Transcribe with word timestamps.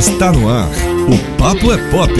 Está 0.00 0.32
no 0.32 0.48
ar. 0.48 0.66
O 0.66 1.36
Papo 1.36 1.70
é 1.70 1.90
Pop. 1.90 2.10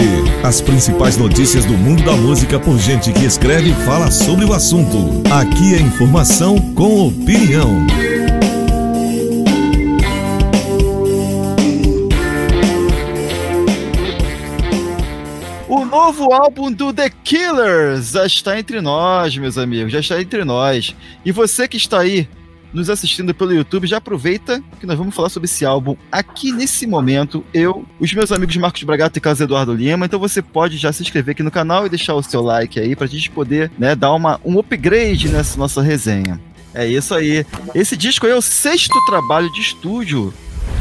As 0.43 0.61
principais 0.61 1.17
notícias 1.17 1.65
do 1.65 1.73
mundo 1.73 2.03
da 2.03 2.11
música 2.11 2.59
por 2.59 2.77
gente 2.77 3.11
que 3.11 3.25
escreve 3.25 3.71
e 3.71 3.73
fala 3.73 4.11
sobre 4.11 4.45
o 4.45 4.53
assunto. 4.53 5.23
Aqui 5.31 5.73
é 5.73 5.79
informação 5.79 6.59
com 6.75 7.07
opinião. 7.07 7.87
O 15.67 15.83
novo 15.83 16.31
álbum 16.31 16.71
do 16.71 16.93
The 16.93 17.09
Killers 17.23 18.11
já 18.11 18.27
está 18.27 18.59
entre 18.59 18.79
nós, 18.79 19.35
meus 19.35 19.57
amigos, 19.57 19.91
já 19.91 20.01
está 20.01 20.21
entre 20.21 20.45
nós. 20.45 20.95
E 21.25 21.31
você 21.31 21.67
que 21.67 21.77
está 21.77 22.01
aí 22.01 22.29
nos 22.73 22.89
assistindo 22.89 23.33
pelo 23.33 23.53
YouTube, 23.53 23.87
já 23.87 23.97
aproveita 23.97 24.63
que 24.79 24.85
nós 24.85 24.97
vamos 24.97 25.13
falar 25.13 25.29
sobre 25.29 25.45
esse 25.45 25.65
álbum 25.65 25.95
aqui 26.11 26.51
nesse 26.51 26.87
momento. 26.87 27.43
Eu, 27.53 27.85
os 27.99 28.13
meus 28.13 28.31
amigos 28.31 28.55
Marcos 28.57 28.83
Bragato 28.83 29.17
e 29.17 29.21
Carlos 29.21 29.41
Eduardo 29.41 29.73
Lima. 29.73 30.05
Então 30.05 30.19
você 30.19 30.41
pode 30.41 30.77
já 30.77 30.91
se 30.91 31.03
inscrever 31.03 31.33
aqui 31.33 31.43
no 31.43 31.51
canal 31.51 31.85
e 31.85 31.89
deixar 31.89 32.15
o 32.15 32.23
seu 32.23 32.41
like 32.41 32.79
aí 32.79 32.95
pra 32.95 33.07
gente 33.07 33.29
poder 33.29 33.71
né, 33.77 33.95
dar 33.95 34.13
uma, 34.13 34.39
um 34.45 34.57
upgrade 34.59 35.29
nessa 35.29 35.57
nossa 35.57 35.81
resenha. 35.81 36.39
É 36.73 36.87
isso 36.87 37.13
aí. 37.13 37.45
Esse 37.75 37.97
disco 37.97 38.25
é 38.25 38.35
o 38.35 38.41
sexto 38.41 38.97
trabalho 39.05 39.51
de 39.51 39.59
estúdio 39.59 40.33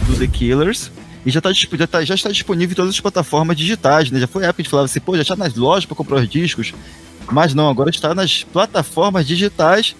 do 0.06 0.16
The 0.16 0.26
Killers. 0.26 0.90
E 1.26 1.30
já, 1.30 1.40
tá, 1.40 1.52
já, 1.52 1.86
tá, 1.86 2.04
já 2.04 2.14
está 2.14 2.30
disponível 2.30 2.72
em 2.72 2.76
todas 2.76 2.94
as 2.94 3.00
plataformas 3.00 3.54
digitais, 3.56 4.10
né? 4.10 4.20
Já 4.20 4.26
foi 4.26 4.44
a 4.44 4.48
época 4.48 4.62
que 4.62 4.70
falava 4.70 4.86
assim, 4.86 5.00
pô, 5.00 5.14
já 5.16 5.22
está 5.22 5.36
nas 5.36 5.54
lojas 5.54 5.84
para 5.84 5.94
comprar 5.94 6.16
os 6.16 6.28
discos. 6.28 6.72
Mas 7.30 7.52
não, 7.52 7.68
agora 7.68 7.90
está 7.90 8.14
nas 8.14 8.42
plataformas 8.42 9.26
digitais 9.26 9.94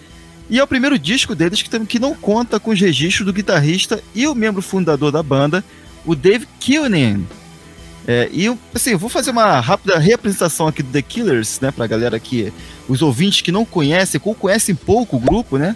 e 0.51 0.59
é 0.59 0.63
o 0.63 0.67
primeiro 0.67 0.99
disco 0.99 1.33
deles 1.33 1.61
que, 1.61 1.79
que 1.85 1.97
não 1.97 2.13
conta 2.13 2.59
com 2.59 2.71
os 2.71 2.79
registros 2.81 3.25
do 3.25 3.31
guitarrista 3.31 4.03
e 4.13 4.27
o 4.27 4.35
membro 4.35 4.61
fundador 4.61 5.09
da 5.09 5.23
banda, 5.23 5.63
o 6.05 6.13
Dave 6.13 6.45
Killian. 6.59 7.21
É, 8.05 8.29
e 8.33 8.53
assim, 8.75 8.93
vou 8.97 9.09
fazer 9.09 9.31
uma 9.31 9.61
rápida 9.61 9.97
reapresentação 9.97 10.67
aqui 10.67 10.83
do 10.83 10.91
The 10.91 11.01
Killers, 11.01 11.61
né, 11.61 11.71
pra 11.71 11.87
galera 11.87 12.17
aqui, 12.17 12.51
os 12.89 13.01
ouvintes 13.01 13.39
que 13.39 13.51
não 13.51 13.63
conhecem, 13.63 14.19
ou 14.21 14.35
conhecem 14.35 14.75
pouco 14.75 15.15
o 15.15 15.19
grupo, 15.19 15.57
né? 15.57 15.73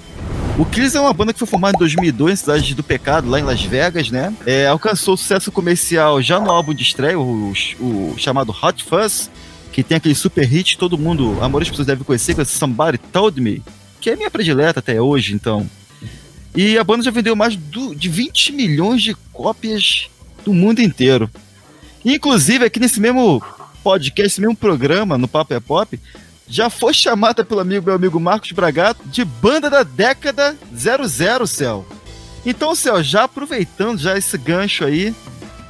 O 0.60 0.66
Killers 0.66 0.96
é 0.96 1.00
uma 1.00 1.14
banda 1.14 1.32
que 1.32 1.40
foi 1.40 1.48
formada 1.48 1.78
em 1.78 1.80
2002 1.80 2.32
na 2.32 2.36
cidade 2.36 2.76
do 2.76 2.84
Pecado, 2.84 3.30
lá 3.30 3.40
em 3.40 3.44
Las 3.44 3.62
Vegas, 3.62 4.12
né? 4.12 4.34
É, 4.46 4.68
alcançou 4.68 5.16
sucesso 5.16 5.54
comercial 5.54 6.22
já 6.22 6.38
no 6.38 6.52
álbum 6.52 6.74
de 6.74 6.84
estreia, 6.84 7.18
o, 7.18 7.54
o, 7.80 8.16
chamado 8.18 8.54
Hot 8.62 8.84
Fuzz, 8.84 9.32
que 9.72 9.82
tem 9.84 9.96
aquele 9.96 10.16
super 10.16 10.46
hit, 10.46 10.78
todo 10.78 10.98
mundo, 10.98 11.38
a 11.40 11.48
maioria 11.48 11.60
das 11.60 11.70
pessoas 11.70 11.88
deve 11.88 12.04
conhecer, 12.04 12.36
que 12.36 12.42
é 12.42 12.46
Somebody 12.46 12.98
Told 12.98 13.40
Me, 13.40 13.62
que 14.06 14.12
é 14.12 14.16
minha 14.16 14.30
predileta 14.30 14.82
até 14.82 15.02
hoje, 15.02 15.34
então. 15.34 15.68
E 16.56 16.78
a 16.78 16.84
banda 16.84 17.04
já 17.04 17.10
vendeu 17.10 17.36
mais 17.36 17.56
do, 17.56 17.96
de 17.96 18.08
20 18.08 18.52
milhões 18.52 19.02
de 19.02 19.16
cópias 19.34 20.12
do 20.44 20.54
mundo 20.54 20.80
inteiro. 20.80 21.28
Inclusive, 22.06 22.66
aqui 22.66 22.80
nesse 22.80 23.00
mesmo 23.00 23.44
podcast, 23.84 24.34
esse 24.34 24.42
mesmo 24.42 24.56
programa, 24.56 25.18
no 25.18 25.28
Papo 25.28 25.56
é 25.56 25.60
Pop, 25.60 26.00
já 26.48 26.70
foi 26.70 26.94
chamada 26.94 27.44
pelo 27.44 27.62
amigo, 27.62 27.88
meu 27.88 27.96
amigo 27.96 28.20
Marcos 28.20 28.52
Bragato 28.52 29.02
de 29.10 29.26
banda 29.26 29.72
da 29.72 29.82
década 29.82 30.56
00, 30.72 31.48
Céu. 31.48 31.84
Então, 32.46 32.76
Céu, 32.76 33.02
já 33.02 33.24
aproveitando 33.24 33.98
já 33.98 34.16
esse 34.16 34.38
gancho 34.38 34.86
aí, 34.86 35.16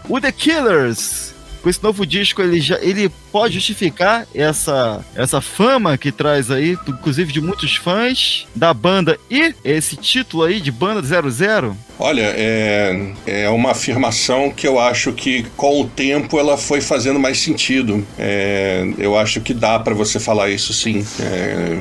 o 0.09 0.19
The 0.19 0.33
Killers 0.33 1.33
com 1.65 1.69
esse 1.71 1.81
novo 1.81 2.05
disco 2.05 2.43
ele 2.43 2.61
já 2.61 2.79
ele 2.79 3.09
pode 3.31 3.55
justificar 3.55 4.27
essa 4.35 5.03
essa 5.15 5.41
fama 5.41 5.97
que 5.97 6.11
traz 6.11 6.51
aí, 6.51 6.77
inclusive 6.87 7.33
de 7.33 7.41
muitos 7.41 7.75
fãs 7.75 8.45
da 8.55 8.71
banda 8.71 9.17
e 9.31 9.51
esse 9.63 9.95
título 9.95 10.43
aí 10.43 10.61
de 10.61 10.71
banda 10.71 11.01
00? 11.01 11.75
Olha, 11.97 12.21
é, 12.37 13.13
é 13.25 13.49
uma 13.49 13.71
afirmação 13.71 14.51
que 14.51 14.67
eu 14.67 14.79
acho 14.79 15.11
que 15.11 15.47
com 15.57 15.81
o 15.81 15.87
tempo 15.87 16.37
ela 16.39 16.55
foi 16.55 16.81
fazendo 16.81 17.19
mais 17.19 17.39
sentido. 17.39 18.05
É, 18.19 18.87
eu 18.99 19.17
acho 19.17 19.41
que 19.41 19.53
dá 19.53 19.79
para 19.79 19.95
você 19.95 20.19
falar 20.19 20.51
isso 20.51 20.71
sim. 20.71 21.03
É, 21.19 21.79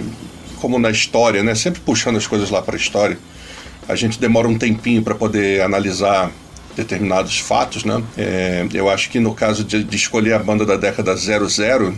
como 0.60 0.78
na 0.78 0.90
história, 0.90 1.42
né? 1.42 1.54
Sempre 1.54 1.80
puxando 1.80 2.16
as 2.16 2.26
coisas 2.26 2.48
lá 2.48 2.62
para 2.62 2.74
a 2.74 2.78
história. 2.78 3.18
A 3.86 3.94
gente 3.94 4.18
demora 4.18 4.48
um 4.48 4.56
tempinho 4.56 5.02
para 5.02 5.14
poder 5.14 5.60
analisar 5.60 6.32
determinados 6.76 7.38
fatos, 7.38 7.84
né? 7.84 8.02
É, 8.16 8.66
eu 8.72 8.88
acho 8.88 9.10
que 9.10 9.20
no 9.20 9.34
caso 9.34 9.64
de, 9.64 9.84
de, 9.84 9.96
escolher 9.96 10.34
a 10.34 10.38
banda 10.38 10.66
da 10.66 10.76
década 10.76 11.14
00, 11.16 11.94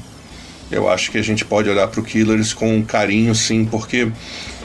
eu 0.71 0.89
acho 0.89 1.11
que 1.11 1.19
a 1.19 1.23
gente 1.23 1.45
pode 1.45 1.69
olhar 1.69 1.89
para 1.89 2.01
o 2.01 2.03
Killers 2.03 2.53
com 2.53 2.83
carinho, 2.85 3.35
sim, 3.35 3.65
porque 3.65 4.09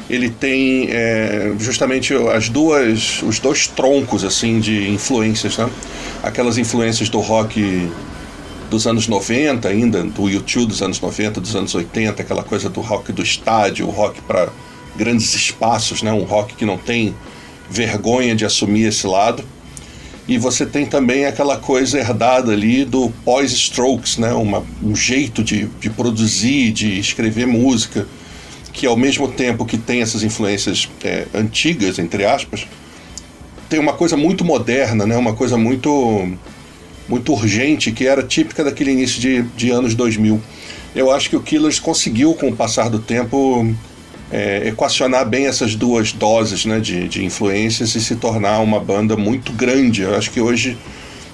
ele 0.09 0.29
tem 0.29 0.89
é, 0.89 1.53
justamente 1.59 2.13
as 2.13 2.49
duas, 2.49 3.21
os 3.23 3.39
dois 3.39 3.67
troncos 3.67 4.23
assim 4.23 4.59
de 4.59 4.89
influências, 4.89 5.57
né? 5.57 5.69
Aquelas 6.21 6.57
influências 6.57 7.09
do 7.09 7.19
rock 7.19 7.89
dos 8.69 8.87
anos 8.87 9.07
90 9.07 9.67
ainda, 9.67 10.03
do 10.03 10.29
YouTube 10.29 10.69
dos 10.69 10.81
anos 10.81 10.99
90, 10.99 11.41
dos 11.41 11.55
anos 11.55 11.73
80, 11.73 12.21
aquela 12.21 12.43
coisa 12.43 12.69
do 12.69 12.81
rock 12.81 13.11
do 13.11 13.21
estádio, 13.21 13.85
rock 13.87 14.21
para 14.21 14.49
grandes 14.95 15.33
espaços, 15.33 16.01
né? 16.01 16.11
Um 16.11 16.23
rock 16.23 16.55
que 16.55 16.65
não 16.65 16.77
tem 16.77 17.15
vergonha 17.69 18.35
de 18.35 18.43
assumir 18.43 18.87
esse 18.87 19.07
lado 19.07 19.43
e 20.31 20.37
você 20.37 20.65
tem 20.65 20.85
também 20.85 21.25
aquela 21.25 21.57
coisa 21.57 21.99
herdada 21.99 22.53
ali 22.53 22.85
do 22.85 23.09
pós-strokes, 23.25 24.17
né? 24.17 24.31
Uma, 24.31 24.63
um 24.81 24.95
jeito 24.95 25.43
de, 25.43 25.65
de 25.77 25.89
produzir, 25.89 26.71
de 26.71 26.97
escrever 26.97 27.45
música, 27.45 28.07
que 28.71 28.87
ao 28.87 28.95
mesmo 28.95 29.27
tempo 29.27 29.65
que 29.65 29.77
tem 29.77 30.01
essas 30.01 30.23
influências 30.23 30.87
é, 31.03 31.27
antigas, 31.33 31.99
entre 31.99 32.23
aspas, 32.23 32.65
tem 33.67 33.77
uma 33.77 33.91
coisa 33.91 34.15
muito 34.15 34.45
moderna, 34.45 35.05
né? 35.05 35.17
uma 35.17 35.33
coisa 35.33 35.57
muito, 35.57 36.31
muito 37.09 37.33
urgente, 37.33 37.91
que 37.91 38.07
era 38.07 38.23
típica 38.23 38.63
daquele 38.63 38.91
início 38.91 39.19
de, 39.19 39.41
de 39.57 39.69
anos 39.69 39.95
2000. 39.95 40.41
Eu 40.95 41.11
acho 41.11 41.29
que 41.29 41.35
o 41.35 41.41
Killers 41.41 41.77
conseguiu, 41.77 42.33
com 42.35 42.47
o 42.47 42.55
passar 42.55 42.89
do 42.89 42.99
tempo, 42.99 43.69
é, 44.31 44.69
equacionar 44.69 45.27
bem 45.27 45.45
essas 45.47 45.75
duas 45.75 46.13
doses 46.13 46.65
né, 46.65 46.79
de, 46.79 47.07
de 47.07 47.25
influências 47.25 47.93
e 47.95 48.01
se 48.01 48.15
tornar 48.15 48.59
uma 48.59 48.79
banda 48.79 49.17
muito 49.17 49.51
grande. 49.51 50.03
Eu 50.03 50.15
acho 50.15 50.31
que 50.31 50.39
hoje 50.39 50.77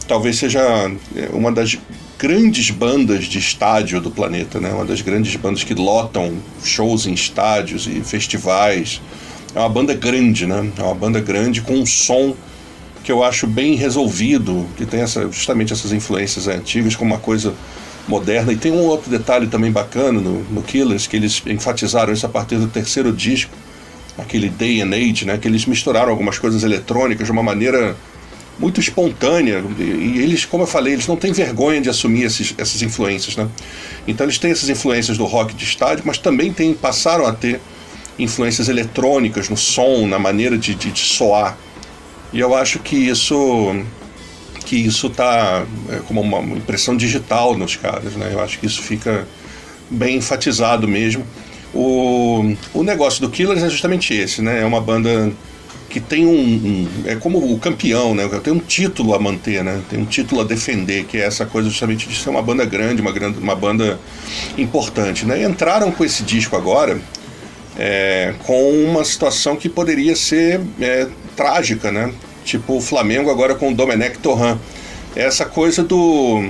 talvez 0.07 0.37
seja 0.37 0.59
é, 1.15 1.29
uma 1.31 1.51
das 1.51 1.77
grandes 2.17 2.71
bandas 2.71 3.25
de 3.25 3.37
estádio 3.37 4.01
do 4.01 4.09
planeta, 4.09 4.59
né? 4.59 4.71
uma 4.71 4.85
das 4.85 5.01
grandes 5.01 5.35
bandas 5.35 5.63
que 5.63 5.75
lotam 5.75 6.37
shows 6.63 7.05
em 7.05 7.13
estádios 7.13 7.85
e 7.85 8.01
festivais. 8.01 8.99
É 9.53 9.59
uma 9.59 9.69
banda 9.69 9.93
grande, 9.93 10.45
né? 10.45 10.71
É 10.77 10.81
uma 10.81 10.95
banda 10.95 11.19
grande 11.19 11.61
com 11.61 11.73
um 11.73 11.85
som 11.85 12.35
que 13.03 13.11
eu 13.11 13.23
acho 13.23 13.47
bem 13.47 13.75
resolvido, 13.75 14.65
que 14.75 14.85
tem 14.85 15.01
essa, 15.01 15.31
justamente 15.31 15.71
essas 15.71 15.93
influências 15.93 16.47
antigas 16.47 16.95
com 16.95 17.05
uma 17.05 17.19
coisa 17.19 17.53
moderna. 18.07 18.51
E 18.53 18.57
tem 18.57 18.71
um 18.71 18.85
outro 18.85 19.09
detalhe 19.09 19.47
também 19.47 19.71
bacana 19.71 20.19
no, 20.19 20.43
no 20.43 20.61
Killers, 20.61 21.07
que 21.07 21.15
eles 21.15 21.41
enfatizaram 21.45 22.13
isso 22.13 22.25
a 22.25 22.29
partir 22.29 22.57
do 22.57 22.67
terceiro 22.67 23.11
disco, 23.11 23.51
aquele 24.17 24.49
Day 24.49 24.81
and 24.81 24.91
Age, 24.91 25.25
né? 25.25 25.37
Que 25.37 25.47
eles 25.47 25.65
misturaram 25.65 26.09
algumas 26.09 26.39
coisas 26.39 26.63
eletrônicas 26.63 27.25
de 27.25 27.31
uma 27.31 27.43
maneira 27.43 27.95
muito 28.59 28.79
espontânea. 28.79 29.63
E 29.77 30.19
eles, 30.19 30.45
como 30.45 30.63
eu 30.63 30.67
falei, 30.67 30.93
eles 30.93 31.07
não 31.07 31.15
têm 31.15 31.31
vergonha 31.31 31.79
de 31.79 31.89
assumir 31.89 32.23
esses, 32.23 32.53
essas 32.57 32.81
influências, 32.81 33.35
né? 33.35 33.47
Então 34.07 34.25
eles 34.25 34.37
têm 34.37 34.51
essas 34.51 34.69
influências 34.69 35.17
do 35.17 35.25
rock 35.25 35.53
de 35.53 35.63
estádio, 35.63 36.03
mas 36.05 36.17
também 36.17 36.51
tem, 36.51 36.73
passaram 36.73 37.25
a 37.25 37.33
ter 37.33 37.59
influências 38.17 38.67
eletrônicas 38.67 39.47
no 39.49 39.57
som, 39.57 40.07
na 40.07 40.17
maneira 40.17 40.57
de, 40.57 40.73
de, 40.73 40.91
de 40.91 41.01
soar. 41.01 41.57
E 42.33 42.39
eu 42.39 42.55
acho 42.55 42.79
que 42.79 42.95
isso 42.95 43.75
que 44.67 44.75
isso 44.75 45.07
está 45.07 45.65
é, 45.89 45.99
como 46.05 46.19
uma 46.19 46.57
impressão 46.57 46.97
digital 46.97 47.57
nos 47.57 47.77
caras, 47.77 48.17
né? 48.17 48.31
Eu 48.33 48.41
acho 48.41 48.59
que 48.59 48.65
isso 48.65 48.81
fica 48.81 49.25
bem 49.89 50.17
enfatizado 50.17 50.85
mesmo. 50.85 51.25
O, 51.73 52.53
o 52.73 52.83
negócio 52.83 53.21
do 53.21 53.29
Killers 53.29 53.63
é 53.63 53.69
justamente 53.69 54.13
esse, 54.13 54.41
né? 54.41 54.61
É 54.61 54.65
uma 54.65 54.81
banda 54.81 55.31
que 55.89 56.01
tem 56.01 56.25
um, 56.25 56.33
um, 56.33 56.87
é 57.05 57.15
como 57.15 57.37
o 57.53 57.57
campeão, 57.59 58.13
né? 58.13 58.27
Tem 58.43 58.51
um 58.51 58.59
título 58.59 59.13
a 59.13 59.19
manter, 59.19 59.63
né? 59.63 59.81
Tem 59.89 59.97
um 59.97 60.05
título 60.05 60.41
a 60.41 60.43
defender, 60.43 61.05
que 61.05 61.17
é 61.17 61.21
essa 61.21 61.45
coisa 61.45 61.69
justamente 61.69 62.09
de 62.09 62.17
ser 62.17 62.29
uma 62.29 62.41
banda 62.41 62.65
grande, 62.65 63.01
uma 63.01 63.13
grande, 63.13 63.39
uma 63.39 63.55
banda 63.55 63.97
importante, 64.57 65.25
né? 65.25 65.45
Entraram 65.45 65.93
com 65.93 66.03
esse 66.03 66.23
disco 66.23 66.57
agora 66.57 66.99
é, 67.77 68.33
com 68.39 68.83
uma 68.83 69.05
situação 69.05 69.55
que 69.55 69.69
poderia 69.69 70.13
ser 70.13 70.59
é, 70.81 71.07
trágica, 71.37 71.89
né? 71.89 72.13
Tipo 72.47 72.77
o 72.77 72.81
Flamengo 72.81 73.29
agora 73.29 73.53
com 73.53 73.73
o 73.73 73.75
Domenech 73.75 74.19
Torran. 74.19 74.57
Essa 75.13 75.45
coisa 75.45 75.83
do 75.83 76.49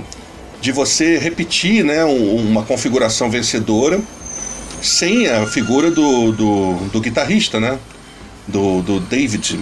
de 0.62 0.72
você 0.72 1.18
repetir 1.18 1.84
né, 1.84 2.06
um, 2.06 2.36
uma 2.36 2.64
configuração 2.64 3.32
vencedora 3.32 4.00
sem 4.80 5.28
a 5.28 5.48
figura 5.48 5.90
do, 5.90 6.32
do, 6.32 6.76
do 6.92 7.02
guitarrista, 7.02 7.60
né? 7.60 7.80
Do, 8.48 8.84
do 8.84 9.00
David. 9.00 9.60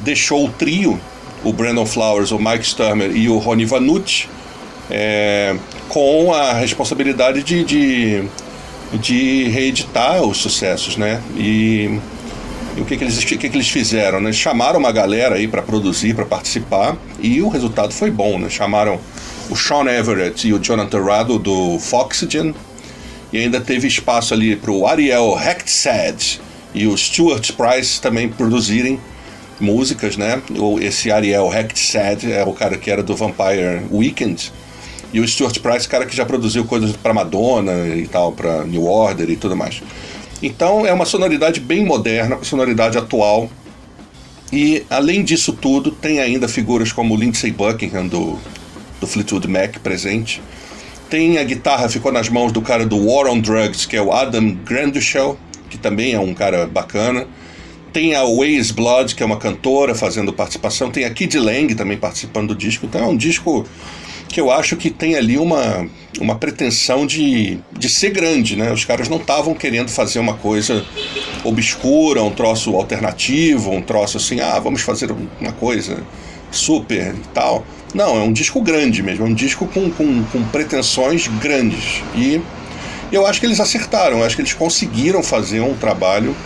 Deixou 0.00 0.44
o 0.44 0.50
trio, 0.50 1.00
o 1.42 1.54
Brandon 1.54 1.86
Flowers, 1.86 2.32
o 2.32 2.38
Mike 2.38 2.66
Sturmer 2.66 3.10
e 3.16 3.30
o 3.30 3.38
Ronnie 3.38 3.64
Vanucci, 3.64 4.28
é, 4.90 5.56
com 5.88 6.34
a 6.34 6.52
responsabilidade 6.52 7.42
de, 7.42 7.64
de, 7.64 8.24
de 8.92 9.48
reeditar 9.48 10.22
os 10.22 10.36
sucessos, 10.36 10.98
né? 10.98 11.22
E 11.34 11.98
E 12.78 12.80
o 12.80 12.84
que, 12.84 12.96
que, 12.96 13.02
eles, 13.02 13.24
que, 13.24 13.36
que 13.36 13.46
eles 13.48 13.68
fizeram? 13.68 14.20
Né? 14.20 14.26
Eles 14.26 14.36
chamaram 14.36 14.78
uma 14.78 14.92
galera 14.92 15.34
aí 15.34 15.48
para 15.48 15.60
produzir, 15.60 16.14
para 16.14 16.24
participar, 16.24 16.96
e 17.20 17.42
o 17.42 17.48
resultado 17.48 17.92
foi 17.92 18.08
bom. 18.08 18.38
Né? 18.38 18.48
Chamaram 18.48 19.00
o 19.50 19.56
Sean 19.56 19.84
Everett 19.86 20.46
e 20.46 20.54
o 20.54 20.60
Jonathan 20.60 21.02
Rado 21.02 21.40
do 21.40 21.76
Foxygen, 21.80 22.54
e 23.32 23.38
ainda 23.38 23.60
teve 23.60 23.88
espaço 23.88 24.32
ali 24.32 24.54
para 24.54 24.70
o 24.70 24.86
Ariel 24.86 25.36
Hechtsad 25.36 26.38
e 26.72 26.86
o 26.86 26.96
Stuart 26.96 27.50
Price 27.52 28.00
também 28.00 28.28
produzirem 28.28 29.00
músicas, 29.58 30.16
né? 30.16 30.40
Esse 30.80 31.10
Ariel 31.10 31.52
Hechtsad 31.52 32.24
é 32.30 32.44
o 32.44 32.52
cara 32.52 32.78
que 32.78 32.88
era 32.88 33.02
do 33.02 33.16
Vampire 33.16 33.82
Weekend. 33.90 34.52
E 35.12 35.18
o 35.18 35.26
Stuart 35.26 35.58
Price, 35.58 35.88
cara 35.88 36.06
que 36.06 36.14
já 36.14 36.24
produziu 36.24 36.64
coisas 36.64 36.92
para 36.92 37.12
Madonna 37.12 37.88
e 37.88 38.06
tal, 38.06 38.30
para 38.30 38.64
New 38.64 38.86
Order 38.86 39.28
e 39.28 39.36
tudo 39.36 39.56
mais. 39.56 39.82
Então 40.42 40.86
é 40.86 40.92
uma 40.92 41.04
sonoridade 41.04 41.60
bem 41.60 41.84
moderna, 41.84 42.38
sonoridade 42.42 42.96
atual. 42.96 43.50
E 44.52 44.84
além 44.88 45.22
disso 45.22 45.52
tudo, 45.52 45.90
tem 45.90 46.20
ainda 46.20 46.48
figuras 46.48 46.92
como 46.92 47.16
Lindsey 47.16 47.50
Buckingham 47.50 48.06
do, 48.06 48.38
do 49.00 49.06
Fleetwood 49.06 49.48
Mac 49.48 49.78
presente. 49.78 50.40
Tem 51.10 51.38
a 51.38 51.44
guitarra, 51.44 51.88
ficou 51.88 52.12
nas 52.12 52.28
mãos 52.28 52.52
do 52.52 52.62
cara 52.62 52.86
do 52.86 52.96
War 53.04 53.26
on 53.26 53.40
Drugs, 53.40 53.86
que 53.86 53.96
é 53.96 54.02
o 54.02 54.12
Adam 54.12 54.50
Grandushel, 54.64 55.38
que 55.68 55.76
também 55.76 56.12
é 56.12 56.20
um 56.20 56.34
cara 56.34 56.66
bacana. 56.66 57.26
Tem 57.92 58.14
a 58.14 58.22
Waze 58.22 58.72
Blood, 58.72 59.14
que 59.14 59.22
é 59.22 59.26
uma 59.26 59.38
cantora 59.38 59.94
fazendo 59.94 60.32
participação. 60.32 60.90
Tem 60.90 61.04
a 61.04 61.10
Kid 61.10 61.38
Lang 61.38 61.74
também 61.74 61.96
participando 61.96 62.48
do 62.48 62.54
disco. 62.54 62.86
Então 62.86 63.02
é 63.02 63.06
um 63.06 63.16
disco 63.16 63.66
que 64.28 64.40
eu 64.40 64.50
acho 64.50 64.76
que 64.76 64.90
tem 64.90 65.16
ali 65.16 65.38
uma, 65.38 65.88
uma 66.20 66.36
pretensão 66.36 67.06
de, 67.06 67.58
de 67.72 67.88
ser 67.88 68.10
grande, 68.10 68.56
né? 68.56 68.70
Os 68.72 68.84
caras 68.84 69.08
não 69.08 69.16
estavam 69.16 69.54
querendo 69.54 69.88
fazer 69.88 70.18
uma 70.18 70.34
coisa 70.34 70.84
obscura, 71.42 72.22
um 72.22 72.30
troço 72.30 72.74
alternativo, 72.76 73.70
um 73.70 73.82
troço 73.82 74.18
assim, 74.18 74.40
ah, 74.40 74.58
vamos 74.58 74.82
fazer 74.82 75.10
uma 75.40 75.52
coisa 75.52 76.02
super 76.50 77.14
e 77.14 77.28
tal. 77.32 77.64
Não, 77.94 78.16
é 78.18 78.20
um 78.20 78.32
disco 78.32 78.60
grande 78.60 79.02
mesmo, 79.02 79.24
é 79.24 79.28
um 79.28 79.34
disco 79.34 79.66
com, 79.66 79.90
com, 79.90 80.22
com 80.24 80.42
pretensões 80.44 81.26
grandes. 81.26 82.02
E 82.14 82.40
eu 83.10 83.26
acho 83.26 83.40
que 83.40 83.46
eles 83.46 83.60
acertaram, 83.60 84.18
eu 84.18 84.24
acho 84.24 84.36
que 84.36 84.42
eles 84.42 84.52
conseguiram 84.52 85.22
fazer 85.22 85.60
um 85.60 85.74
trabalho 85.74 86.36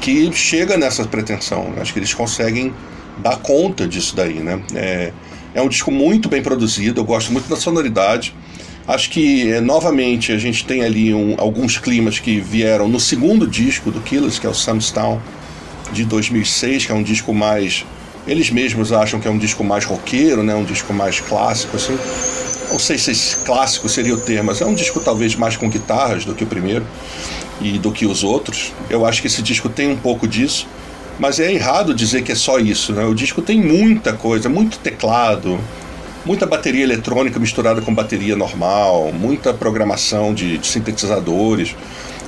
que 0.00 0.30
chega 0.32 0.76
nessa 0.76 1.04
pretensão. 1.04 1.72
Eu 1.74 1.82
acho 1.82 1.92
que 1.92 1.98
eles 1.98 2.12
conseguem 2.12 2.74
dar 3.18 3.38
conta 3.38 3.88
disso 3.88 4.14
daí, 4.14 4.34
né? 4.34 4.60
É, 4.74 5.12
é 5.56 5.62
um 5.62 5.68
disco 5.68 5.90
muito 5.90 6.28
bem 6.28 6.42
produzido, 6.42 7.00
eu 7.00 7.04
gosto 7.04 7.32
muito 7.32 7.48
da 7.48 7.56
sonoridade. 7.56 8.34
Acho 8.86 9.08
que, 9.08 9.50
é, 9.50 9.58
novamente, 9.58 10.30
a 10.30 10.36
gente 10.36 10.66
tem 10.66 10.84
ali 10.84 11.14
um, 11.14 11.34
alguns 11.38 11.78
climas 11.78 12.18
que 12.18 12.38
vieram 12.38 12.86
no 12.86 13.00
segundo 13.00 13.46
disco 13.46 13.90
do 13.90 13.98
Killers, 14.00 14.38
que 14.38 14.46
é 14.46 14.50
o 14.50 14.54
Samstown, 14.54 15.18
de 15.92 16.04
2006, 16.04 16.84
que 16.84 16.92
é 16.92 16.94
um 16.94 17.02
disco 17.02 17.32
mais... 17.32 17.86
Eles 18.28 18.50
mesmos 18.50 18.92
acham 18.92 19.18
que 19.18 19.26
é 19.26 19.30
um 19.30 19.38
disco 19.38 19.64
mais 19.64 19.86
roqueiro, 19.86 20.42
né? 20.42 20.54
Um 20.54 20.64
disco 20.64 20.92
mais 20.92 21.20
clássico, 21.20 21.76
assim. 21.76 21.96
Não 22.70 22.78
sei 22.78 22.98
se 22.98 23.36
clássico 23.38 23.88
seria 23.88 24.12
o 24.12 24.20
termo, 24.20 24.44
mas 24.44 24.60
é 24.60 24.66
um 24.66 24.74
disco 24.74 25.00
talvez 25.00 25.34
mais 25.36 25.56
com 25.56 25.70
guitarras 25.70 26.26
do 26.26 26.34
que 26.34 26.44
o 26.44 26.46
primeiro 26.46 26.84
e 27.62 27.78
do 27.78 27.90
que 27.90 28.04
os 28.04 28.22
outros. 28.22 28.72
Eu 28.90 29.06
acho 29.06 29.22
que 29.22 29.26
esse 29.26 29.40
disco 29.40 29.70
tem 29.70 29.88
um 29.88 29.96
pouco 29.96 30.28
disso. 30.28 30.66
Mas 31.18 31.40
é 31.40 31.52
errado 31.52 31.94
dizer 31.94 32.22
que 32.22 32.32
é 32.32 32.34
só 32.34 32.58
isso, 32.58 32.92
né? 32.92 33.04
O 33.04 33.14
disco 33.14 33.40
tem 33.40 33.60
muita 33.60 34.12
coisa, 34.12 34.48
muito 34.48 34.78
teclado, 34.78 35.58
muita 36.24 36.44
bateria 36.44 36.82
eletrônica 36.82 37.38
misturada 37.38 37.80
com 37.80 37.94
bateria 37.94 38.36
normal, 38.36 39.12
muita 39.12 39.54
programação 39.54 40.34
de, 40.34 40.58
de, 40.58 40.66
sintetizadores. 40.66 41.74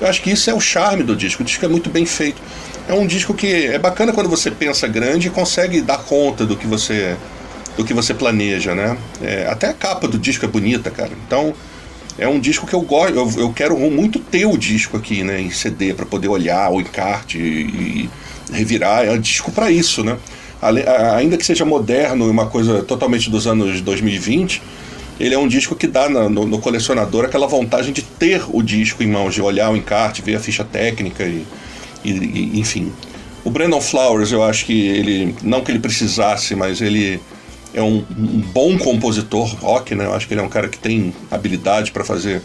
Eu 0.00 0.08
acho 0.08 0.22
que 0.22 0.30
isso 0.30 0.48
é 0.48 0.54
o 0.54 0.60
charme 0.60 1.02
do 1.02 1.14
disco. 1.14 1.42
O 1.42 1.44
disco 1.44 1.64
é 1.64 1.68
muito 1.68 1.90
bem 1.90 2.06
feito. 2.06 2.40
É 2.88 2.94
um 2.94 3.06
disco 3.06 3.34
que 3.34 3.66
é 3.66 3.78
bacana 3.78 4.12
quando 4.12 4.30
você 4.30 4.50
pensa 4.50 4.88
grande 4.88 5.28
e 5.28 5.30
consegue 5.30 5.82
dar 5.82 5.98
conta 5.98 6.46
do 6.46 6.56
que 6.56 6.66
você 6.66 7.16
do 7.76 7.84
que 7.84 7.94
você 7.94 8.12
planeja, 8.12 8.74
né? 8.74 8.96
É, 9.22 9.46
até 9.48 9.68
a 9.68 9.72
capa 9.72 10.08
do 10.08 10.18
disco 10.18 10.44
é 10.44 10.48
bonita, 10.48 10.90
cara. 10.90 11.10
Então 11.26 11.54
é 12.18 12.26
um 12.26 12.40
disco 12.40 12.66
que 12.66 12.74
eu 12.74 12.80
gosto, 12.80 13.14
eu, 13.14 13.30
eu 13.36 13.52
quero 13.52 13.78
muito 13.78 14.18
ter 14.18 14.46
o 14.46 14.56
disco 14.56 14.96
aqui, 14.96 15.22
né, 15.22 15.40
em 15.40 15.50
CD 15.50 15.94
para 15.94 16.04
poder 16.04 16.26
olhar 16.26 16.68
o 16.70 16.80
encarte 16.80 17.38
e, 17.38 17.60
e 17.60 18.10
revirar, 18.52 19.04
é 19.04 19.12
um 19.12 19.20
disco 19.20 19.50
para 19.52 19.70
isso, 19.70 20.04
né? 20.04 20.16
Ainda 21.14 21.36
que 21.36 21.46
seja 21.46 21.64
moderno, 21.64 22.28
uma 22.28 22.46
coisa 22.46 22.82
totalmente 22.82 23.30
dos 23.30 23.46
anos 23.46 23.80
2020, 23.80 24.60
ele 25.20 25.34
é 25.34 25.38
um 25.38 25.48
disco 25.48 25.74
que 25.74 25.86
dá 25.86 26.08
no, 26.08 26.28
no, 26.28 26.58
colecionador 26.58 27.24
aquela 27.24 27.46
vontade 27.46 27.92
de 27.92 28.02
ter 28.02 28.42
o 28.48 28.62
disco 28.62 29.02
em 29.02 29.06
mãos, 29.06 29.34
de 29.34 29.42
olhar 29.42 29.70
o 29.70 29.76
encarte, 29.76 30.22
ver 30.22 30.36
a 30.36 30.40
ficha 30.40 30.64
técnica 30.64 31.24
e, 31.24 31.46
e, 32.04 32.10
e 32.10 32.60
enfim. 32.60 32.92
O 33.44 33.50
Brandon 33.50 33.80
Flowers, 33.80 34.32
eu 34.32 34.42
acho 34.42 34.66
que 34.66 34.86
ele, 34.86 35.34
não 35.42 35.62
que 35.62 35.70
ele 35.70 35.78
precisasse, 35.78 36.54
mas 36.54 36.80
ele 36.80 37.20
é 37.72 37.82
um, 37.82 38.04
um 38.16 38.40
bom 38.52 38.76
compositor 38.78 39.46
rock, 39.56 39.94
né? 39.94 40.04
Eu 40.04 40.14
acho 40.14 40.26
que 40.26 40.34
ele 40.34 40.40
é 40.40 40.44
um 40.44 40.48
cara 40.48 40.68
que 40.68 40.78
tem 40.78 41.14
habilidade 41.30 41.92
para 41.92 42.04
fazer 42.04 42.42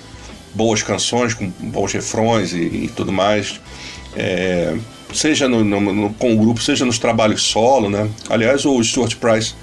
boas 0.53 0.83
canções 0.83 1.33
com 1.33 1.47
bons 1.59 1.91
refrões 1.93 2.53
e, 2.53 2.57
e 2.57 2.91
tudo 2.95 3.11
mais. 3.11 3.59
É, 4.15 4.75
seja 5.13 5.47
no, 5.47 5.63
no, 5.63 5.79
no, 5.79 6.13
com 6.13 6.33
o 6.33 6.37
grupo, 6.37 6.61
seja 6.61 6.85
nos 6.85 6.99
trabalhos 6.99 7.43
solo, 7.43 7.89
né? 7.89 8.09
Aliás, 8.29 8.65
o 8.65 8.83
Stuart 8.83 9.15
Price 9.15 9.53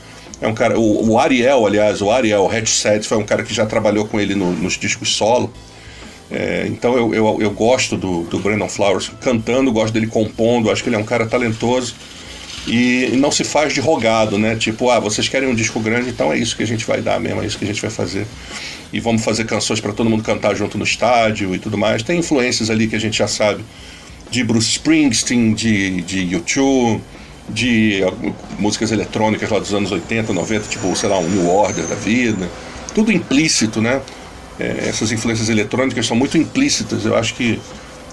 é 0.41 0.49
um 0.49 0.55
cara. 0.55 0.79
O, 0.79 1.11
o 1.11 1.19
Ariel, 1.19 1.67
aliás, 1.67 2.01
o 2.01 2.11
Ariel 2.11 2.47
Headset 2.47 3.07
foi 3.07 3.19
um 3.19 3.25
cara 3.25 3.43
que 3.43 3.53
já 3.53 3.67
trabalhou 3.67 4.07
com 4.07 4.19
ele 4.19 4.35
no, 4.35 4.53
nos 4.53 4.79
discos 4.79 5.15
solo. 5.15 5.53
É, 6.31 6.67
então 6.69 6.97
eu, 6.97 7.13
eu, 7.13 7.39
eu, 7.41 7.51
gosto 7.51 7.97
do, 7.97 8.23
do 8.23 8.39
Brandon 8.39 8.69
Flowers 8.69 9.11
cantando, 9.21 9.73
gosto 9.73 9.93
dele 9.93 10.07
compondo, 10.07 10.71
acho 10.71 10.81
que 10.81 10.89
ele 10.89 10.95
é 10.95 10.99
um 10.99 11.05
cara 11.05 11.27
talentoso 11.27 11.93
e, 12.69 13.11
e 13.13 13.17
não 13.17 13.33
se 13.33 13.43
faz 13.43 13.73
de 13.73 13.81
rogado, 13.81 14.39
né? 14.39 14.55
Tipo, 14.55 14.91
ah, 14.91 15.01
vocês 15.01 15.29
querem 15.29 15.49
um 15.49 15.55
disco 15.55 15.81
grande, 15.81 16.11
então 16.11 16.33
é 16.33 16.39
isso 16.39 16.57
que 16.57 16.63
a 16.63 16.67
gente 16.67 16.87
vai 16.87 17.01
dar 17.01 17.19
mesmo, 17.19 17.43
é 17.43 17.47
isso 17.47 17.59
que 17.59 17.65
a 17.65 17.67
gente 17.67 17.83
vai 17.83 17.91
fazer. 17.91 18.27
E 18.93 19.01
vamos 19.01 19.25
fazer 19.25 19.45
canções 19.45 19.81
para 19.81 19.93
todo 19.93 20.09
mundo 20.09 20.23
cantar 20.23 20.55
junto 20.55 20.79
no 20.79 20.85
estádio 20.85 21.55
e 21.55 21.59
tudo 21.59 21.77
mais. 21.77 22.03
Tem 22.03 22.19
influências 22.19 22.71
ali 22.71 22.87
que 22.87 22.97
a 22.97 23.01
gente 23.01 23.19
já 23.19 23.27
sabe 23.27 23.65
de 24.31 24.45
Bruce 24.45 24.69
Springsteen, 24.69 25.55
de, 25.55 26.03
de 26.03 26.37
U2, 26.37 27.01
de 27.49 28.03
músicas 28.59 28.93
eletrônicas 28.93 29.51
lá 29.51 29.59
dos 29.59 29.75
anos 29.75 29.91
80, 29.91 30.33
90, 30.33 30.69
tipo, 30.69 30.95
sei 30.95 31.09
lá, 31.09 31.19
um 31.19 31.29
New 31.29 31.49
Order 31.49 31.85
da 31.87 31.97
vida. 31.97 32.49
Tudo 32.95 33.11
implícito, 33.11 33.81
né? 33.81 34.01
É, 34.59 34.89
essas 34.89 35.11
influências 35.11 35.49
eletrônicas 35.49 36.07
são 36.07 36.17
muito 36.17 36.39
implícitas. 36.39 37.05
Eu 37.05 37.17
acho 37.17 37.35
que 37.35 37.61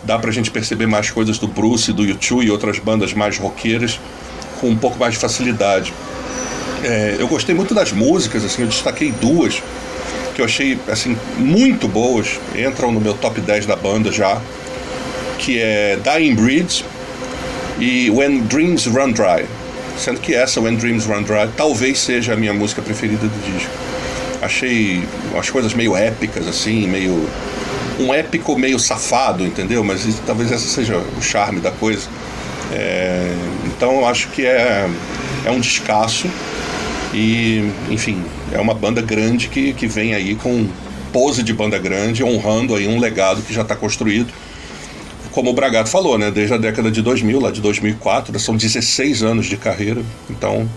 dá 0.03 0.17
pra 0.17 0.31
gente 0.31 0.49
perceber 0.49 0.87
mais 0.87 1.11
coisas 1.11 1.37
do 1.37 1.47
Bruce, 1.47 1.93
do 1.93 2.03
U2 2.03 2.45
e 2.45 2.49
outras 2.49 2.79
bandas 2.79 3.13
mais 3.13 3.37
roqueiras 3.37 3.99
com 4.59 4.69
um 4.69 4.77
pouco 4.77 4.97
mais 4.97 5.13
de 5.13 5.19
facilidade. 5.19 5.93
É, 6.83 7.17
eu 7.19 7.27
gostei 7.27 7.53
muito 7.53 7.73
das 7.73 7.91
músicas, 7.91 8.43
assim, 8.45 8.63
eu 8.63 8.67
destaquei 8.67 9.11
duas 9.11 9.61
que 10.35 10.41
eu 10.41 10.45
achei 10.45 10.77
assim 10.87 11.17
muito 11.39 11.87
boas, 11.87 12.39
entram 12.55 12.91
no 12.91 13.01
meu 13.01 13.15
top 13.15 13.41
10 13.41 13.65
da 13.65 13.75
banda 13.75 14.11
já 14.11 14.39
que 15.37 15.59
é 15.59 15.97
Dying 16.03 16.35
Breed 16.35 16.83
e 17.79 18.09
When 18.09 18.41
Dreams 18.43 18.85
Run 18.87 19.11
Dry. 19.11 19.45
Sendo 19.97 20.19
que 20.19 20.33
essa, 20.35 20.59
When 20.59 20.75
Dreams 20.75 21.05
Run 21.05 21.23
Dry, 21.23 21.49
talvez 21.55 21.99
seja 21.99 22.33
a 22.33 22.35
minha 22.35 22.53
música 22.53 22.81
preferida 22.81 23.27
do 23.27 23.51
disco. 23.51 23.71
Achei 24.41 25.03
as 25.37 25.49
coisas 25.49 25.73
meio 25.73 25.95
épicas, 25.95 26.47
assim, 26.47 26.87
meio. 26.87 27.27
Um 27.99 28.13
épico 28.13 28.55
meio 28.57 28.77
safado, 28.77 29.43
entendeu? 29.43 29.83
Mas 29.83 30.05
talvez 30.25 30.51
esse 30.51 30.67
seja 30.67 30.97
o 30.97 31.21
charme 31.21 31.59
da 31.59 31.71
coisa. 31.71 32.07
É, 32.71 33.33
então 33.65 34.01
eu 34.01 34.05
acho 34.05 34.27
que 34.29 34.45
é, 34.45 34.87
é 35.45 35.49
um 35.49 35.59
descasso 35.59 36.27
e, 37.13 37.71
enfim, 37.89 38.23
é 38.51 38.59
uma 38.59 38.73
banda 38.73 39.01
grande 39.01 39.47
que, 39.47 39.73
que 39.73 39.87
vem 39.87 40.13
aí 40.13 40.35
com 40.35 40.67
pose 41.11 41.41
de 41.41 41.53
banda 41.53 41.79
grande, 41.79 42.23
honrando 42.23 42.75
aí 42.75 42.87
um 42.87 42.99
legado 42.99 43.41
que 43.41 43.53
já 43.53 43.61
está 43.61 43.75
construído 43.75 44.31
como 45.37 45.51
o 45.51 45.53
Bragato 45.53 45.87
falou, 45.87 46.17
né, 46.17 46.31
desde 46.31 46.55
a 46.55 46.57
década 46.57 46.89
de 46.89 46.99
2000, 46.99 47.39
lá 47.39 47.51
de 47.51 47.61
2004, 47.61 48.39
são 48.39 48.57
16 48.57 49.21
anos 49.21 49.45
de 49.45 49.55
carreira, 49.55 50.01
então 50.27 50.67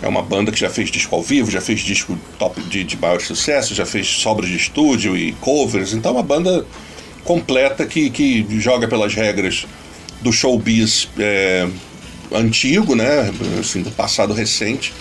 é 0.00 0.06
uma 0.06 0.22
banda 0.22 0.52
que 0.52 0.60
já 0.60 0.70
fez 0.70 0.88
disco 0.88 1.16
ao 1.16 1.20
vivo, 1.20 1.50
já 1.50 1.60
fez 1.60 1.80
disco 1.80 2.16
top 2.38 2.62
de, 2.62 2.84
de 2.84 2.96
maior 2.96 3.20
sucesso, 3.20 3.74
já 3.74 3.84
fez 3.84 4.06
sobras 4.06 4.48
de 4.48 4.54
estúdio 4.54 5.16
e 5.16 5.32
covers, 5.40 5.94
então 5.94 6.12
é 6.12 6.14
uma 6.14 6.22
banda 6.22 6.64
completa 7.24 7.84
que, 7.84 8.08
que 8.08 8.46
joga 8.60 8.86
pelas 8.86 9.16
regras 9.16 9.66
do 10.22 10.32
showbiz 10.32 11.08
é, 11.18 11.66
antigo, 12.32 12.94
né, 12.94 13.32
assim, 13.58 13.82
do 13.82 13.90
passado 13.90 14.32
recente, 14.32 14.94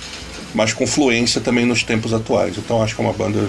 mas 0.55 0.73
com 0.73 0.87
fluência 0.87 1.39
também 1.39 1.65
nos 1.67 1.83
tempos 1.83 2.15
atuais. 2.15 2.57
Então 2.57 2.81
acho 2.81 2.95
que 2.95 3.01
é 3.01 3.05
uma 3.05 3.13
banda 3.13 3.47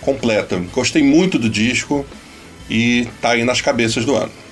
completa. 0.00 0.56
Gostei 0.72 1.02
muito 1.02 1.36
do 1.36 1.50
disco 1.50 2.06
e 2.70 3.08
tá 3.20 3.30
aí 3.30 3.42
nas 3.42 3.60
cabeças 3.60 4.04
do 4.04 4.14
ano 4.14 4.43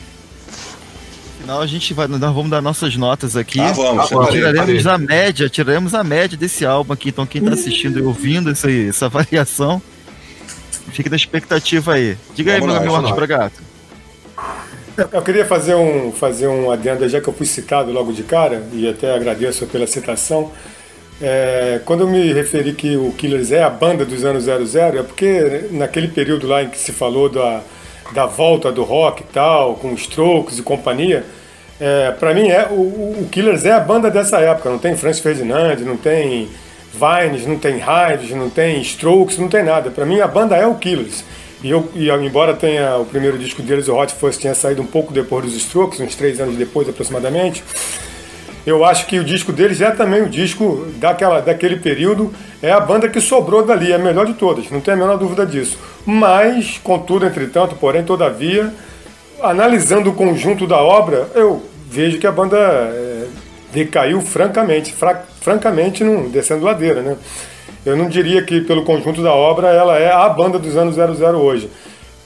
final 1.52 1.61
a 1.61 1.66
gente 1.66 1.92
vai, 1.92 2.06
nós 2.09 2.21
vamos 2.21 2.50
dar 2.50 2.62
nossas 2.62 2.97
notas 2.97 3.37
aqui. 3.37 3.61
Ah, 3.61 3.73
vamos. 3.73 4.11
Ah, 4.12 4.26
tiraremos 4.30 4.87
a 4.87 4.99
média, 4.99 5.49
tiraremos 5.49 5.94
a 5.94 6.02
média 6.02 6.37
desse 6.37 6.64
álbum 6.64 6.92
aqui. 6.92 7.11
Então 7.11 7.26
quem 7.26 7.42
está 7.42 7.54
assistindo 7.54 7.99
e 7.99 8.02
ouvindo 8.02 8.50
essa, 8.50 8.71
essa 8.71 9.09
variação, 9.09 9.82
fique 10.92 11.11
na 11.11 11.16
expectativa 11.16 11.94
aí. 11.94 12.16
Diga 12.35 12.59
vamos 12.59 12.76
aí, 12.76 12.82
meu 12.82 12.92
Marcos 12.92 13.12
Bragato. 13.12 13.73
Eu 15.11 15.23
queria 15.23 15.47
fazer 15.47 15.75
um, 15.75 16.12
fazer 16.12 16.49
um 16.49 16.71
adendo, 16.71 17.09
já 17.09 17.21
que 17.21 17.28
eu 17.28 17.32
fui 17.32 17.47
citado 17.47 17.90
logo 17.92 18.12
de 18.12 18.23
cara, 18.23 18.62
e 18.73 18.87
até 18.88 19.14
agradeço 19.14 19.66
pela 19.66 19.87
citação. 19.87 20.52
É, 21.21 21.80
quando 21.85 22.00
eu 22.00 22.09
me 22.09 22.32
referi 22.32 22.75
que 22.75 22.97
o 22.97 23.12
Killers 23.12 23.52
é 23.52 23.62
a 23.62 23.71
banda 23.71 24.04
dos 24.04 24.25
anos 24.25 24.44
00, 24.44 24.99
é 24.99 25.02
porque 25.02 25.68
naquele 25.71 26.09
período 26.09 26.47
lá 26.47 26.62
em 26.62 26.68
que 26.68 26.78
se 26.78 26.92
falou 26.92 27.28
da, 27.30 27.62
da 28.12 28.26
volta 28.26 28.71
do 28.71 28.82
rock 28.82 29.23
e 29.23 29.26
tal, 29.32 29.76
com 29.76 29.94
os 29.94 30.02
Strokes 30.02 30.59
e 30.59 30.62
companhia, 30.62 31.25
é, 31.84 32.12
para 32.12 32.32
mim 32.32 32.48
é 32.48 32.68
o, 32.70 32.74
o, 33.22 33.28
Killers 33.28 33.64
é 33.64 33.72
a 33.72 33.80
banda 33.80 34.08
dessa 34.08 34.38
época. 34.38 34.70
Não 34.70 34.78
tem 34.78 34.96
Franz 34.96 35.18
Ferdinand, 35.18 35.78
não 35.80 35.96
tem 35.96 36.48
Vines, 36.92 37.44
não 37.44 37.58
tem 37.58 37.78
Hyde, 37.78 38.36
não 38.36 38.48
tem 38.48 38.80
Strokes, 38.82 39.36
não 39.36 39.48
tem 39.48 39.64
nada. 39.64 39.90
Para 39.90 40.06
mim 40.06 40.20
a 40.20 40.28
banda 40.28 40.54
é 40.54 40.64
o 40.64 40.76
Killers. 40.76 41.24
E, 41.60 41.70
eu, 41.70 41.90
e 41.96 42.08
embora 42.08 42.54
tenha 42.54 42.96
o 42.98 43.04
primeiro 43.04 43.36
disco 43.36 43.62
deles, 43.62 43.88
o 43.88 43.96
Hot 43.96 44.14
Fuzz, 44.14 44.38
tinha 44.38 44.54
saído 44.54 44.80
um 44.80 44.86
pouco 44.86 45.12
depois 45.12 45.44
dos 45.44 45.56
Strokes, 45.56 45.98
uns 45.98 46.14
três 46.14 46.40
anos 46.40 46.54
depois 46.54 46.88
aproximadamente, 46.88 47.64
eu 48.64 48.84
acho 48.84 49.06
que 49.06 49.18
o 49.18 49.24
disco 49.24 49.52
deles 49.52 49.80
é 49.80 49.90
também 49.90 50.22
o 50.22 50.28
disco 50.28 50.86
daquela, 50.98 51.40
daquele 51.40 51.76
período, 51.76 52.32
é 52.62 52.70
a 52.70 52.78
banda 52.78 53.08
que 53.08 53.20
sobrou 53.20 53.64
dali, 53.64 53.90
é 53.90 53.96
a 53.96 53.98
melhor 53.98 54.26
de 54.26 54.34
todas, 54.34 54.70
não 54.70 54.80
tem 54.80 54.94
a 54.94 54.96
menor 54.96 55.18
dúvida 55.18 55.44
disso. 55.44 55.76
Mas, 56.06 56.78
contudo, 56.78 57.26
entretanto, 57.26 57.74
porém, 57.74 58.04
todavia, 58.04 58.72
analisando 59.42 60.10
o 60.10 60.14
conjunto 60.14 60.66
da 60.66 60.80
obra, 60.80 61.28
eu 61.34 61.72
vejo 61.92 62.18
que 62.18 62.26
a 62.26 62.32
banda 62.32 62.56
é, 62.56 63.26
decaiu 63.70 64.22
francamente, 64.22 64.94
fra, 64.94 65.25
francamente 65.42 66.02
num, 66.02 66.30
descendo 66.30 66.64
ladeira, 66.64 67.02
né? 67.02 67.16
Eu 67.84 67.96
não 67.96 68.08
diria 68.08 68.42
que 68.42 68.62
pelo 68.62 68.82
conjunto 68.82 69.22
da 69.22 69.32
obra 69.32 69.68
ela 69.68 69.99
é 69.99 70.11
a 70.11 70.26
banda 70.28 70.58
dos 70.58 70.75
anos 70.76 70.96
00 70.96 71.38
hoje. 71.38 71.68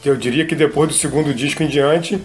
Eu 0.05 0.15
diria 0.15 0.45
que 0.45 0.55
depois 0.55 0.89
do 0.89 0.95
segundo 0.95 1.35
disco 1.35 1.65
em 1.65 1.67
diante 1.67 2.23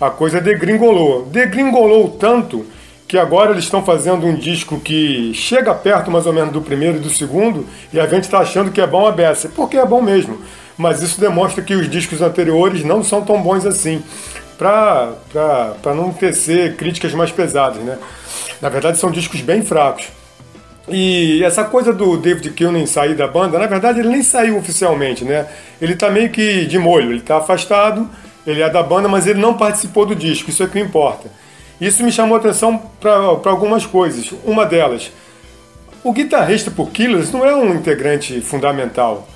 a 0.00 0.08
coisa 0.08 0.40
degringolou. 0.40 1.24
Degringolou 1.24 2.10
tanto 2.10 2.64
que 3.08 3.18
agora 3.18 3.50
eles 3.50 3.64
estão 3.64 3.84
fazendo 3.84 4.26
um 4.26 4.36
disco 4.36 4.78
que 4.78 5.34
chega 5.34 5.74
perto 5.74 6.10
mais 6.10 6.26
ou 6.26 6.32
menos 6.32 6.52
do 6.52 6.60
primeiro 6.60 6.98
e 6.98 7.00
do 7.00 7.10
segundo 7.10 7.66
e 7.92 7.98
a 7.98 8.06
gente 8.06 8.24
está 8.24 8.38
achando 8.38 8.70
que 8.70 8.80
é 8.80 8.86
bom 8.86 9.06
a 9.06 9.10
beça, 9.10 9.50
porque 9.54 9.76
é 9.76 9.84
bom 9.84 10.00
mesmo. 10.00 10.38
Mas 10.76 11.02
isso 11.02 11.20
demonstra 11.20 11.62
que 11.62 11.74
os 11.74 11.88
discos 11.88 12.22
anteriores 12.22 12.84
não 12.84 13.02
são 13.02 13.22
tão 13.22 13.42
bons 13.42 13.66
assim, 13.66 14.02
para 14.56 15.94
não 15.94 16.12
tecer 16.12 16.76
críticas 16.76 17.12
mais 17.12 17.30
pesadas, 17.30 17.82
né? 17.82 17.98
Na 18.60 18.68
verdade 18.68 18.98
são 18.98 19.10
discos 19.10 19.40
bem 19.40 19.62
fracos. 19.62 20.08
E 20.88 21.42
essa 21.42 21.64
coisa 21.64 21.92
do 21.92 22.16
David 22.18 22.50
Killen 22.50 22.86
sair 22.86 23.14
da 23.14 23.26
banda, 23.26 23.58
na 23.58 23.66
verdade 23.66 24.00
ele 24.00 24.08
nem 24.08 24.22
saiu 24.22 24.58
oficialmente, 24.58 25.24
né? 25.24 25.46
Ele 25.80 25.96
tá 25.96 26.10
meio 26.10 26.30
que 26.30 26.66
de 26.66 26.78
molho, 26.78 27.10
ele 27.12 27.20
tá 27.20 27.38
afastado, 27.38 28.08
ele 28.46 28.60
é 28.60 28.68
da 28.68 28.82
banda, 28.82 29.08
mas 29.08 29.26
ele 29.26 29.40
não 29.40 29.54
participou 29.54 30.04
do 30.04 30.14
disco, 30.14 30.50
isso 30.50 30.62
é 30.62 30.66
que 30.66 30.78
importa. 30.78 31.30
Isso 31.80 32.04
me 32.04 32.12
chamou 32.12 32.36
atenção 32.36 32.80
para 33.00 33.14
algumas 33.50 33.86
coisas. 33.86 34.32
Uma 34.44 34.66
delas, 34.66 35.10
o 36.02 36.12
guitarrista 36.12 36.70
por 36.70 36.90
Killers 36.90 37.32
não 37.32 37.44
é 37.44 37.54
um 37.54 37.74
integrante 37.74 38.40
fundamental. 38.42 39.26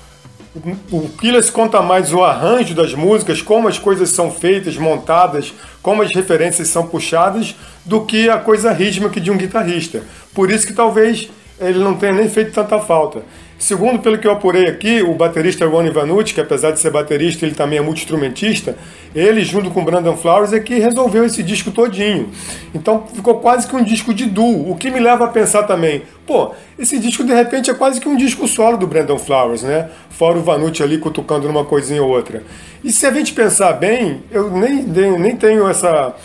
O 0.91 1.09
Killers 1.09 1.49
conta 1.49 1.81
mais 1.81 2.13
o 2.13 2.23
arranjo 2.23 2.73
das 2.73 2.93
músicas, 2.93 3.41
como 3.41 3.67
as 3.67 3.77
coisas 3.77 4.09
são 4.09 4.31
feitas, 4.31 4.77
montadas, 4.77 5.53
como 5.81 6.01
as 6.01 6.13
referências 6.13 6.67
são 6.67 6.87
puxadas, 6.87 7.55
do 7.85 8.05
que 8.05 8.29
a 8.29 8.37
coisa 8.37 8.71
rítmica 8.71 9.19
de 9.19 9.31
um 9.31 9.37
guitarrista. 9.37 10.03
Por 10.33 10.51
isso 10.51 10.67
que 10.67 10.73
talvez 10.73 11.29
ele 11.59 11.79
não 11.79 11.95
tenha 11.95 12.13
nem 12.13 12.29
feito 12.29 12.51
tanta 12.51 12.79
falta. 12.79 13.23
Segundo, 13.59 13.99
pelo 13.99 14.17
que 14.17 14.25
eu 14.25 14.31
apurei 14.31 14.67
aqui, 14.67 15.01
o 15.01 15.13
baterista 15.13 15.67
Ronnie 15.67 15.91
Vanucci, 15.91 16.33
que 16.33 16.39
apesar 16.39 16.71
de 16.71 16.79
ser 16.79 16.91
baterista, 16.91 17.45
ele 17.45 17.53
também 17.53 17.77
é 17.77 17.81
multi-instrumentista, 17.81 18.77
ele, 19.13 19.43
junto 19.43 19.69
com 19.69 19.83
Brandon 19.83 20.15
Flowers, 20.15 20.53
é 20.53 20.61
que 20.61 20.79
resolveu 20.79 21.25
esse 21.25 21.43
disco 21.43 21.69
todinho. 21.69 22.29
Então 22.73 23.03
ficou 23.13 23.39
quase 23.39 23.67
que 23.67 23.75
um 23.75 23.83
disco 23.83 24.13
de 24.13 24.27
duo, 24.27 24.71
o 24.71 24.77
que 24.77 24.89
me 24.89 25.01
leva 25.01 25.25
a 25.25 25.27
pensar 25.27 25.63
também, 25.63 26.03
pô, 26.25 26.51
esse 26.77 26.97
disco 26.99 27.21
de 27.21 27.33
repente 27.33 27.69
é 27.69 27.73
quase 27.73 27.99
que 27.99 28.07
um 28.07 28.15
disco 28.15 28.47
solo 28.47 28.77
do 28.77 28.87
Brandon 28.87 29.19
Flowers, 29.19 29.63
né? 29.63 29.89
Fora 30.09 30.37
o 30.37 30.41
Vanucci 30.41 30.81
ali 30.81 30.97
cutucando 30.97 31.45
numa 31.45 31.65
coisinha 31.65 32.01
ou 32.01 32.09
outra. 32.09 32.43
E 32.81 32.93
se 32.93 33.05
a 33.05 33.11
gente 33.11 33.33
pensar 33.33 33.73
bem, 33.73 34.23
eu 34.31 34.49
nem, 34.51 34.83
nem, 34.83 35.19
nem 35.19 35.35
tenho 35.35 35.67
essa... 35.67 36.15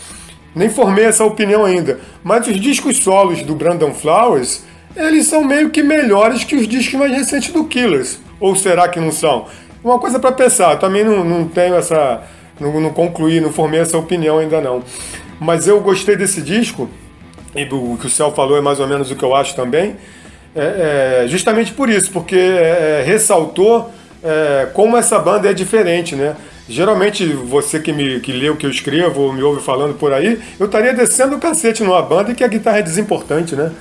nem 0.55 0.69
formei 0.69 1.03
essa 1.03 1.25
opinião 1.25 1.65
ainda, 1.65 1.99
mas 2.23 2.47
os 2.47 2.61
discos 2.61 2.95
solos 2.99 3.43
do 3.43 3.55
Brandon 3.55 3.93
Flowers 3.93 4.63
eles 4.95 5.27
são 5.27 5.43
meio 5.43 5.69
que 5.69 5.83
melhores 5.83 6.43
que 6.43 6.55
os 6.55 6.67
discos 6.67 6.99
mais 6.99 7.11
recentes 7.11 7.51
do 7.51 7.65
Killers. 7.65 8.19
Ou 8.39 8.55
será 8.55 8.87
que 8.87 8.99
não 8.99 9.11
são? 9.11 9.45
Uma 9.83 9.99
coisa 9.99 10.19
para 10.19 10.31
pensar, 10.31 10.77
também 10.77 11.03
não, 11.03 11.23
não 11.23 11.47
tenho 11.47 11.75
essa. 11.75 12.23
Não, 12.59 12.79
não 12.79 12.89
concluí, 12.91 13.39
não 13.41 13.51
formei 13.51 13.81
essa 13.81 13.97
opinião 13.97 14.39
ainda 14.39 14.61
não. 14.61 14.83
Mas 15.39 15.67
eu 15.67 15.79
gostei 15.81 16.15
desse 16.15 16.41
disco, 16.41 16.89
e 17.55 17.63
o 17.65 17.97
que 17.97 18.07
o 18.07 18.09
Céu 18.09 18.31
falou 18.31 18.57
é 18.57 18.61
mais 18.61 18.79
ou 18.79 18.87
menos 18.87 19.11
o 19.11 19.15
que 19.15 19.23
eu 19.23 19.35
acho 19.35 19.55
também, 19.55 19.95
é, 20.55 21.23
é, 21.23 21.27
justamente 21.27 21.73
por 21.73 21.89
isso, 21.89 22.11
porque 22.11 22.35
é, 22.35 23.01
é 23.01 23.03
ressaltou 23.05 23.91
é, 24.23 24.69
como 24.73 24.95
essa 24.97 25.19
banda 25.19 25.49
é 25.49 25.53
diferente, 25.53 26.15
né? 26.15 26.35
Geralmente, 26.67 27.27
você 27.27 27.79
que, 27.79 27.93
me, 27.93 28.19
que 28.19 28.31
lê 28.31 28.49
o 28.49 28.55
que 28.55 28.65
eu 28.65 28.71
escrevo 28.71 29.21
ou 29.21 29.33
me 29.33 29.43
ouve 29.43 29.61
falando 29.61 29.93
por 29.93 30.11
aí, 30.11 30.39
eu 30.59 30.65
estaria 30.65 30.93
descendo 30.93 31.35
o 31.35 31.39
cacete 31.39 31.83
numa 31.83 32.01
banda 32.01 32.31
e 32.31 32.35
que 32.35 32.43
a 32.43 32.47
guitarra 32.47 32.79
é 32.79 32.81
desimportante, 32.81 33.55
né? 33.55 33.71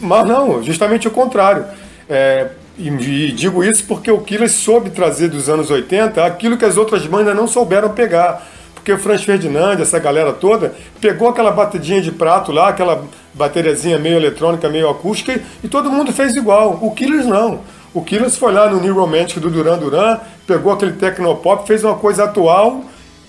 Mas 0.00 0.26
não, 0.26 0.62
justamente 0.62 1.08
o 1.08 1.10
contrário. 1.10 1.64
É, 2.08 2.48
e, 2.78 2.88
e, 2.88 3.32
digo 3.32 3.64
isso 3.64 3.84
porque 3.86 4.10
o 4.10 4.20
Killers 4.20 4.52
soube 4.52 4.90
trazer 4.90 5.28
dos 5.28 5.48
anos 5.48 5.70
80 5.70 6.24
aquilo 6.24 6.56
que 6.56 6.64
as 6.64 6.76
outras 6.76 7.04
bandas 7.06 7.34
não 7.34 7.46
souberam 7.46 7.90
pegar. 7.90 8.46
Porque 8.74 8.92
o 8.92 8.98
Franz 8.98 9.24
Ferdinand, 9.24 9.80
essa 9.80 9.98
galera 9.98 10.32
toda, 10.32 10.74
pegou 11.00 11.28
aquela 11.28 11.50
batidinha 11.50 12.00
de 12.00 12.12
prato 12.12 12.52
lá, 12.52 12.68
aquela 12.68 13.04
bateriazinha 13.34 13.98
meio 13.98 14.16
eletrônica, 14.16 14.68
meio 14.68 14.88
acústica, 14.88 15.40
e 15.62 15.68
todo 15.68 15.90
mundo 15.90 16.12
fez 16.12 16.34
igual. 16.36 16.78
O 16.80 16.92
Killers 16.92 17.26
não. 17.26 17.60
O 17.92 18.02
Killers 18.02 18.36
foi 18.36 18.52
lá 18.52 18.70
no 18.70 18.80
New 18.80 18.94
Romantic 18.94 19.40
do 19.40 19.50
Duran 19.50 19.78
Duran, 19.78 20.18
pegou 20.46 20.72
aquele 20.72 20.92
tecnopop, 20.92 21.66
fez 21.66 21.82
uma 21.82 21.96
coisa 21.96 22.24
atual, 22.24 22.84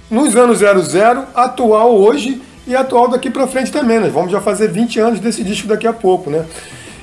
nos 0.09 0.35
anos 0.35 0.59
00, 0.59 1.25
atual 1.33 1.95
hoje, 1.95 2.41
e 2.69 2.75
atual 2.75 3.09
daqui 3.09 3.29
para 3.29 3.47
frente 3.47 3.71
também. 3.71 3.99
Nós 3.99 4.13
vamos 4.13 4.31
já 4.31 4.39
fazer 4.39 4.69
20 4.69 4.99
anos 4.99 5.19
desse 5.19 5.43
disco 5.43 5.67
daqui 5.67 5.87
a 5.87 5.93
pouco, 5.93 6.29
né? 6.29 6.45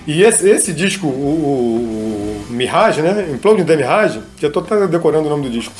E 0.06 0.22
esse, 0.22 0.48
esse 0.48 0.72
disco, 0.72 1.08
o, 1.08 2.46
o, 2.48 2.52
Mirage, 2.52 3.02
né? 3.02 3.28
Imploding 3.32 3.64
the 3.64 3.76
Mirage, 3.76 4.20
já 4.40 4.46
estou 4.46 4.62
decorando 4.86 5.26
o 5.26 5.30
nome 5.30 5.48
do 5.48 5.50
disco. 5.50 5.74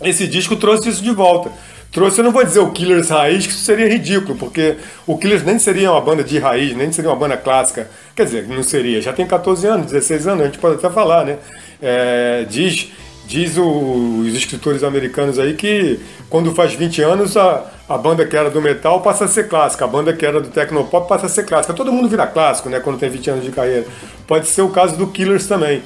Esse 0.00 0.26
disco 0.26 0.56
trouxe 0.56 0.88
isso 0.88 1.02
de 1.02 1.10
volta. 1.10 1.52
Trouxe, 1.92 2.20
eu 2.20 2.24
não 2.24 2.32
vou 2.32 2.42
dizer 2.42 2.60
o 2.60 2.70
Killers 2.70 3.10
raiz, 3.10 3.46
que 3.46 3.52
isso 3.52 3.62
seria 3.62 3.86
ridículo, 3.86 4.34
porque 4.38 4.76
o 5.06 5.18
Killers 5.18 5.44
nem 5.44 5.58
seria 5.58 5.92
uma 5.92 6.00
banda 6.00 6.24
de 6.24 6.38
raiz, 6.38 6.74
nem 6.74 6.90
seria 6.90 7.10
uma 7.10 7.16
banda 7.16 7.36
clássica. 7.36 7.90
Quer 8.16 8.24
dizer, 8.24 8.48
não 8.48 8.62
seria. 8.62 9.02
Já 9.02 9.12
tem 9.12 9.26
14 9.26 9.66
anos, 9.66 9.92
16 9.92 10.26
anos, 10.26 10.40
a 10.40 10.46
gente 10.46 10.58
pode 10.58 10.76
até 10.76 10.88
falar, 10.88 11.26
né? 11.26 11.36
É, 11.82 12.46
diz 12.48 12.90
diz 13.26 13.56
o, 13.56 14.20
os 14.20 14.34
escritores 14.34 14.82
americanos 14.82 15.38
aí 15.38 15.54
que 15.54 16.00
quando 16.28 16.54
faz 16.54 16.74
20 16.74 17.02
anos 17.02 17.36
a, 17.36 17.64
a 17.92 17.98
banda 17.98 18.24
que 18.24 18.34
era 18.34 18.48
do 18.48 18.62
metal 18.62 19.02
passa 19.02 19.26
a 19.26 19.28
ser 19.28 19.48
clássica, 19.48 19.84
a 19.84 19.88
banda 19.88 20.14
que 20.14 20.24
era 20.24 20.40
do 20.40 20.48
tecnopop 20.48 21.06
passa 21.06 21.26
a 21.26 21.28
ser 21.28 21.44
clássica. 21.44 21.74
Todo 21.74 21.92
mundo 21.92 22.08
vira 22.08 22.26
clássico, 22.26 22.70
né, 22.70 22.80
quando 22.80 22.98
tem 22.98 23.10
20 23.10 23.30
anos 23.30 23.44
de 23.44 23.50
carreira. 23.50 23.86
Pode 24.26 24.46
ser 24.46 24.62
o 24.62 24.70
caso 24.70 24.96
do 24.96 25.06
Killers 25.08 25.46
também. 25.46 25.82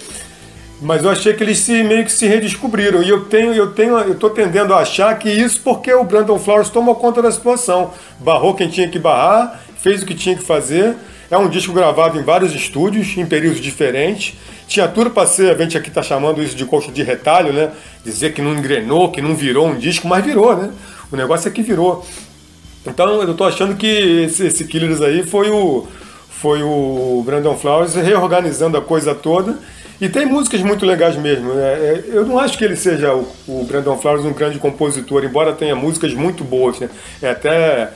Mas 0.81 1.03
eu 1.03 1.11
achei 1.11 1.33
que 1.33 1.43
eles 1.43 1.59
se, 1.59 1.83
meio 1.83 2.05
que 2.05 2.13
se 2.13 2.27
redescobriram. 2.27 3.03
E 3.03 3.09
eu 3.09 3.25
tenho, 3.25 3.53
eu 3.53 3.73
tenho, 3.73 3.99
eu 3.99 4.15
tô 4.15 4.31
tendendo 4.31 4.73
a 4.73 4.79
achar 4.79 5.19
que 5.19 5.29
isso 5.29 5.61
porque 5.65 5.93
o 5.93 6.05
Brandon 6.05 6.39
Flowers 6.39 6.69
tomou 6.69 6.95
conta 6.95 7.21
da 7.21 7.33
situação. 7.33 7.91
Barrou 8.21 8.55
quem 8.55 8.69
tinha 8.69 8.89
que 8.89 8.99
barrar, 8.99 9.61
fez 9.79 10.03
o 10.03 10.07
que 10.07 10.15
tinha 10.15 10.37
que 10.37 10.45
fazer. 10.45 10.95
É 11.29 11.37
um 11.37 11.49
disco 11.49 11.73
gravado 11.73 12.19
em 12.21 12.23
vários 12.23 12.55
estúdios, 12.55 13.17
em 13.17 13.27
períodos 13.27 13.61
diferentes. 13.61 14.37
Tinha 14.67 14.89
tudo 14.89 15.11
para 15.11 15.27
ser, 15.27 15.55
a 15.55 15.63
gente 15.63 15.79
aqui 15.79 15.89
está 15.89 16.03
chamando 16.03 16.43
isso 16.43 16.57
de 16.57 16.65
coxa 16.65 16.91
de 16.91 17.03
retalho, 17.03 17.53
né? 17.53 17.71
Dizer 18.05 18.33
que 18.35 18.43
não 18.43 18.55
engrenou, 18.55 19.11
que 19.11 19.23
não 19.23 19.35
virou 19.35 19.69
um 19.69 19.77
disco, 19.77 20.09
mas 20.09 20.25
virou, 20.25 20.57
né? 20.57 20.71
O 21.11 21.17
negócio 21.17 21.49
é 21.49 21.51
que 21.51 21.63
virou. 21.63 22.05
Então 22.87 23.23
eu 23.23 23.35
tô 23.35 23.45
achando 23.45 23.77
que 23.77 23.87
esse, 23.87 24.47
esse 24.47 24.65
Killers 24.65 25.01
aí 25.01 25.25
foi 25.25 25.51
o, 25.51 25.87
foi 26.29 26.63
o 26.63 27.23
Brandon 27.25 27.57
Flowers 27.57 27.95
reorganizando 27.95 28.77
a 28.77 28.83
coisa 28.83 29.15
toda. 29.15 29.59
E 30.01 30.09
tem 30.09 30.27
músicas 30.27 30.61
muito 30.61 30.85
legais 30.85 31.17
mesmo. 31.17 31.55
Né? 31.55 31.63
É, 31.63 32.05
eu 32.09 32.27
não 32.27 32.39
acho 32.39 32.59
que 32.59 32.65
ele 32.65 32.77
seja 32.77 33.15
o, 33.15 33.27
o, 33.49 33.65
Brandon 33.65 33.97
Flowers 33.97 34.25
um 34.25 34.33
grande 34.33 34.59
compositor, 34.59 35.25
embora 35.25 35.53
tenha 35.53 35.75
músicas 35.75 36.13
muito 36.13 36.45
boas. 36.45 36.79
Né? 36.79 36.91
É, 37.23 37.31
até, 37.31 37.91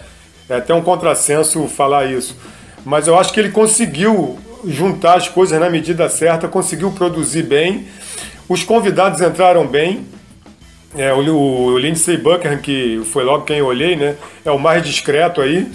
é 0.48 0.56
até 0.56 0.72
um 0.72 0.82
contrassenso 0.82 1.68
falar 1.68 2.06
isso. 2.06 2.36
Mas 2.84 3.06
eu 3.06 3.18
acho 3.18 3.32
que 3.32 3.38
ele 3.38 3.50
conseguiu 3.50 4.38
juntar 4.66 5.14
as 5.14 5.28
coisas 5.28 5.58
na 5.58 5.70
medida 5.70 6.08
certa, 6.08 6.48
conseguiu 6.48 6.90
produzir 6.90 7.42
bem. 7.42 7.86
Os 8.48 8.62
convidados 8.62 9.20
entraram 9.20 9.66
bem. 9.66 10.06
É, 10.96 11.12
o, 11.12 11.18
o 11.18 11.78
Lindsey 11.78 12.16
Buckingham, 12.16 12.58
que 12.58 13.00
foi 13.12 13.22
logo 13.22 13.44
quem 13.44 13.58
eu 13.58 13.66
olhei, 13.66 13.94
né? 13.94 14.16
É 14.44 14.50
o 14.50 14.58
mais 14.58 14.82
discreto 14.84 15.40
aí. 15.40 15.70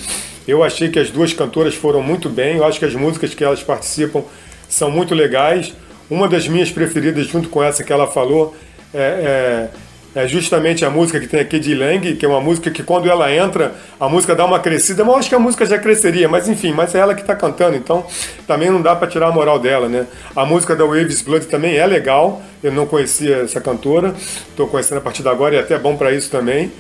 Eu 0.48 0.64
achei 0.64 0.90
que 0.90 1.00
as 1.00 1.10
duas 1.10 1.34
cantoras 1.34 1.74
foram 1.74 2.04
muito 2.04 2.30
bem. 2.30 2.58
Eu 2.58 2.66
acho 2.66 2.78
que 2.78 2.86
as 2.86 2.94
músicas 2.94 3.34
que 3.34 3.44
elas 3.44 3.64
participam 3.64 4.24
são 4.68 4.92
muito 4.92 5.16
legais. 5.16 5.74
Uma 6.10 6.28
das 6.28 6.48
minhas 6.48 6.70
preferidas, 6.70 7.28
junto 7.28 7.50
com 7.50 7.64
essa 7.64 7.84
que 7.84 7.92
ela 7.92 8.08
falou, 8.08 8.56
é, 8.94 9.00
é 9.00 9.70
é 10.16 10.26
justamente 10.28 10.86
a 10.86 10.90
música 10.90 11.20
que 11.20 11.28
tem 11.28 11.42
aqui 11.42 11.60
de 11.60 11.76
Lang, 11.76 12.16
que 12.16 12.26
é 12.26 12.28
uma 12.28 12.40
música 12.40 12.72
que 12.72 12.82
quando 12.82 13.10
ela 13.10 13.30
entra, 13.32 13.76
a 14.00 14.08
música 14.08 14.34
dá 14.34 14.46
uma 14.46 14.60
crescida, 14.60 15.04
mas 15.04 15.14
eu 15.14 15.20
acho 15.20 15.30
que 15.30 15.36
a 15.36 15.40
música 15.40 15.66
já 15.66 15.78
cresceria, 15.78 16.30
mas 16.30 16.48
enfim, 16.48 16.72
mas 16.72 16.96
é 16.96 17.00
ela 17.00 17.14
que 17.14 17.20
está 17.20 17.36
cantando, 17.36 17.76
então 17.76 18.06
também 18.48 18.72
não 18.72 18.82
dá 18.82 18.96
para 18.96 19.10
tirar 19.10 19.28
a 19.28 19.32
moral 19.32 19.60
dela, 19.60 19.90
né? 19.90 20.08
A 20.34 20.46
música 20.46 20.74
da 20.74 20.86
Waves 20.86 21.22
Blood 21.22 21.48
também 21.48 21.76
é 21.76 21.86
legal, 21.86 22.42
eu 22.64 22.72
não 22.72 22.86
conhecia 22.86 23.38
essa 23.40 23.60
cantora, 23.60 24.16
estou 24.18 24.68
conhecendo 24.68 25.00
a 25.00 25.02
partir 25.02 25.22
de 25.22 25.28
agora 25.28 25.54
e 25.54 25.58
é 25.58 25.62
até 25.62 25.78
bom 25.78 25.98
para 25.98 26.14
isso 26.14 26.32
também. 26.32 26.72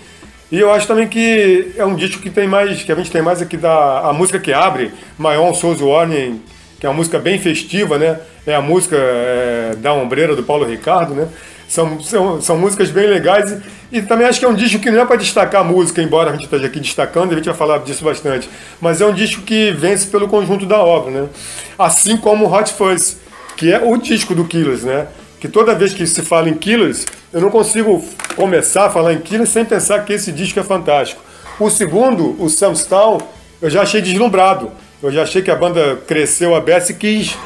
E 0.50 0.58
eu 0.58 0.72
acho 0.72 0.88
também 0.88 1.08
que 1.08 1.74
é 1.76 1.84
um 1.84 1.96
disco 1.96 2.22
que 2.22 2.30
tem 2.30 2.48
mais, 2.48 2.84
que 2.84 2.92
a 2.92 2.96
gente 2.96 3.12
tem 3.12 3.22
mais 3.22 3.42
aqui 3.42 3.58
da 3.58 4.00
a 4.10 4.14
música 4.14 4.40
que 4.40 4.54
abre, 4.54 4.94
My 5.20 5.36
Soul's 5.54 5.82
Warning, 5.82 6.40
é 6.86 6.90
uma 6.90 6.96
música 6.96 7.20
bem 7.20 7.40
festiva, 7.40 7.98
né? 7.98 8.20
É 8.46 8.56
a 8.56 8.62
música 8.62 8.96
é, 8.98 9.76
da 9.78 9.94
Ombreira 9.94 10.36
do 10.36 10.44
Paulo 10.44 10.66
Ricardo, 10.66 11.14
né? 11.14 11.28
São, 11.68 12.00
são, 12.00 12.42
são 12.42 12.58
músicas 12.58 12.92
bem 12.92 13.08
legais 13.08 13.52
e, 13.92 13.98
e 13.98 14.02
também 14.04 14.28
acho 14.28 14.40
que 14.40 14.46
é 14.46 14.48
um 14.48 14.54
disco 14.54 14.80
que 14.80 14.92
não 14.92 15.02
é 15.02 15.06
para 15.06 15.16
destacar 15.16 15.62
a 15.62 15.64
música, 15.64 16.02
embora 16.02 16.30
a 16.30 16.34
gente 16.34 16.44
esteja 16.44 16.68
aqui 16.68 16.80
destacando, 16.80 17.32
a 17.32 17.36
gente 17.36 17.46
vai 17.46 17.56
falar 17.56 17.80
disso 17.80 18.04
bastante, 18.04 18.48
mas 18.80 19.02
é 19.02 19.06
um 19.06 19.14
disco 19.14 19.42
que 19.42 19.72
vence 19.72 20.08
pelo 20.08 20.28
conjunto 20.28 20.66
da 20.66 20.78
obra, 20.78 21.12
né? 21.12 21.30
Assim 21.78 22.18
como 22.18 22.54
Hot 22.54 22.72
Fuzz, 22.72 23.18
que 23.58 23.72
é 23.72 23.84
o 23.84 23.98
disco 23.98 24.36
do 24.36 24.46
Killers, 24.46 24.84
né? 24.84 25.08
Que 25.40 25.48
toda 25.48 25.74
vez 25.74 25.94
que 25.94 26.06
se 26.06 26.22
fala 26.22 26.50
em 26.50 26.54
Killers, 26.54 27.06
eu 27.34 27.42
não 27.42 27.50
consigo 27.50 28.04
começar 28.36 28.86
a 28.86 28.90
falar 28.90 29.14
em 29.14 29.20
Killers 29.20 29.50
sem 29.50 29.66
pensar 29.66 30.06
que 30.06 30.14
esse 30.14 30.32
disco 30.32 30.60
é 30.60 30.64
fantástico. 30.64 31.22
O 31.60 31.70
segundo, 31.70 32.36
o 32.42 32.50
Sam 32.50 32.74
Stall, 32.74 33.22
eu 33.62 33.70
já 33.70 33.82
achei 33.82 34.02
deslumbrado. 34.02 34.72
Eu 35.02 35.12
já 35.12 35.24
achei 35.24 35.42
que 35.42 35.52
a 35.52 35.56
banda 35.56 35.98
cresceu 36.08 36.56
a 36.56 36.62
beça 36.62 36.92
e 36.92 36.96
quis 36.96 37.38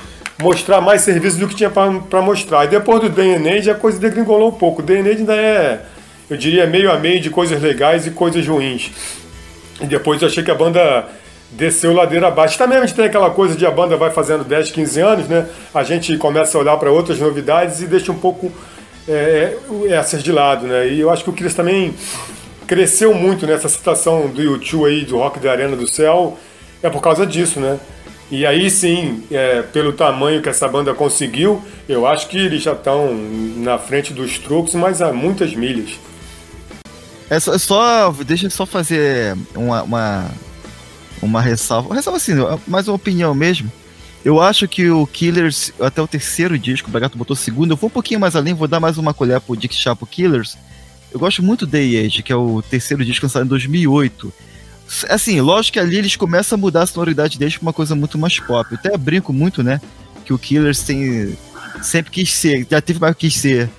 mostrar 0.42 0.80
mais 0.80 1.02
serviço 1.02 1.38
do 1.38 1.48
que 1.48 1.56
tinha 1.56 1.70
para 1.70 2.22
mostrar. 2.22 2.66
E 2.66 2.68
depois 2.70 3.02
do 3.02 3.22
Age, 3.22 3.70
a 3.70 3.76
coisa 3.76 4.00
degringolou 4.00 4.50
um 4.50 4.54
pouco. 4.54 4.82
O 4.82 4.86
Age 4.86 5.10
ainda 5.10 5.36
é, 5.36 5.82
eu 6.30 6.38
diria, 6.38 6.66
meio 6.68 6.92
a 6.92 6.98
meio 6.98 7.20
de 7.20 7.30
coisas 7.30 7.62
legais 7.62 8.08
e 8.08 8.12
coisas 8.12 8.48
ruins. 8.48 8.92
E 9.82 9.86
depois 9.86 10.22
eu 10.22 10.28
achei 10.28 10.44
que 10.44 10.52
a 10.52 10.56
banda 10.56 11.06
desceu 11.52 11.94
ladeira 11.94 12.28
abaixo. 12.28 12.58
Também 12.58 12.78
a 12.78 12.86
gente 12.86 12.96
tem 12.96 13.06
aquela 13.06 13.32
coisa 13.32 13.56
de 13.56 13.66
a 13.66 13.72
banda 13.72 13.98
vai 13.98 14.12
fazendo 14.12 14.44
10, 14.44 14.72
15 14.72 15.02
anos, 15.02 15.28
né? 15.28 15.48
A 15.74 15.84
gente 15.84 16.16
começa 16.18 16.58
a 16.58 16.62
olhar 16.62 16.78
para 16.78 16.92
outras 16.92 17.20
novidades 17.20 17.82
e 17.82 17.88
deixa 17.88 18.12
um 18.12 18.20
pouco 18.20 18.52
é, 19.08 19.56
é, 19.88 19.94
essas 19.94 20.22
de 20.22 20.32
lado, 20.32 20.68
né? 20.68 20.88
E 20.88 21.00
eu 21.00 21.10
acho 21.10 21.24
que 21.24 21.30
o 21.30 21.34
Chris 21.34 21.54
também 21.54 21.94
cresceu 22.68 23.14
muito 23.16 23.48
nessa 23.48 23.68
citação 23.68 24.28
do 24.28 24.42
YouTube 24.42 24.86
aí, 24.86 25.04
do 25.04 25.18
Rock 25.18 25.40
da 25.40 25.52
Arena 25.52 25.76
do 25.76 25.88
Céu, 25.88 26.38
é 26.82 26.90
por 26.90 27.02
causa 27.02 27.26
disso, 27.26 27.60
né? 27.60 27.80
E 28.32 28.46
aí 28.46 28.70
sim, 28.70 29.24
é, 29.32 29.64
pelo 29.64 29.92
tamanho 29.92 30.42
que 30.42 30.50
essa 30.50 30.68
banda 30.68 30.94
conseguiu, 30.94 31.64
eu 31.88 32.06
acho 32.06 32.28
que 32.28 32.38
eles 32.38 32.62
já 32.62 32.74
estão 32.74 33.12
na 33.58 33.80
frente 33.80 34.14
dos 34.14 34.38
truques, 34.38 34.76
mas 34.76 35.02
há 35.02 35.12
muitas 35.12 35.56
milhas. 35.56 35.92
É 37.28 37.40
só, 37.40 37.58
só 37.58 38.12
deixa 38.26 38.46
eu 38.46 38.52
só 38.52 38.68
fazer 38.68 39.36
uma, 39.56 39.82
uma, 39.82 40.32
uma 41.22 41.42
ressalva, 41.42 41.96
ressalva 41.96 42.18
assim, 42.18 42.34
mais 42.68 42.88
uma 42.88 42.96
opinião 42.96 43.34
mesmo. 43.34 43.72
Eu 44.24 44.40
acho 44.40 44.68
que 44.68 44.90
o 44.90 45.08
Killers, 45.08 45.72
até 45.80 46.02
o 46.02 46.08
terceiro 46.08 46.60
disco, 46.60 46.90
o 46.90 46.92
Bragato 46.92 47.18
botou 47.18 47.36
segundo, 47.36 47.72
eu 47.72 47.78
vou 47.78 47.88
um 47.88 47.92
pouquinho 47.92 48.20
mais 48.20 48.36
além, 48.36 48.54
vou 48.54 48.68
dar 48.68 48.80
mais 48.80 48.98
uma 48.98 49.14
colher 49.14 49.40
pro 49.42 49.56
Dick 49.56 49.74
Chapo 49.74 50.06
Killers. 50.06 50.56
Eu 51.12 51.20
gosto 51.20 51.42
muito 51.42 51.66
do 51.66 51.72
Day 51.72 52.06
Age, 52.06 52.22
que 52.22 52.32
é 52.32 52.36
o 52.36 52.62
terceiro 52.62 53.04
disco 53.04 53.26
lançado 53.26 53.46
em 53.46 53.48
2008 53.50 54.32
Assim, 55.10 55.40
lógico 55.40 55.74
que 55.74 55.80
ali 55.80 55.98
eles 55.98 56.16
começam 56.16 56.58
a 56.58 56.60
mudar 56.60 56.84
a 56.84 56.88
sonoridade 56.88 57.38
deles 57.38 57.58
pra 57.58 57.64
uma 57.64 57.74
coisa 57.74 57.96
muito 57.96 58.18
mais 58.18 58.40
pop. 58.40 58.72
Eu 58.72 58.78
até 58.78 58.98
brinco 58.98 59.32
muito, 59.32 59.62
né? 59.62 59.80
Que 60.26 60.34
o 60.34 60.40
Killers 60.40 60.82
tem. 60.82 61.38
Sempre 61.82 62.12
quis 62.12 62.34
ser. 62.34 62.66
Já 62.70 62.82
teve 62.82 63.00
uma 63.00 63.08
época 63.08 63.20
que 63.22 63.30
quis 63.30 63.40
ser 63.40 63.70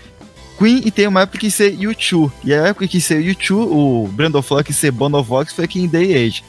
Queen 0.60 0.82
e 0.84 0.90
tem 0.90 1.06
uma 1.06 1.22
época 1.22 1.38
que 1.38 1.46
quis 1.46 1.54
ser 1.54 1.74
U2. 1.78 2.30
E 2.44 2.52
a 2.52 2.66
época 2.68 2.86
que 2.86 2.92
quis 2.92 3.04
ser 3.04 3.22
U2, 3.24 3.50
o 3.50 4.06
Brandon 4.08 4.42
Flor 4.42 4.62
quis 4.62 4.76
ser 4.76 4.90
Bonovox 4.90 5.54
foi 5.54 5.64
aqui 5.64 5.80
em 5.80 5.88
Day 5.88 6.14
Age. 6.14 6.44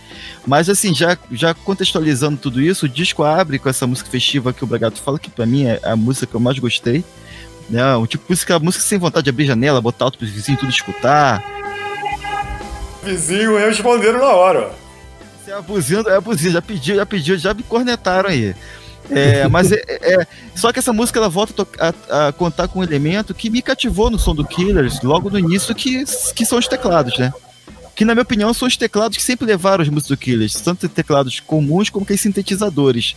Mas 0.45 0.67
assim, 0.67 0.93
já, 0.93 1.17
já 1.31 1.53
contextualizando 1.53 2.37
tudo 2.37 2.61
isso, 2.61 2.85
o 2.85 2.89
disco 2.89 3.23
abre 3.23 3.57
com 3.57 3.69
essa 3.69 3.87
música 3.87 4.09
festiva 4.09 4.51
que 4.51 4.65
o 4.65 4.67
Bragato 4.67 5.01
fala, 5.01 5.17
que 5.17 5.29
pra 5.29 5.45
mim 5.45 5.63
é 5.63 5.79
a 5.83 5.95
música 5.95 6.27
que 6.27 6.35
eu 6.35 6.41
mais 6.41 6.59
gostei. 6.59 7.05
Né? 7.69 7.95
Um 7.95 8.05
tipo 8.05 8.25
música, 8.27 8.59
música 8.59 8.83
sem 8.83 8.99
vontade 8.99 9.23
de 9.23 9.29
abrir 9.29 9.45
janela, 9.45 9.79
botar 9.79 10.05
alto 10.05 10.17
pro 10.17 10.27
vizinho 10.27 10.57
tudo 10.57 10.69
escutar 10.69 11.41
vizinho 13.03 13.57
responderam 13.57 14.19
na 14.19 14.29
hora. 14.29 14.71
Você 15.43 15.51
é 15.51 15.55
abusinho, 15.55 16.07
é 16.07 16.15
abusinho, 16.15 16.53
já 16.53 16.61
pediu, 16.61 16.95
já 16.95 17.05
pediu, 17.05 17.37
já 17.37 17.53
me 17.53 17.63
cornetaram 17.63 18.29
aí. 18.29 18.55
É, 19.09 19.47
mas 19.49 19.71
é, 19.71 19.81
é, 19.87 20.27
só 20.55 20.71
que 20.71 20.79
essa 20.79 20.93
música 20.93 21.19
ela 21.19 21.29
volta 21.29 21.67
a, 21.79 22.27
a, 22.27 22.31
contar 22.31 22.67
com 22.67 22.79
um 22.79 22.83
elemento 22.83 23.33
que 23.33 23.49
me 23.49 23.61
cativou 23.61 24.09
no 24.09 24.19
som 24.19 24.35
do 24.35 24.45
Killers 24.45 25.01
logo 25.01 25.29
no 25.29 25.39
início, 25.39 25.73
que, 25.73 26.03
que 26.35 26.45
são 26.45 26.59
os 26.59 26.67
teclados, 26.67 27.17
né? 27.17 27.33
Que 27.95 28.05
na 28.05 28.13
minha 28.13 28.23
opinião 28.23 28.53
são 28.53 28.67
os 28.67 28.77
teclados 28.77 29.17
que 29.17 29.23
sempre 29.23 29.45
levaram 29.45 29.83
os 29.83 29.89
músicos 29.89 30.17
do 30.17 30.17
Killers, 30.17 30.53
tanto 30.55 30.87
teclados 30.87 31.39
comuns 31.39 31.89
como 31.89 32.05
que 32.05 32.15
sintetizadores. 32.15 33.15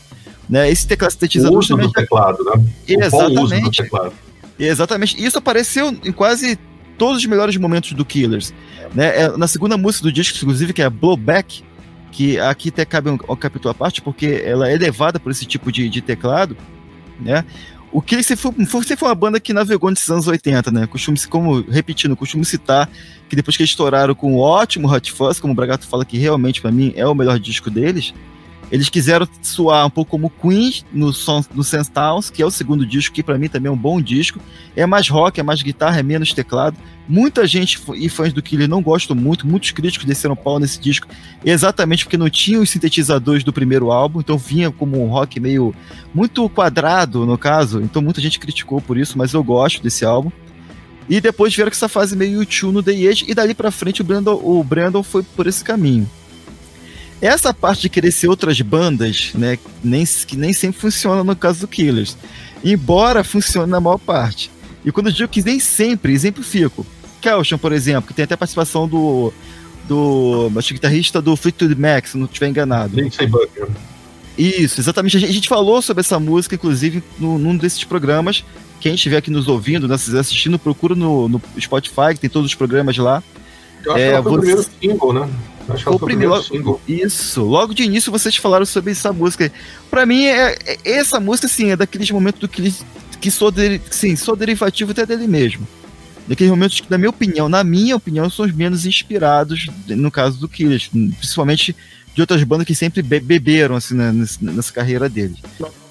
Né? 0.49 0.70
Esse 0.70 0.87
teclado 0.87 1.12
sintetizador 1.12 1.57
o 1.57 1.59
uso 1.59 1.68
também. 1.68 1.87
Do 1.87 1.92
teclado, 1.92 2.44
né? 2.44 2.64
Exatamente. 2.87 3.83
Teclado. 3.83 4.12
Exatamente. 4.59 5.25
Isso 5.25 5.38
apareceu 5.38 5.88
em 6.05 6.12
quase 6.12 6.59
todos 6.99 7.19
os 7.19 7.27
melhores 7.27 7.57
momentos 7.57 7.93
do 7.93 8.05
Killers. 8.05 8.55
Né? 8.95 9.23
É, 9.23 9.37
na 9.37 9.47
segunda 9.47 9.77
música 9.77 10.05
do 10.05 10.13
disco, 10.13 10.39
inclusive, 10.39 10.73
que 10.73 10.83
é 10.83 10.89
Blowback, 10.89 11.63
que 12.11 12.39
aqui 12.39 12.69
até 12.69 12.85
cabe 12.85 13.11
um, 13.11 13.19
um 13.29 13.37
capítulo 13.37 13.71
à 13.71 13.75
parte, 13.75 14.01
porque 14.01 14.43
ela 14.45 14.71
é 14.71 14.77
levada 14.77 15.19
por 15.19 15.33
esse 15.33 15.45
tipo 15.45 15.73
de, 15.73 15.89
de 15.89 16.01
teclado, 16.01 16.57
né? 17.21 17.45
O 17.91 18.03
que 18.03 18.21
se 18.25 18.35
for, 18.35 18.53
você 18.53 18.97
foi 18.97 19.09
uma 19.09 19.15
banda 19.15 19.39
que 19.39 19.53
navegou 19.53 19.89
nesses 19.89 20.11
anos 20.11 20.27
80, 20.27 20.69
né? 20.73 20.87
Costumo, 20.87 21.17
como, 21.29 21.61
repetindo, 21.61 22.17
costumo 22.17 22.45
citar 22.45 22.91
que 23.29 23.37
depois 23.37 23.57
que 23.57 23.63
eles 23.63 23.71
estouraram 23.71 24.17
com 24.17 24.35
o 24.35 24.39
ótimo 24.39 24.93
Hot 24.93 25.13
Fuzz, 25.13 25.39
como 25.39 25.53
o 25.53 25.57
Bragato 25.57 25.87
fala 25.87 26.05
que 26.05 26.19
realmente 26.19 26.61
para 26.61 26.73
mim 26.73 26.93
é 26.97 27.07
o 27.07 27.15
melhor 27.15 27.39
disco 27.39 27.71
deles, 27.71 28.13
eles 28.70 28.88
quiseram 28.88 29.29
soar 29.42 29.87
um 29.87 29.90
pouco 29.90 30.11
como 30.11 30.31
Queen 30.31 30.83
no, 30.92 31.12
som, 31.12 31.44
no 31.55 31.62
Sense 31.62 31.90
Towns, 31.90 32.31
que 32.31 32.42
é 32.42 32.46
o 32.46 32.50
segundo 32.50 32.85
disco, 32.85 33.14
que 33.14 33.22
para 33.22 33.38
mim 33.38 33.48
também 33.48 33.68
é 33.68 33.72
um 33.72 33.77
bom 33.77 34.00
disco. 34.00 34.40
É 34.74 34.87
mais 34.87 35.09
rock, 35.09 35.38
é 35.38 35.42
mais 35.42 35.62
guitarra, 35.62 36.00
é 36.00 36.03
menos 36.03 36.33
teclado. 36.33 36.77
Muita 37.07 37.46
gente 37.46 37.79
e 37.94 38.09
fãs 38.09 38.33
do 38.33 38.42
Killer 38.42 38.68
não 38.68 38.81
gostam 38.81 39.14
muito, 39.14 39.46
muitos 39.46 39.70
críticos 39.72 40.07
desceram 40.07 40.35
pau 40.35 40.59
nesse 40.59 40.81
disco, 40.81 41.07
exatamente 41.44 42.05
porque 42.05 42.16
não 42.16 42.31
tinha 42.31 42.59
os 42.59 42.70
sintetizadores 42.70 43.44
do 43.44 43.53
primeiro 43.53 43.92
álbum, 43.92 44.20
então 44.20 44.38
vinha 44.38 44.70
como 44.70 45.03
um 45.05 45.09
rock 45.09 45.38
meio 45.38 45.74
muito 46.14 46.48
quadrado, 46.48 47.27
no 47.27 47.37
caso. 47.37 47.83
Então 47.83 48.00
muita 48.00 48.22
gente 48.22 48.38
criticou 48.38 48.81
por 48.81 48.96
isso, 48.96 49.18
mas 49.18 49.35
eu 49.35 49.44
gosto 49.44 49.83
desse 49.83 50.05
álbum. 50.05 50.31
E 51.07 51.20
depois 51.20 51.55
vieram 51.55 51.70
com 51.70 51.77
essa 51.77 51.88
fase 51.88 52.16
meio 52.16 52.40
YouTube 52.40 52.72
no 52.72 52.83
The 52.83 52.92
Edge, 52.92 53.27
e 53.29 53.35
dali 53.35 53.53
para 53.55 53.70
frente 53.70 54.00
o 54.00 54.05
Brandon, 54.05 54.40
o 54.42 54.64
Brandon 54.64 55.03
foi 55.03 55.22
por 55.22 55.46
esse 55.46 55.62
caminho. 55.62 56.09
Essa 57.25 57.55
parte 57.55 57.81
de 57.81 57.89
querer 57.89 58.13
ser 58.13 58.29
outras 58.29 58.61
bandas, 58.61 59.31
né, 59.35 59.59
nem, 59.83 60.05
que 60.05 60.37
nem 60.37 60.53
sempre 60.53 60.79
funciona 60.79 61.25
no 61.25 61.35
caso 61.35 61.61
do 61.61 61.67
Killers. 61.67 62.19
Embora 62.63 63.25
funcione 63.25 63.71
na 63.71 63.81
maior 63.81 63.97
parte. 63.97 64.51
E 64.85 64.93
quando 64.93 65.07
eu 65.07 65.13
digo 65.13 65.31
que 65.31 65.43
nem 65.43 65.59
sempre, 65.59 66.13
exemplifico. 66.13 66.85
Kelshon, 67.23 67.57
por 67.57 67.73
exemplo, 67.73 68.09
que 68.09 68.13
tem 68.13 68.27
até 68.27 68.37
participação 68.37 68.87
do. 68.87 69.33
do. 69.89 70.53
acho 70.55 70.75
guitarrista 70.75 71.23
do 71.23 71.35
Fleetwood 71.35 71.75
Mac, 71.75 72.07
se 72.07 72.19
não 72.19 72.27
estiver 72.27 72.49
enganado. 72.49 72.95
Lindsey. 72.95 73.27
Isso, 74.37 74.79
exatamente. 74.79 75.17
A 75.17 75.21
gente, 75.21 75.49
falou 75.49 75.81
sobre 75.81 76.03
essa 76.03 76.21
música, 76.21 76.57
inclusive, 76.57 77.03
no, 77.19 77.39
num 77.39 77.57
desses 77.57 77.85
programas. 77.85 78.45
Quem 78.81 78.97
estiver 78.97 79.17
aqui 79.17 79.31
nos 79.31 79.49
ouvindo, 79.49 79.89
né, 79.89 79.95
assistindo, 79.95 80.59
procura 80.59 80.95
no, 80.95 81.27
no 81.27 81.41
Spotify, 81.59 82.13
que 82.13 82.21
tem 82.21 82.29
todos 82.29 82.51
os 82.51 82.55
programas 82.55 82.99
lá. 82.99 83.23
Eu 83.83 83.93
acho 83.93 84.03
é, 84.03 84.17
que 84.17 84.23
foi 84.23 84.23
você... 84.23 84.29
o 84.29 84.39
primeiro 84.39 84.67
single, 84.79 85.13
né? 85.15 85.31
Acho 85.68 85.79
que 85.79 85.85
foi 85.85 85.94
o 85.94 85.98
primeiro, 85.98 86.42
single. 86.42 86.81
Isso, 86.87 87.42
logo 87.42 87.72
de 87.72 87.85
início 87.85 88.12
vocês 88.12 88.37
falaram 88.37 88.66
sobre 88.66 88.92
essa 88.92 89.12
música. 89.12 89.50
Para 89.90 90.05
mim, 90.05 90.24
é, 90.24 90.57
é, 90.66 90.79
essa 90.85 91.18
música, 91.18 91.46
assim, 91.46 91.70
é 91.70 91.77
daqueles 91.77 92.11
momentos 92.11 92.40
do 92.40 92.48
que, 92.48 92.74
que 93.20 93.31
sou, 93.31 93.50
de, 93.50 93.81
sim, 93.90 94.14
sou 94.16 94.37
derivativo 94.37 94.90
até 94.90 95.07
dele 95.07 95.27
mesmo. 95.27 95.66
Daqueles 96.27 96.50
momentos 96.50 96.81
que, 96.81 96.90
na 96.90 96.98
minha 96.98 97.11
opinião, 97.11 97.48
na 97.48 97.64
minha 97.64 97.96
opinião, 97.96 98.29
são 98.31 98.44
os 98.44 98.53
menos 98.53 98.87
inspirados, 98.87 99.66
no 99.87 100.11
caso 100.11 100.38
do 100.38 100.48
Killers, 100.48 100.88
principalmente 100.88 101.74
de 102.14 102.20
outras 102.20 102.42
bandas 102.44 102.66
que 102.66 102.74
sempre 102.74 103.03
be 103.03 103.20
beberam 103.20 103.74
assim, 103.74 103.94
né, 103.94 104.12
nessa 104.40 104.72
carreira 104.72 105.09
deles. 105.09 105.38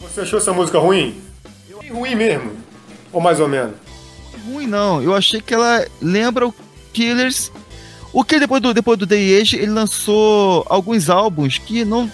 Você 0.02 0.22
achou 0.22 0.40
essa 0.40 0.54
música 0.54 0.80
ruim? 0.80 1.16
Ruim 1.92 2.16
mesmo? 2.16 2.52
Ou 3.12 3.22
mais 3.22 3.40
ou 3.40 3.48
menos? 3.48 3.76
Ruim 4.48 4.66
não, 4.66 5.02
eu 5.02 5.14
achei 5.14 5.42
que 5.42 5.54
ela 5.54 5.86
lembra 6.02 6.48
o 6.48 6.56
Killers 6.94 7.52
o 8.14 8.24
que 8.24 8.40
depois 8.40 8.62
do, 8.62 8.74
depois 8.74 8.98
do 8.98 9.08
The 9.08 9.16
Age, 9.16 9.58
ele 9.58 9.72
lançou 9.72 10.66
alguns 10.70 11.10
álbuns 11.10 11.58
que 11.58 11.84
não 11.84 12.10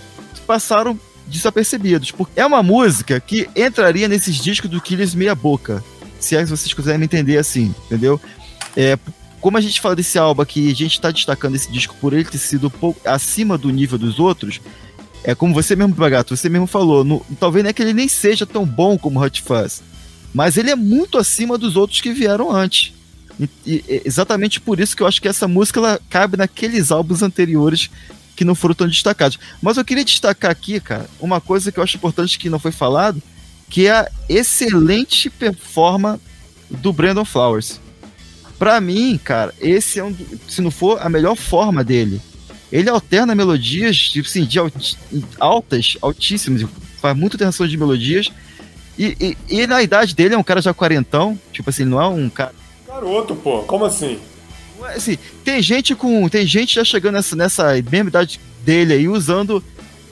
passaram 0.47 0.97
desapercebidos. 1.27 2.11
Porque 2.11 2.39
é 2.39 2.45
uma 2.45 2.63
música 2.63 3.19
que 3.19 3.49
entraria 3.55 4.07
nesses 4.07 4.37
discos 4.37 4.69
do 4.69 4.81
Killers 4.81 5.13
meia 5.13 5.35
boca. 5.35 5.83
Se 6.19 6.35
é 6.35 6.43
que 6.43 6.49
vocês 6.49 6.73
quiserem 6.73 7.03
entender 7.03 7.37
assim, 7.37 7.73
entendeu? 7.85 8.19
É, 8.75 8.97
como 9.41 9.57
a 9.57 9.61
gente 9.61 9.79
fala 9.79 9.95
desse 9.95 10.17
álbum 10.17 10.41
aqui, 10.41 10.71
a 10.71 10.75
gente 10.75 10.93
está 10.93 11.11
destacando 11.11 11.55
esse 11.55 11.71
disco 11.71 11.95
por 11.99 12.13
ele 12.13 12.25
ter 12.25 12.37
sido 12.37 12.69
pouco 12.69 12.99
acima 13.07 13.57
do 13.57 13.69
nível 13.69 13.97
dos 13.97 14.19
outros, 14.19 14.59
é 15.23 15.35
como 15.35 15.53
você 15.53 15.75
mesmo, 15.75 15.93
Bagato, 15.93 16.35
você 16.35 16.49
mesmo 16.49 16.67
falou, 16.67 17.03
no, 17.03 17.25
talvez 17.39 17.63
não 17.63 17.69
é 17.69 17.73
que 17.73 17.81
ele 17.81 17.93
nem 17.93 18.07
seja 18.07 18.45
tão 18.45 18.65
bom 18.65 18.97
como 18.97 19.21
Hot 19.21 19.41
Fuzz, 19.41 19.81
mas 20.33 20.57
ele 20.57 20.71
é 20.71 20.75
muito 20.75 21.17
acima 21.17 21.57
dos 21.57 21.75
outros 21.75 22.01
que 22.01 22.11
vieram 22.11 22.51
antes. 22.51 22.93
E, 23.39 23.49
e, 23.65 24.01
exatamente 24.05 24.59
por 24.59 24.79
isso 24.79 24.95
que 24.95 25.03
eu 25.03 25.07
acho 25.07 25.21
que 25.21 25.27
essa 25.27 25.47
música 25.47 25.79
ela 25.79 25.99
cabe 26.09 26.37
naqueles 26.37 26.91
álbuns 26.91 27.21
anteriores 27.21 27.89
que 28.35 28.45
não 28.45 28.55
foram 28.55 28.75
tão 28.75 28.87
destacados. 28.87 29.39
Mas 29.61 29.77
eu 29.77 29.85
queria 29.85 30.03
destacar 30.03 30.51
aqui, 30.51 30.79
cara, 30.79 31.09
uma 31.19 31.39
coisa 31.41 31.71
que 31.71 31.79
eu 31.79 31.83
acho 31.83 31.97
importante 31.97 32.39
que 32.39 32.49
não 32.49 32.59
foi 32.59 32.71
falado, 32.71 33.21
que 33.69 33.87
é 33.87 33.91
a 33.91 34.11
excelente 34.27 35.29
performance 35.29 36.21
do 36.69 36.91
Brandon 36.91 37.25
Flowers. 37.25 37.79
Para 38.57 38.79
mim, 38.81 39.19
cara, 39.23 39.53
esse 39.59 39.99
é 39.99 40.03
um, 40.03 40.15
se 40.47 40.61
não 40.61 40.71
for 40.71 41.01
a 41.01 41.09
melhor 41.09 41.35
forma 41.35 41.83
dele. 41.83 42.21
Ele 42.71 42.89
alterna 42.89 43.33
melodias, 43.33 43.97
tipo 43.97 44.27
assim, 44.27 44.45
de 44.45 44.59
altas, 45.39 45.97
altíssimas, 46.01 46.65
faz 47.01 47.17
muita 47.17 47.37
tensão 47.37 47.67
de 47.67 47.77
melodias. 47.77 48.29
E, 48.97 49.15
e, 49.49 49.61
e, 49.61 49.67
na 49.67 49.81
idade 49.81 50.13
dele 50.13 50.35
é 50.35 50.37
um 50.37 50.43
cara 50.43 50.61
já 50.61 50.73
quarentão, 50.73 51.39
tipo 51.53 51.69
assim, 51.69 51.85
não 51.85 52.01
é 52.01 52.07
um 52.07 52.29
cara. 52.29 52.53
Garoto, 52.99 53.33
pô, 53.33 53.59
como 53.63 53.85
assim? 53.85 54.19
Assim, 54.95 55.17
tem 55.43 55.61
gente 55.61 55.95
com. 55.95 56.27
Tem 56.27 56.45
gente 56.45 56.75
já 56.75 56.83
chegando 56.83 57.15
nessa, 57.15 57.35
nessa 57.35 57.73
mesma 57.89 58.09
idade 58.09 58.39
dele 58.63 58.93
aí, 58.93 59.07
usando 59.07 59.63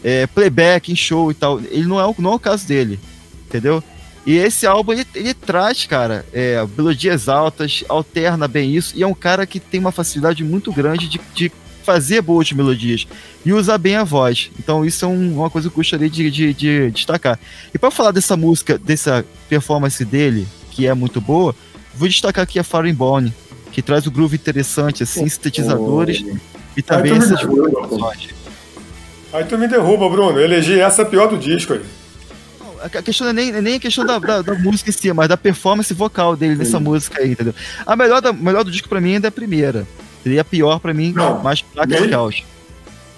é, 0.03 0.25
playback 0.27 0.91
em 0.91 0.95
show 0.95 1.29
e 1.29 1.33
tal. 1.33 1.59
Ele 1.59 1.85
não 1.85 1.99
é, 1.99 2.05
o, 2.05 2.15
não 2.17 2.31
é 2.31 2.35
o 2.35 2.39
caso 2.39 2.65
dele, 2.65 2.99
entendeu? 3.45 3.83
E 4.25 4.35
esse 4.35 4.65
álbum, 4.65 4.93
ele, 4.93 5.05
ele 5.15 5.33
traz, 5.33 5.85
cara, 5.85 6.25
é, 6.33 6.65
melodias 6.77 7.29
altas, 7.29 7.83
alterna 7.87 8.47
bem 8.47 8.75
isso, 8.75 8.93
e 8.95 9.03
é 9.03 9.07
um 9.07 9.13
cara 9.13 9.45
que 9.45 9.59
tem 9.59 9.79
uma 9.79 9.91
facilidade 9.91 10.43
muito 10.43 10.71
grande 10.71 11.07
de, 11.07 11.19
de 11.33 11.51
fazer 11.83 12.21
boas 12.21 12.51
melodias 12.51 13.07
e 13.45 13.53
usar 13.53 13.77
bem 13.77 13.95
a 13.95 14.03
voz. 14.03 14.51
Então 14.59 14.83
isso 14.83 15.05
é 15.05 15.07
um, 15.07 15.35
uma 15.35 15.49
coisa 15.49 15.69
que 15.69 15.73
eu 15.73 15.77
gostaria 15.77 16.09
de, 16.09 16.29
de, 16.29 16.53
de 16.53 16.91
destacar. 16.91 17.39
E 17.73 17.77
para 17.77 17.89
falar 17.89 18.11
dessa 18.11 18.35
música, 18.35 18.77
dessa 18.77 19.25
performance 19.47 20.03
dele, 20.03 20.45
que 20.71 20.85
é 20.85 20.93
muito 20.93 21.21
boa, 21.21 21.55
vou 21.97 22.07
destacar 22.07 22.43
aqui 22.43 22.59
a 22.59 22.63
Foreign 22.63 22.95
Bone, 22.95 23.33
que 23.71 23.81
traz 23.81 24.05
o 24.05 24.09
um 24.09 24.13
groove 24.13 24.35
interessante, 24.35 25.03
assim, 25.03 25.27
sintetizadores 25.27 26.23
oh. 26.23 26.37
e 26.77 26.81
também 26.81 27.17
essas 27.17 27.41
Aí 29.33 29.43
tu 29.43 29.57
me 29.57 29.67
derruba, 29.67 30.09
Bruno. 30.09 30.39
Eu 30.39 30.45
elegi 30.45 30.79
essa 30.79 31.03
pior 31.03 31.27
do 31.27 31.37
disco 31.37 31.73
aí. 31.73 31.81
A 32.81 33.01
questão 33.01 33.25
não 33.25 33.31
é 33.31 33.33
nem, 33.33 33.61
nem 33.61 33.75
a 33.75 33.79
questão 33.79 34.05
da, 34.05 34.19
da, 34.19 34.41
da, 34.41 34.53
música 34.53 34.91
em 34.91 34.93
si, 34.93 35.11
mas 35.11 35.27
da 35.27 35.35
performance 35.35 35.91
vocal 35.93 36.35
dele 36.35 36.53
Sim. 36.53 36.59
nessa 36.59 36.79
música 36.79 37.21
aí, 37.21 37.31
entendeu? 37.31 37.53
A 37.85 37.95
melhor, 37.95 38.21
da, 38.21 38.31
melhor 38.31 38.63
do 38.63 38.71
disco 38.71 38.87
pra 38.87 39.01
mim 39.01 39.15
ainda 39.15 39.27
é 39.27 39.29
a 39.29 39.31
primeira. 39.31 39.85
Seria 40.23 40.41
a 40.41 40.45
pior 40.45 40.79
pra 40.79 40.93
mim, 40.93 41.11
não, 41.11 41.41
mais 41.41 41.61
placa 41.61 41.99
de 41.99 42.07
caos. 42.07 42.43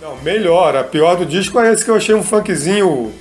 Não, 0.01 0.15
melhor. 0.21 0.77
A 0.77 0.83
pior 0.83 1.17
do 1.17 1.25
disco 1.25 1.59
é 1.59 1.73
esse 1.73 1.83
que 1.83 1.91
eu 1.91 1.95
achei 1.95 2.15
um 2.15 2.23
funkzinho 2.23 3.11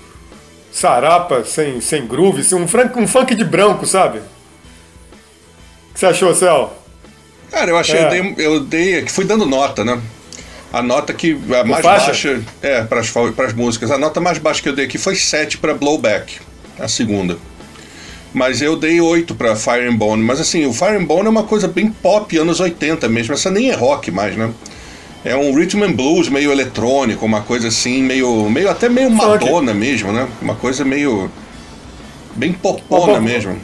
sarapa, 0.70 1.44
sem, 1.44 1.80
sem 1.80 2.06
groove, 2.06 2.40
assim, 2.40 2.54
um, 2.54 2.68
funk, 2.68 2.98
um 2.98 3.06
funk 3.06 3.34
de 3.34 3.44
branco, 3.44 3.84
sabe? 3.84 4.20
Que 5.98 6.02
você 6.02 6.06
achou, 6.06 6.32
Céu? 6.32 6.72
Cara, 7.50 7.72
eu 7.72 7.76
achei, 7.76 7.98
é. 7.98 8.04
eu, 8.04 8.10
dei, 8.10 8.34
eu 8.46 8.60
dei, 8.60 9.02
que 9.02 9.10
fui 9.10 9.24
dando 9.24 9.44
nota, 9.44 9.84
né? 9.84 10.00
A 10.72 10.80
nota 10.80 11.12
que 11.12 11.36
a 11.50 11.64
mais 11.64 11.84
faixa? 11.84 12.06
baixa, 12.06 12.42
é, 12.62 12.82
para 12.84 13.00
as 13.00 13.52
músicas, 13.52 13.90
a 13.90 13.98
nota 13.98 14.20
mais 14.20 14.38
baixa 14.38 14.62
que 14.62 14.68
eu 14.68 14.76
dei 14.76 14.84
aqui 14.84 14.96
foi 14.96 15.16
7 15.16 15.58
para 15.58 15.74
Blowback, 15.74 16.36
a 16.78 16.86
segunda. 16.86 17.36
Mas 18.32 18.62
eu 18.62 18.76
dei 18.76 19.00
8 19.00 19.34
para 19.34 19.56
Fire 19.56 19.88
and 19.88 19.96
Bone, 19.96 20.22
mas 20.22 20.38
assim, 20.40 20.66
o 20.66 20.72
Fire 20.72 20.94
and 20.94 21.04
Bone 21.04 21.26
é 21.26 21.30
uma 21.30 21.42
coisa 21.42 21.66
bem 21.66 21.90
pop 21.90 22.38
anos 22.38 22.60
80 22.60 23.08
mesmo, 23.08 23.34
essa 23.34 23.50
nem 23.50 23.70
é 23.70 23.74
rock 23.74 24.12
mais, 24.12 24.36
né? 24.36 24.52
É 25.24 25.34
um 25.34 25.52
rhythm 25.52 25.82
and 25.82 25.94
blues 25.94 26.28
meio 26.28 26.52
eletrônico, 26.52 27.26
uma 27.26 27.40
coisa 27.40 27.66
assim, 27.66 28.04
meio, 28.04 28.48
meio 28.48 28.70
até 28.70 28.88
meio 28.88 29.10
Madonna 29.10 29.74
mesmo, 29.74 30.12
né? 30.12 30.28
Uma 30.40 30.54
coisa 30.54 30.84
meio 30.84 31.28
bem 32.36 32.52
popona 32.52 33.20
mesmo. 33.20 33.58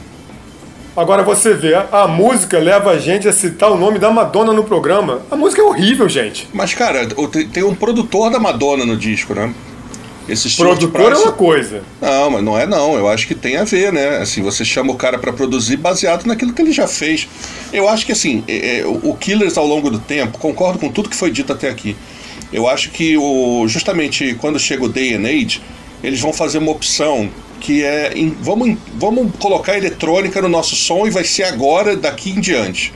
Agora 0.95 1.23
você 1.23 1.53
vê, 1.53 1.75
a 1.75 2.07
música 2.07 2.57
leva 2.57 2.91
a 2.91 2.97
gente 2.97 3.27
a 3.27 3.33
citar 3.33 3.69
o 3.69 3.77
nome 3.77 3.99
da 3.99 4.09
Madonna 4.09 4.53
no 4.53 4.63
programa. 4.63 5.21
A 5.29 5.35
música 5.35 5.61
é 5.61 5.65
horrível, 5.65 6.07
gente. 6.07 6.47
Mas, 6.53 6.73
cara, 6.73 7.05
tem 7.51 7.63
um 7.63 7.75
produtor 7.75 8.31
da 8.31 8.39
Madonna 8.39 8.85
no 8.85 8.95
disco, 8.95 9.33
né? 9.33 9.53
Esse 10.27 10.55
Produtor 10.55 11.11
é 11.11 11.17
uma 11.17 11.33
coisa. 11.33 11.83
Não, 12.01 12.31
mas 12.31 12.43
não 12.43 12.57
é 12.57 12.65
não. 12.65 12.97
Eu 12.97 13.07
acho 13.07 13.27
que 13.27 13.35
tem 13.35 13.57
a 13.57 13.63
ver, 13.63 13.93
né? 13.93 14.17
Assim, 14.17 14.41
você 14.41 14.65
chama 14.65 14.91
o 14.91 14.95
cara 14.95 15.19
para 15.19 15.31
produzir 15.31 15.77
baseado 15.77 16.25
naquilo 16.25 16.51
que 16.51 16.61
ele 16.61 16.71
já 16.71 16.87
fez. 16.87 17.27
Eu 17.71 17.87
acho 17.87 18.05
que 18.05 18.11
assim, 18.11 18.43
é, 18.47 18.79
é, 18.79 18.85
o 18.87 19.13
Killers 19.13 19.55
ao 19.55 19.67
longo 19.67 19.89
do 19.91 19.99
tempo, 19.99 20.39
concordo 20.39 20.79
com 20.79 20.89
tudo 20.89 21.09
que 21.09 21.15
foi 21.15 21.29
dito 21.29 21.53
até 21.53 21.69
aqui. 21.69 21.95
Eu 22.51 22.67
acho 22.67 22.89
que 22.89 23.15
o, 23.17 23.67
justamente 23.67 24.35
quando 24.41 24.57
chega 24.57 24.83
o 24.83 24.89
Day 24.89 25.13
and 25.13 25.27
Age, 25.27 25.61
eles 26.03 26.19
vão 26.19 26.33
fazer 26.33 26.57
uma 26.57 26.71
opção 26.71 27.29
que 27.65 27.83
é 27.83 28.13
em, 28.15 28.29
vamos, 28.41 28.77
vamos 28.93 29.31
colocar 29.39 29.75
eletrônica 29.75 30.39
no 30.39 30.47
nosso 30.47 30.75
som 30.75 31.07
e 31.07 31.09
vai 31.09 31.23
ser 31.23 31.45
agora, 31.45 31.95
daqui 31.97 32.29
em 32.29 32.39
diante. 32.39 32.93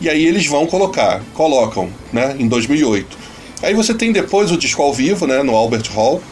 E 0.00 0.08
aí 0.08 0.24
eles 0.24 0.46
vão 0.46 0.66
colocar, 0.66 1.20
colocam, 1.34 1.90
né, 2.12 2.36
em 2.38 2.46
2008. 2.46 3.18
Aí 3.60 3.74
você 3.74 3.92
tem 3.92 4.12
depois 4.12 4.52
o 4.52 4.56
disco 4.56 4.80
ao 4.80 4.94
vivo, 4.94 5.26
né, 5.26 5.42
no 5.42 5.56
Albert 5.56 5.90
Hall. 5.92 6.22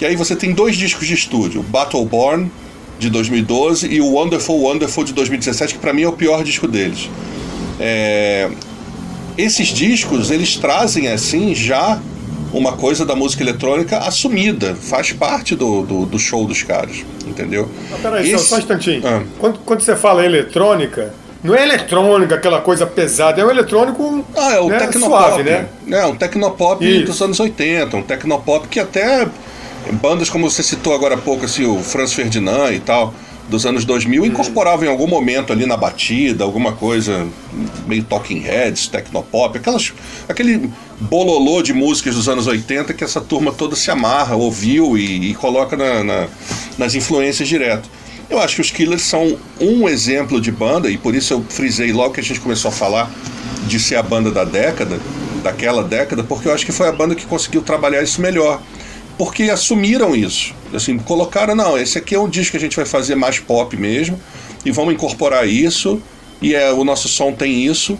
E 0.00 0.06
aí 0.06 0.16
você 0.16 0.34
tem 0.34 0.54
dois 0.54 0.76
discos 0.76 1.06
de 1.06 1.12
estúdio, 1.12 1.62
Battleborn 1.62 2.50
de 2.98 3.10
2012 3.10 3.86
e 3.86 4.00
o 4.00 4.06
Wonderful 4.14 4.58
Wonderful 4.58 5.04
de 5.04 5.12
2017, 5.12 5.74
que 5.74 5.78
para 5.78 5.92
mim 5.92 6.02
é 6.02 6.08
o 6.08 6.12
pior 6.12 6.42
disco 6.42 6.66
deles. 6.66 7.10
É... 7.78 8.50
Esses 9.36 9.68
discos 9.68 10.30
eles 10.30 10.56
trazem 10.56 11.06
assim 11.08 11.54
já 11.54 12.00
uma 12.52 12.72
coisa 12.72 13.04
da 13.04 13.14
música 13.14 13.42
eletrônica 13.42 13.98
assumida, 13.98 14.74
faz 14.74 15.12
parte 15.12 15.54
do, 15.54 15.82
do, 15.82 16.06
do 16.06 16.18
show 16.18 16.44
dos 16.46 16.62
caras, 16.62 17.04
entendeu? 17.26 17.68
Mas 17.90 18.00
peraí, 18.00 18.32
Esse... 18.32 18.46
só 18.46 18.56
um 18.56 18.58
instantinho. 18.58 19.02
Ah. 19.04 19.22
Quando, 19.38 19.58
quando 19.60 19.80
você 19.80 19.96
fala 19.96 20.24
eletrônica, 20.24 21.14
não 21.42 21.54
é 21.54 21.62
eletrônica, 21.62 22.34
aquela 22.34 22.60
coisa 22.60 22.86
pesada, 22.86 23.40
é 23.40 23.44
um 23.44 23.50
eletrônico 23.50 24.24
ah, 24.36 24.54
é 24.54 24.60
o 24.60 24.68
né, 24.68 24.78
tecnopop, 24.78 25.22
suave, 25.22 25.42
né? 25.42 25.66
É, 25.90 26.04
um 26.06 26.14
tecnopop 26.14 26.84
Isso. 26.84 27.06
dos 27.06 27.22
anos 27.22 27.40
80, 27.40 27.96
um 27.96 28.02
tecnopop 28.02 28.68
que 28.68 28.78
até 28.78 29.26
bandas 29.92 30.28
como 30.28 30.50
você 30.50 30.62
citou 30.62 30.94
agora 30.94 31.14
há 31.14 31.18
pouco, 31.18 31.44
assim, 31.44 31.64
o 31.64 31.78
Franz 31.78 32.12
Ferdinand 32.12 32.72
e 32.72 32.80
tal, 32.80 33.14
dos 33.48 33.66
anos 33.66 33.84
2000 33.84 34.26
incorporavam 34.26 34.84
em 34.84 34.88
algum 34.88 35.06
momento 35.06 35.52
ali 35.52 35.66
na 35.66 35.76
batida 35.76 36.44
alguma 36.44 36.72
coisa 36.72 37.26
meio 37.86 38.04
Talking 38.04 38.38
Heads, 38.38 38.86
Tecnopop, 38.86 39.58
aquelas, 39.58 39.92
aquele 40.28 40.70
bololô 41.00 41.62
de 41.62 41.72
músicas 41.72 42.14
dos 42.14 42.28
anos 42.28 42.46
80 42.46 42.92
que 42.94 43.02
essa 43.02 43.20
turma 43.20 43.52
toda 43.52 43.74
se 43.74 43.90
amarra, 43.90 44.36
ouviu 44.36 44.98
e, 44.98 45.30
e 45.30 45.34
coloca 45.34 45.76
na, 45.76 46.04
na, 46.04 46.28
nas 46.76 46.94
influências 46.94 47.48
direto. 47.48 47.88
Eu 48.28 48.38
acho 48.38 48.56
que 48.56 48.60
os 48.60 48.70
Killers 48.70 49.02
são 49.02 49.36
um 49.60 49.88
exemplo 49.88 50.40
de 50.40 50.52
banda, 50.52 50.88
e 50.90 50.96
por 50.96 51.14
isso 51.14 51.32
eu 51.32 51.44
frisei 51.48 51.92
logo 51.92 52.14
que 52.14 52.20
a 52.20 52.22
gente 52.22 52.38
começou 52.38 52.68
a 52.68 52.72
falar 52.72 53.10
de 53.66 53.80
ser 53.80 53.96
a 53.96 54.02
banda 54.02 54.30
da 54.30 54.44
década, 54.44 55.00
daquela 55.42 55.82
década, 55.82 56.22
porque 56.22 56.46
eu 56.46 56.52
acho 56.52 56.64
que 56.64 56.70
foi 56.70 56.86
a 56.86 56.92
banda 56.92 57.14
que 57.14 57.26
conseguiu 57.26 57.62
trabalhar 57.62 58.02
isso 58.02 58.20
melhor 58.20 58.60
porque 59.20 59.50
assumiram 59.50 60.16
isso. 60.16 60.54
Assim, 60.72 60.96
colocaram, 60.96 61.54
não, 61.54 61.76
esse 61.76 61.98
aqui 61.98 62.14
é 62.14 62.18
um 62.18 62.26
disco 62.26 62.52
que 62.52 62.56
a 62.56 62.60
gente 62.60 62.74
vai 62.74 62.86
fazer 62.86 63.14
mais 63.16 63.38
pop 63.38 63.76
mesmo, 63.76 64.18
e 64.64 64.70
vamos 64.70 64.94
incorporar 64.94 65.46
isso, 65.46 66.00
e 66.40 66.54
é, 66.54 66.72
o 66.72 66.84
nosso 66.84 67.06
som 67.06 67.30
tem 67.30 67.66
isso. 67.66 67.98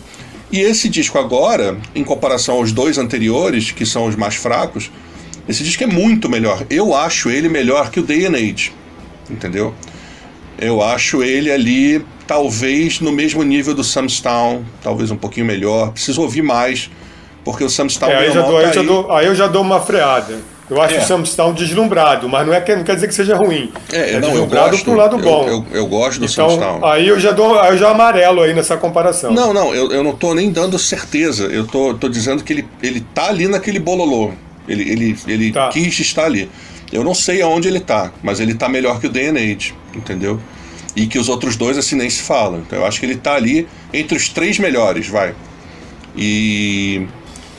E 0.51 0.59
esse 0.59 0.89
disco 0.89 1.17
agora, 1.17 1.77
em 1.95 2.03
comparação 2.03 2.55
aos 2.55 2.71
dois 2.71 2.97
anteriores, 2.97 3.71
que 3.71 3.85
são 3.85 4.05
os 4.05 4.15
mais 4.15 4.35
fracos, 4.35 4.91
esse 5.47 5.63
disco 5.63 5.83
é 5.83 5.87
muito 5.87 6.29
melhor. 6.29 6.65
Eu 6.69 6.93
acho 6.93 7.29
ele 7.29 7.47
melhor 7.47 7.89
que 7.89 7.99
o 7.99 8.03
Day 8.03 8.25
and 8.25 8.35
Age, 8.35 8.73
entendeu? 9.29 9.73
Eu 10.59 10.81
acho 10.81 11.23
ele 11.23 11.51
ali, 11.51 12.05
talvez 12.27 12.99
no 12.99 13.11
mesmo 13.11 13.41
nível 13.43 13.73
do 13.73 13.83
Samstown, 13.83 14.63
talvez 14.83 15.09
um 15.09 15.15
pouquinho 15.15 15.45
melhor. 15.45 15.91
Preciso 15.91 16.21
ouvir 16.21 16.41
mais, 16.41 16.89
porque 17.43 17.63
o 17.63 17.69
Samstown 17.69 18.09
é, 18.09 18.17
aí, 18.17 18.31
já 18.31 18.41
dou, 18.41 18.57
aí, 18.57 18.73
já 18.73 18.83
dou, 18.83 19.11
aí 19.11 19.25
eu 19.25 19.35
já 19.35 19.47
dou 19.47 19.61
uma 19.61 19.79
freada. 19.79 20.39
Eu 20.71 20.81
acho 20.81 20.95
é. 20.95 21.15
o 21.15 21.25
Stone 21.25 21.53
deslumbrado, 21.53 22.29
mas 22.29 22.47
não, 22.47 22.53
é 22.53 22.61
que, 22.61 22.73
não 22.73 22.85
quer 22.85 22.95
dizer 22.95 23.09
que 23.09 23.13
seja 23.13 23.35
ruim. 23.35 23.69
É, 23.91 24.13
é 24.13 24.19
não, 24.21 24.29
deslumbrado 24.29 24.77
pro 24.77 24.93
lado 24.93 25.17
bom. 25.17 25.45
Eu, 25.45 25.53
eu, 25.53 25.65
eu 25.73 25.85
gosto 25.85 26.19
do 26.19 26.25
então, 26.25 26.49
Sam 26.49 26.55
Stone. 26.55 26.79
Aí 26.85 27.09
eu 27.09 27.19
já 27.19 27.31
dou, 27.31 27.61
eu 27.65 27.77
já 27.77 27.91
amarelo 27.91 28.41
aí 28.41 28.53
nessa 28.53 28.77
comparação. 28.77 29.33
Não, 29.33 29.53
não, 29.53 29.75
eu, 29.75 29.91
eu 29.91 30.01
não 30.01 30.15
tô 30.15 30.33
nem 30.33 30.49
dando 30.49 30.79
certeza. 30.79 31.43
Eu 31.47 31.67
tô, 31.67 31.93
tô 31.95 32.07
dizendo 32.07 32.41
que 32.41 32.53
ele, 32.53 32.67
ele 32.81 33.01
tá 33.13 33.27
ali 33.27 33.49
naquele 33.49 33.79
bololô. 33.79 34.31
Ele, 34.65 34.89
ele, 34.89 35.17
ele 35.27 35.51
tá. 35.51 35.67
quis 35.67 35.99
estar 35.99 36.23
ali. 36.23 36.49
Eu 36.89 37.03
não 37.03 37.13
sei 37.13 37.41
aonde 37.41 37.67
ele 37.67 37.81
tá, 37.81 38.09
mas 38.23 38.39
ele 38.39 38.53
tá 38.53 38.69
melhor 38.69 39.01
que 39.01 39.07
o 39.07 39.11
Age, 39.11 39.73
entendeu? 39.93 40.39
E 40.95 41.05
que 41.05 41.19
os 41.19 41.27
outros 41.27 41.57
dois 41.57 41.77
assim 41.77 41.97
nem 41.97 42.09
se 42.09 42.21
falam. 42.21 42.59
Então 42.65 42.79
eu 42.79 42.85
acho 42.85 42.97
que 42.97 43.05
ele 43.05 43.17
tá 43.17 43.33
ali 43.33 43.67
entre 43.93 44.15
os 44.17 44.29
três 44.29 44.57
melhores, 44.57 45.09
vai. 45.09 45.35
E 46.15 47.07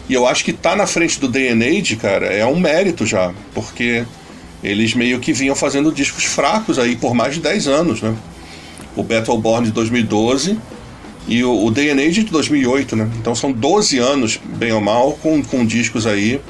e 0.08 0.14
eu 0.14 0.26
acho 0.26 0.44
que 0.44 0.52
tá 0.52 0.74
na 0.74 0.86
frente 0.86 1.20
do 1.20 1.28
Day 1.28 1.48
and 1.48 1.60
Age, 1.64 1.96
cara, 1.96 2.26
é 2.26 2.44
um 2.44 2.58
mérito 2.58 3.06
já, 3.06 3.32
porque 3.54 4.04
eles 4.62 4.94
meio 4.94 5.18
que 5.18 5.32
vinham 5.32 5.54
fazendo 5.54 5.92
discos 5.92 6.24
fracos 6.24 6.78
aí 6.78 6.96
por 6.96 7.14
mais 7.14 7.34
de 7.34 7.40
10 7.40 7.68
anos, 7.68 8.02
né? 8.02 8.14
O 8.94 9.02
Battleborn 9.02 9.66
de 9.66 9.72
2012 9.72 10.58
e 11.26 11.42
o, 11.42 11.64
o 11.64 11.70
Day 11.70 11.90
and 11.90 11.96
Age 11.96 12.24
de 12.24 12.30
2008, 12.30 12.96
né? 12.96 13.10
Então 13.18 13.34
são 13.34 13.52
12 13.52 13.98
anos, 13.98 14.38
bem 14.56 14.72
ou 14.72 14.80
mal, 14.80 15.12
com, 15.22 15.42
com 15.42 15.64
discos 15.64 16.06
aí 16.06 16.40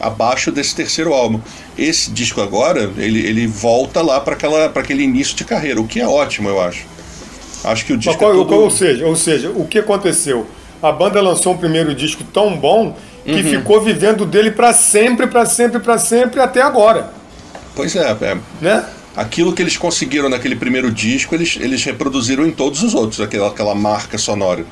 abaixo 0.00 0.52
desse 0.52 0.74
terceiro 0.74 1.12
álbum. 1.12 1.40
Esse 1.76 2.10
disco 2.10 2.40
agora, 2.40 2.90
ele, 2.96 3.20
ele 3.26 3.46
volta 3.46 4.00
lá 4.00 4.20
para 4.20 4.34
aquele 4.80 5.02
início 5.02 5.36
de 5.36 5.44
carreira, 5.44 5.80
o 5.80 5.86
que 5.86 6.00
é 6.00 6.06
ótimo, 6.06 6.48
eu 6.48 6.60
acho. 6.60 6.86
Acho 7.64 7.84
que 7.84 7.92
o 7.92 7.96
disco. 7.96 8.16
Qual, 8.18 8.32
é 8.32 8.34
tudo... 8.34 8.54
ou, 8.54 8.70
seja, 8.70 9.06
ou 9.06 9.16
seja, 9.16 9.50
o 9.50 9.66
que 9.66 9.78
aconteceu? 9.78 10.46
A 10.82 10.92
banda 10.92 11.20
lançou 11.20 11.54
um 11.54 11.56
primeiro 11.56 11.94
disco 11.94 12.22
tão 12.24 12.56
bom 12.56 12.96
que 13.24 13.32
uhum. 13.32 13.50
ficou 13.50 13.80
vivendo 13.80 14.24
dele 14.24 14.50
para 14.50 14.72
sempre, 14.72 15.26
para 15.26 15.44
sempre, 15.44 15.80
para 15.80 15.98
sempre 15.98 16.40
até 16.40 16.62
agora. 16.62 17.12
Pois 17.74 17.94
é, 17.94 18.10
é. 18.20 18.36
Né? 18.60 18.84
Aquilo 19.16 19.52
que 19.52 19.60
eles 19.60 19.76
conseguiram 19.76 20.28
naquele 20.28 20.56
primeiro 20.56 20.90
disco, 20.90 21.34
eles, 21.34 21.58
eles 21.60 21.84
reproduziram 21.84 22.46
em 22.46 22.52
todos 22.52 22.82
os 22.82 22.94
outros, 22.94 23.20
aquela, 23.20 23.48
aquela 23.48 23.74
marca 23.74 24.16
sonora. 24.16 24.64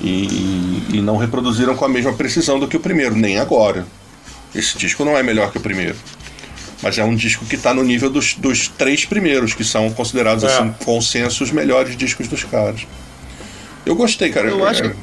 E, 0.00 0.82
e 0.92 1.00
não 1.02 1.16
reproduziram 1.16 1.74
com 1.74 1.84
a 1.84 1.88
mesma 1.88 2.12
precisão 2.12 2.58
do 2.58 2.66
que 2.66 2.76
o 2.76 2.80
primeiro, 2.80 3.14
nem 3.14 3.38
agora. 3.38 3.86
Esse 4.54 4.78
disco 4.78 5.04
não 5.04 5.16
é 5.16 5.22
melhor 5.22 5.52
que 5.52 5.58
o 5.58 5.60
primeiro. 5.60 5.96
Mas 6.82 6.96
é 6.96 7.04
um 7.04 7.14
disco 7.14 7.44
que 7.44 7.56
está 7.56 7.74
no 7.74 7.82
nível 7.82 8.08
dos, 8.08 8.34
dos 8.34 8.68
três 8.68 9.04
primeiros, 9.04 9.52
que 9.52 9.64
são 9.64 9.90
considerados, 9.90 10.44
é. 10.44 10.46
assim, 10.46 10.74
consensos 10.84 11.50
melhores 11.50 11.96
discos 11.96 12.28
dos 12.28 12.44
caras. 12.44 12.86
Eu 13.84 13.96
gostei, 13.96 14.30
cara. 14.30 14.48
Eu 14.48 14.64
acho, 14.66 14.94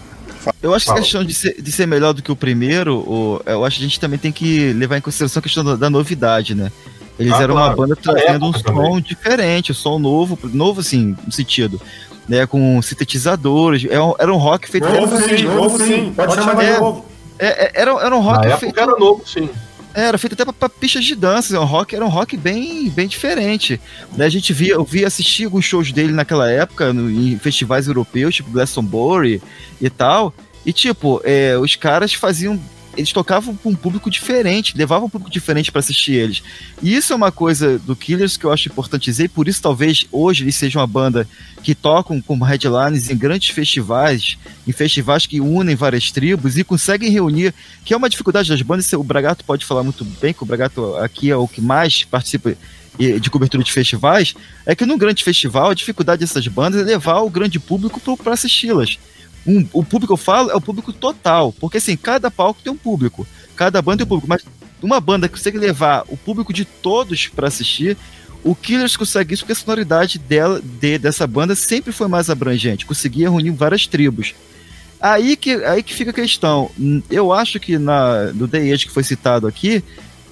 eu 0.61 0.73
acho 0.73 0.85
que 0.85 0.91
a 0.91 0.95
questão 0.95 1.23
de 1.23 1.33
ser, 1.33 1.61
de 1.61 1.71
ser 1.71 1.85
melhor 1.85 2.13
do 2.13 2.21
que 2.21 2.31
o 2.31 2.35
primeiro, 2.35 3.41
eu 3.45 3.63
acho 3.65 3.77
que 3.77 3.83
a 3.83 3.87
gente 3.87 3.99
também 3.99 4.19
tem 4.19 4.31
que 4.31 4.73
levar 4.73 4.97
em 4.97 5.01
consideração 5.01 5.39
a 5.39 5.43
questão 5.43 5.63
da, 5.63 5.75
da 5.75 5.89
novidade, 5.89 6.55
né? 6.55 6.71
Eles 7.17 7.33
ah, 7.33 7.43
eram 7.43 7.55
claro. 7.55 7.69
uma 7.69 7.75
banda 7.75 7.95
trazendo 7.95 8.45
um 8.45 8.53
som 8.53 8.61
também. 8.61 9.01
diferente, 9.01 9.71
um 9.71 9.75
som 9.75 9.97
novo, 9.97 10.37
novo 10.43 10.81
assim, 10.81 11.15
no 11.25 11.31
sentido. 11.31 11.79
Né, 12.27 12.47
com 12.47 12.81
sintetizadores, 12.81 13.85
era 13.85 13.93
é 13.93 14.01
um, 14.01 14.15
era 14.17 14.33
um 14.33 14.37
rock 14.37 14.67
feito... 14.67 14.89
Novo 14.89 15.15
sim, 15.21 15.43
novo 15.43 15.77
sim, 15.77 16.11
pode, 16.11 16.29
pode 16.29 16.35
chamar 16.43 16.55
de 16.55 16.79
novo. 16.79 17.05
É, 17.37 17.65
é, 17.65 17.71
era, 17.75 17.91
era 17.91 18.15
um 18.15 18.19
rock 18.19 18.47
Na 18.47 18.57
feito... 18.57 18.79
era 18.79 18.97
novo, 18.97 19.21
sim. 19.27 19.47
Era 19.95 20.17
feito 20.17 20.33
até 20.33 20.43
para 20.43 20.67
pistas 20.67 21.05
de 21.05 21.15
dança, 21.15 21.57
um 21.57 21.63
rock, 21.63 21.95
era 21.95 22.03
um 22.03 22.09
rock 22.09 22.35
bem, 22.35 22.89
bem 22.89 23.07
diferente. 23.07 23.79
Né, 24.17 24.25
a 24.25 24.29
gente 24.29 24.51
via, 24.51 24.73
eu 24.73 24.83
via 24.83 25.07
assistir 25.07 25.45
alguns 25.45 25.63
shows 25.63 25.93
dele 25.93 26.11
naquela 26.11 26.51
época, 26.51 26.91
no, 26.91 27.09
em 27.09 27.39
festivais 27.39 27.87
europeus, 27.87 28.35
tipo 28.35 28.51
Glastonbury 28.51 29.41
e 29.79 29.89
tal. 29.89 30.33
E 30.65 30.73
tipo, 30.73 31.21
é, 31.23 31.57
os 31.57 31.77
caras 31.77 32.13
faziam 32.13 32.59
eles 32.95 33.11
tocavam 33.11 33.55
com 33.55 33.69
um 33.69 33.75
público 33.75 34.09
diferente, 34.09 34.77
levavam 34.77 35.07
um 35.07 35.09
público 35.09 35.31
diferente 35.31 35.71
para 35.71 35.79
assistir 35.79 36.13
eles. 36.13 36.43
E 36.81 36.95
isso 36.95 37.13
é 37.13 37.15
uma 37.15 37.31
coisa 37.31 37.77
do 37.79 37.95
Killers 37.95 38.37
que 38.37 38.45
eu 38.45 38.51
acho 38.51 38.69
importante 38.69 39.05
dizer, 39.05 39.25
e 39.25 39.27
por 39.27 39.47
isso 39.47 39.61
talvez 39.61 40.05
hoje 40.11 40.43
eles 40.43 40.55
sejam 40.55 40.81
uma 40.81 40.87
banda 40.87 41.27
que 41.63 41.75
tocam 41.75 42.21
como 42.21 42.45
headlines 42.45 43.09
em 43.09 43.17
grandes 43.17 43.49
festivais, 43.49 44.37
em 44.67 44.71
festivais 44.71 45.25
que 45.25 45.41
unem 45.41 45.75
várias 45.75 46.11
tribos 46.11 46.57
e 46.57 46.63
conseguem 46.63 47.09
reunir, 47.09 47.53
que 47.83 47.93
é 47.93 47.97
uma 47.97 48.09
dificuldade 48.09 48.49
das 48.49 48.61
bandas, 48.61 48.91
o 48.93 49.03
Bragato 49.03 49.43
pode 49.43 49.65
falar 49.65 49.83
muito 49.83 50.05
bem, 50.05 50.33
que 50.33 50.43
o 50.43 50.45
Bragato 50.45 50.95
aqui 50.97 51.29
é 51.29 51.35
o 51.35 51.47
que 51.47 51.61
mais 51.61 52.03
participa 52.03 52.55
de 52.97 53.29
cobertura 53.29 53.61
de 53.61 53.73
festivais, 53.73 54.33
é 54.65 54.73
que 54.73 54.85
num 54.85 54.97
grande 54.97 55.21
festival 55.21 55.69
a 55.69 55.73
dificuldade 55.73 56.21
dessas 56.21 56.47
bandas 56.47 56.81
é 56.81 56.83
levar 56.83 57.19
o 57.19 57.29
grande 57.29 57.59
público 57.59 57.99
para 58.15 58.33
assisti-las 58.33 58.97
um, 59.45 59.67
o 59.71 59.83
público 59.83 60.13
eu 60.13 60.17
falo 60.17 60.49
é 60.51 60.55
o 60.55 60.61
público 60.61 60.91
total, 60.91 61.53
porque 61.53 61.77
assim, 61.77 61.95
cada 61.95 62.31
palco 62.31 62.61
tem 62.63 62.71
um 62.71 62.77
público, 62.77 63.27
cada 63.55 63.81
banda 63.81 63.97
tem 63.97 64.05
um 64.05 64.09
público, 64.09 64.27
mas 64.27 64.43
uma 64.81 64.99
banda 64.99 65.27
que 65.27 65.35
consegue 65.35 65.57
levar 65.57 66.03
o 66.07 66.17
público 66.17 66.53
de 66.53 66.65
todos 66.65 67.27
para 67.27 67.47
assistir, 67.47 67.97
o 68.43 68.53
Killers 68.53 68.95
consegue 68.95 69.33
isso 69.33 69.43
porque 69.43 69.53
a 69.53 69.55
sonoridade 69.55 70.19
dela, 70.19 70.61
de, 70.61 70.97
dessa 70.99 71.25
banda 71.25 71.55
sempre 71.55 71.91
foi 71.91 72.07
mais 72.07 72.29
abrangente, 72.29 72.85
conseguia 72.85 73.29
reunir 73.29 73.51
várias 73.51 73.87
tribos. 73.87 74.35
Aí 75.01 75.35
que, 75.35 75.51
aí 75.65 75.83
que 75.83 75.93
fica 75.93 76.11
a 76.11 76.13
questão. 76.13 76.71
Eu 77.09 77.33
acho 77.33 77.59
que 77.59 77.77
na, 77.77 78.31
no 78.33 78.47
The 78.47 78.59
Age 78.59 78.85
que 78.85 78.91
foi 78.91 79.03
citado 79.03 79.47
aqui, 79.47 79.83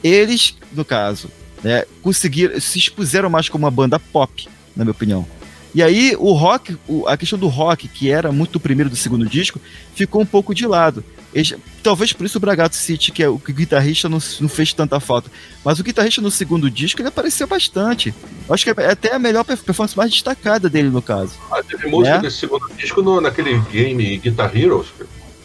eles, 0.03 0.55
no 0.71 0.85
caso, 0.85 1.29
né, 1.63 1.85
conseguiram, 2.01 2.59
se 2.59 2.77
expuseram 2.77 3.29
mais 3.29 3.49
como 3.49 3.65
uma 3.65 3.71
banda 3.71 3.99
pop, 3.99 4.47
na 4.75 4.83
minha 4.83 4.91
opinião. 4.91 5.27
E 5.73 5.81
aí 5.81 6.15
o 6.19 6.33
rock, 6.33 6.77
a 7.07 7.17
questão 7.17 7.39
do 7.39 7.47
rock, 7.47 7.87
que 7.87 8.09
era 8.09 8.31
muito 8.31 8.53
do 8.53 8.59
primeiro 8.59 8.89
e 8.89 8.91
do 8.91 8.95
segundo 8.95 9.25
disco, 9.25 9.59
ficou 9.95 10.21
um 10.21 10.25
pouco 10.25 10.53
de 10.53 10.67
lado. 10.67 11.03
Eles, 11.33 11.55
talvez 11.81 12.13
por 12.13 12.25
isso 12.25 12.37
o 12.37 12.41
Bragato 12.41 12.75
City, 12.75 13.11
que 13.11 13.23
é 13.23 13.27
o 13.27 13.39
que 13.39 13.51
o 13.51 13.55
guitarrista 13.55 14.07
não, 14.07 14.19
não, 14.39 14.47
fez 14.47 14.71
tanta 14.71 14.99
falta. 14.99 15.31
Mas 15.65 15.79
o 15.79 15.83
guitarrista 15.83 16.21
no 16.21 16.29
segundo 16.29 16.69
disco 16.69 17.01
ele 17.01 17.07
apareceu 17.07 17.47
bastante. 17.47 18.13
Eu 18.47 18.53
acho 18.53 18.63
que 18.63 18.81
é 18.81 18.91
até 18.91 19.15
a 19.15 19.19
melhor 19.19 19.43
performance 19.43 19.97
mais 19.97 20.11
destacada 20.11 20.69
dele, 20.69 20.89
no 20.89 21.01
caso. 21.01 21.33
Ah, 21.51 21.63
teve 21.63 21.87
música 21.87 22.17
né? 22.17 22.21
desse 22.21 22.37
segundo 22.37 22.69
disco 22.77 23.01
no, 23.01 23.19
naquele 23.19 23.59
game 23.71 24.17
Guitar 24.17 24.55
Heroes, 24.55 24.87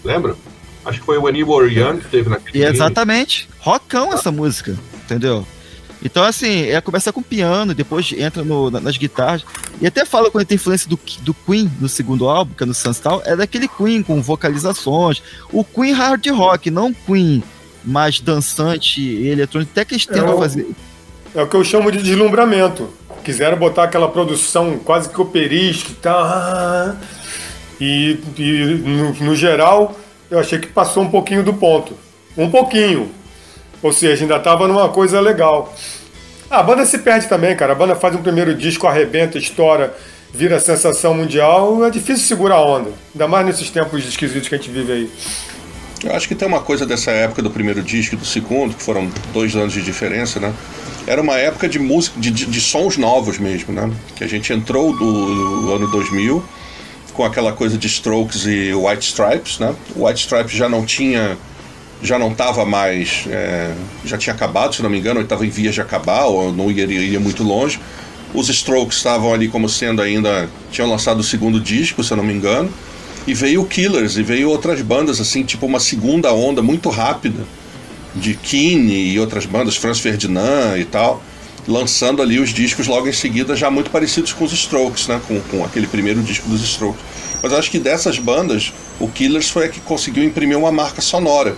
lembra? 0.05 0.37
Acho 0.85 1.01
que 1.01 1.07
foi 1.07 1.17
o 1.17 1.23
When 1.23 1.39
You 1.39 1.51
Were 1.51 1.73
Young 1.73 1.99
que 1.99 2.09
teve 2.09 2.29
naquele 2.29 2.65
Exatamente. 2.65 3.49
Game. 3.49 3.61
Rockão 3.61 4.13
essa 4.13 4.31
música, 4.31 4.79
entendeu? 5.05 5.47
Então, 6.05 6.23
assim, 6.23 6.69
é 6.69 6.81
começa 6.81 7.13
com 7.13 7.23
piano, 7.23 7.75
depois 7.75 8.13
entra 8.17 8.45
no, 8.45 8.71
nas 8.71 8.97
guitarras. 8.97 9.45
E 9.81 9.87
até 9.87 10.05
fala 10.05 10.31
quando 10.31 10.47
tem 10.47 10.57
influência 10.57 10.89
do, 10.89 10.99
do 11.23 11.35
Queen 11.35 11.71
no 11.81 11.89
segundo 11.89 12.29
álbum, 12.29 12.55
que 12.55 12.63
é 12.63 12.67
no 12.67 12.75
Sunstal, 12.75 13.23
é 13.25 13.35
daquele 13.35 13.67
Queen 13.67 14.03
com 14.03 14.23
vocalizações. 14.23 15.23
O 15.53 15.65
Queen 15.65 15.93
hard 15.93 16.27
rock, 16.29 16.71
não 16.71 16.93
Queen 16.93 17.43
mais 17.85 18.21
dançante 18.21 19.01
e 19.01 19.29
eletrônico, 19.29 19.73
até 19.73 19.85
que 19.85 19.95
eles 19.95 20.07
tentam 20.07 20.35
é 20.35 20.39
fazer. 20.39 20.69
É 21.35 21.43
o 21.43 21.47
que 21.47 21.57
eu 21.57 21.65
chamo 21.65 21.91
de 21.91 22.03
deslumbramento. 22.03 22.89
Quiseram 23.25 23.59
botar 23.59 23.85
aquela 23.85 24.09
produção 24.09 24.79
quase 24.79 25.09
que 25.09 25.21
operística 25.21 25.93
e 25.93 25.95
tal. 25.97 26.97
E, 27.81 28.19
e 28.37 28.83
no, 28.85 29.13
no 29.15 29.37
geral, 29.37 29.97
eu 30.31 30.39
achei 30.39 30.59
que 30.59 30.67
passou 30.67 31.03
um 31.03 31.11
pouquinho 31.11 31.43
do 31.43 31.55
ponto. 31.55 31.95
Um 32.37 32.51
pouquinho. 32.51 33.11
Ou 33.83 33.93
seja, 33.93 34.25
ainda 34.25 34.39
tava 34.39 34.67
numa 34.67 34.89
coisa 34.89 35.21
legal. 35.21 35.75
A 36.51 36.63
banda 36.63 36.87
se 36.87 36.99
perde 36.99 37.29
também, 37.29 37.55
cara. 37.55 37.73
A 37.73 37.77
banda 37.77 37.95
faz 37.95 38.15
um 38.15 38.23
primeiro 38.23 38.55
disco, 38.55 38.87
arrebenta, 38.87 39.37
estoura, 39.39 39.95
vira 40.33 40.59
sensação 40.59 41.15
mundial. 41.15 41.85
É 41.85 41.91
difícil 41.91 42.27
segurar 42.27 42.57
a 42.57 42.65
onda. 42.65 42.91
Ainda 43.15 43.29
mais 43.29 43.47
nesses 43.47 43.71
tempos 43.71 44.07
esquisitos 44.07 44.49
que 44.49 44.55
a 44.55 44.59
gente 44.59 44.71
vive 44.71 44.93
aí. 44.93 45.11
Eu 46.05 46.15
acho 46.15 46.29
que 46.29 46.35
tem 46.35 46.47
uma 46.47 46.61
coisa 46.61 46.87
dessa 46.87 47.11
época 47.11 47.43
do 47.43 47.51
primeiro 47.51 47.83
disco 47.83 48.15
e 48.15 48.19
do 48.19 48.25
segundo, 48.25 48.75
que 48.75 48.83
foram 48.83 49.11
dois 49.33 49.57
anos 49.57 49.73
de 49.73 49.83
diferença, 49.83 50.39
né? 50.39 50.55
Era 51.07 51.21
uma 51.21 51.37
época 51.37 51.69
de 51.69 51.79
música, 51.79 52.21
de, 52.21 52.31
de, 52.31 52.61
sons 52.61 52.97
novos 52.97 53.39
mesmo, 53.39 53.73
né? 53.73 53.91
Que 54.15 54.23
a 54.23 54.27
gente 54.27 54.53
entrou 54.53 54.93
do, 54.97 55.63
do, 55.63 55.73
ano 55.73 55.91
2000 55.91 56.45
com 57.15 57.25
aquela 57.25 57.53
coisa 57.53 57.77
de 57.77 57.89
Strokes 57.89 58.47
e 58.47 58.73
White 58.73 59.09
Stripes, 59.09 59.59
né? 59.59 59.75
White 59.97 60.21
Stripes 60.21 60.53
já 60.53 60.69
não 60.69 60.85
tinha 60.87 61.37
já 62.03 62.19
não 62.19 62.31
estava 62.31 62.65
mais. 62.65 63.25
É, 63.29 63.73
já 64.05 64.17
tinha 64.17 64.35
acabado, 64.35 64.75
se 64.75 64.83
não 64.83 64.91
me 64.91 64.99
engano, 64.99 65.19
ou 65.19 65.25
estava 65.25 65.45
em 65.45 65.51
vias 65.51 65.75
de 65.75 65.81
acabar, 65.81 66.27
ou 66.27 66.53
não 66.53 66.71
ia, 66.71 67.21
muito 67.21 67.43
longe. 67.43 67.81
Os 68.35 68.49
Strokes 68.49 68.99
estavam 68.99 69.33
ali 69.33 69.49
como 69.49 69.69
sendo 69.69 70.03
ainda. 70.03 70.49
tinham 70.71 70.89
lançado 70.89 71.21
o 71.21 71.25
segundo 71.25 71.61
disco, 71.61 72.03
se 72.05 72.13
eu 72.13 72.17
não 72.17 72.25
me 72.25 72.33
engano. 72.33 72.71
E 73.27 73.35
veio 73.35 73.63
o 73.63 73.67
Killers, 73.67 74.17
e 74.17 74.23
veio 74.23 74.49
outras 74.49 74.81
bandas, 74.81 75.21
assim, 75.21 75.45
tipo 75.45 75.67
uma 75.67 75.81
segunda 75.81 76.33
onda 76.33 76.63
muito 76.63 76.89
rápida, 76.89 77.45
de 78.15 78.35
Keane 78.35 79.13
e 79.13 79.21
outras 79.21 79.45
bandas, 79.45 79.77
Franz 79.77 80.01
Ferdinand 80.01 80.79
e 80.79 80.85
tal, 80.85 81.23
lançando 81.67 82.23
ali 82.23 82.39
os 82.39 82.55
discos 82.55 82.87
logo 82.87 83.07
em 83.07 83.13
seguida, 83.13 83.55
já 83.55 83.71
muito 83.71 83.91
parecidos 83.91 84.33
com 84.33 84.45
os 84.45 84.53
Strokes, 84.53 85.09
né? 85.09 85.21
Com, 85.29 85.41
com 85.41 85.65
aquele 85.65 85.87
primeiro 85.87 86.23
disco 86.23 86.49
dos 86.49 86.63
Strokes. 86.63 87.03
Mas 87.43 87.53
acho 87.53 87.71
que 87.71 87.79
dessas 87.79 88.19
bandas, 88.19 88.73
o 88.99 89.09
Killers 89.09 89.51
foi 89.51 89.67
a 89.67 89.69
que 89.69 89.81
conseguiu 89.81 90.25
imprimir 90.25 90.57
uma 90.57 90.73
marca 90.73 91.03
sonora 91.03 91.55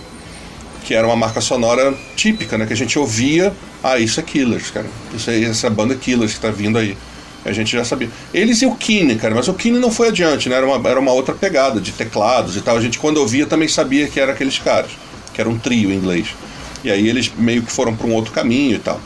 que 0.91 0.95
era 0.95 1.07
uma 1.07 1.15
marca 1.15 1.39
sonora 1.39 1.93
típica, 2.17 2.57
né? 2.57 2.65
Que 2.65 2.73
a 2.73 2.75
gente 2.75 2.99
ouvia, 2.99 3.53
ah, 3.81 3.97
isso 3.97 4.19
é 4.19 4.23
Killers, 4.23 4.71
cara. 4.71 4.87
Isso 5.15 5.29
é 5.29 5.41
essa 5.41 5.69
banda 5.69 5.95
Killers 5.95 6.33
que 6.33 6.41
tá 6.41 6.51
vindo 6.51 6.77
aí. 6.77 6.97
A 7.45 7.53
gente 7.53 7.71
já 7.71 7.85
sabia. 7.85 8.09
Eles 8.33 8.61
e 8.61 8.65
o 8.65 8.75
Kine, 8.75 9.15
cara, 9.15 9.33
mas 9.33 9.47
o 9.47 9.53
Kine 9.53 9.79
não 9.79 9.89
foi 9.89 10.09
adiante, 10.09 10.49
né? 10.49 10.57
Era 10.57 10.65
uma, 10.65 10.89
era 10.89 10.99
uma 10.99 11.13
outra 11.13 11.33
pegada 11.33 11.79
de 11.79 11.93
teclados 11.93 12.57
e 12.57 12.61
tal. 12.61 12.75
A 12.75 12.81
gente, 12.81 12.99
quando 12.99 13.19
ouvia, 13.19 13.45
também 13.45 13.69
sabia 13.69 14.05
que 14.05 14.19
era 14.19 14.33
aqueles 14.33 14.59
caras, 14.59 14.91
que 15.33 15.39
era 15.39 15.49
um 15.49 15.57
trio 15.57 15.93
em 15.93 15.95
inglês. 15.95 16.35
E 16.83 16.91
aí 16.91 17.07
eles 17.07 17.31
meio 17.37 17.63
que 17.63 17.71
foram 17.71 17.95
para 17.95 18.05
um 18.05 18.13
outro 18.13 18.33
caminho 18.33 18.75
e 18.75 18.79
tal. 18.79 18.99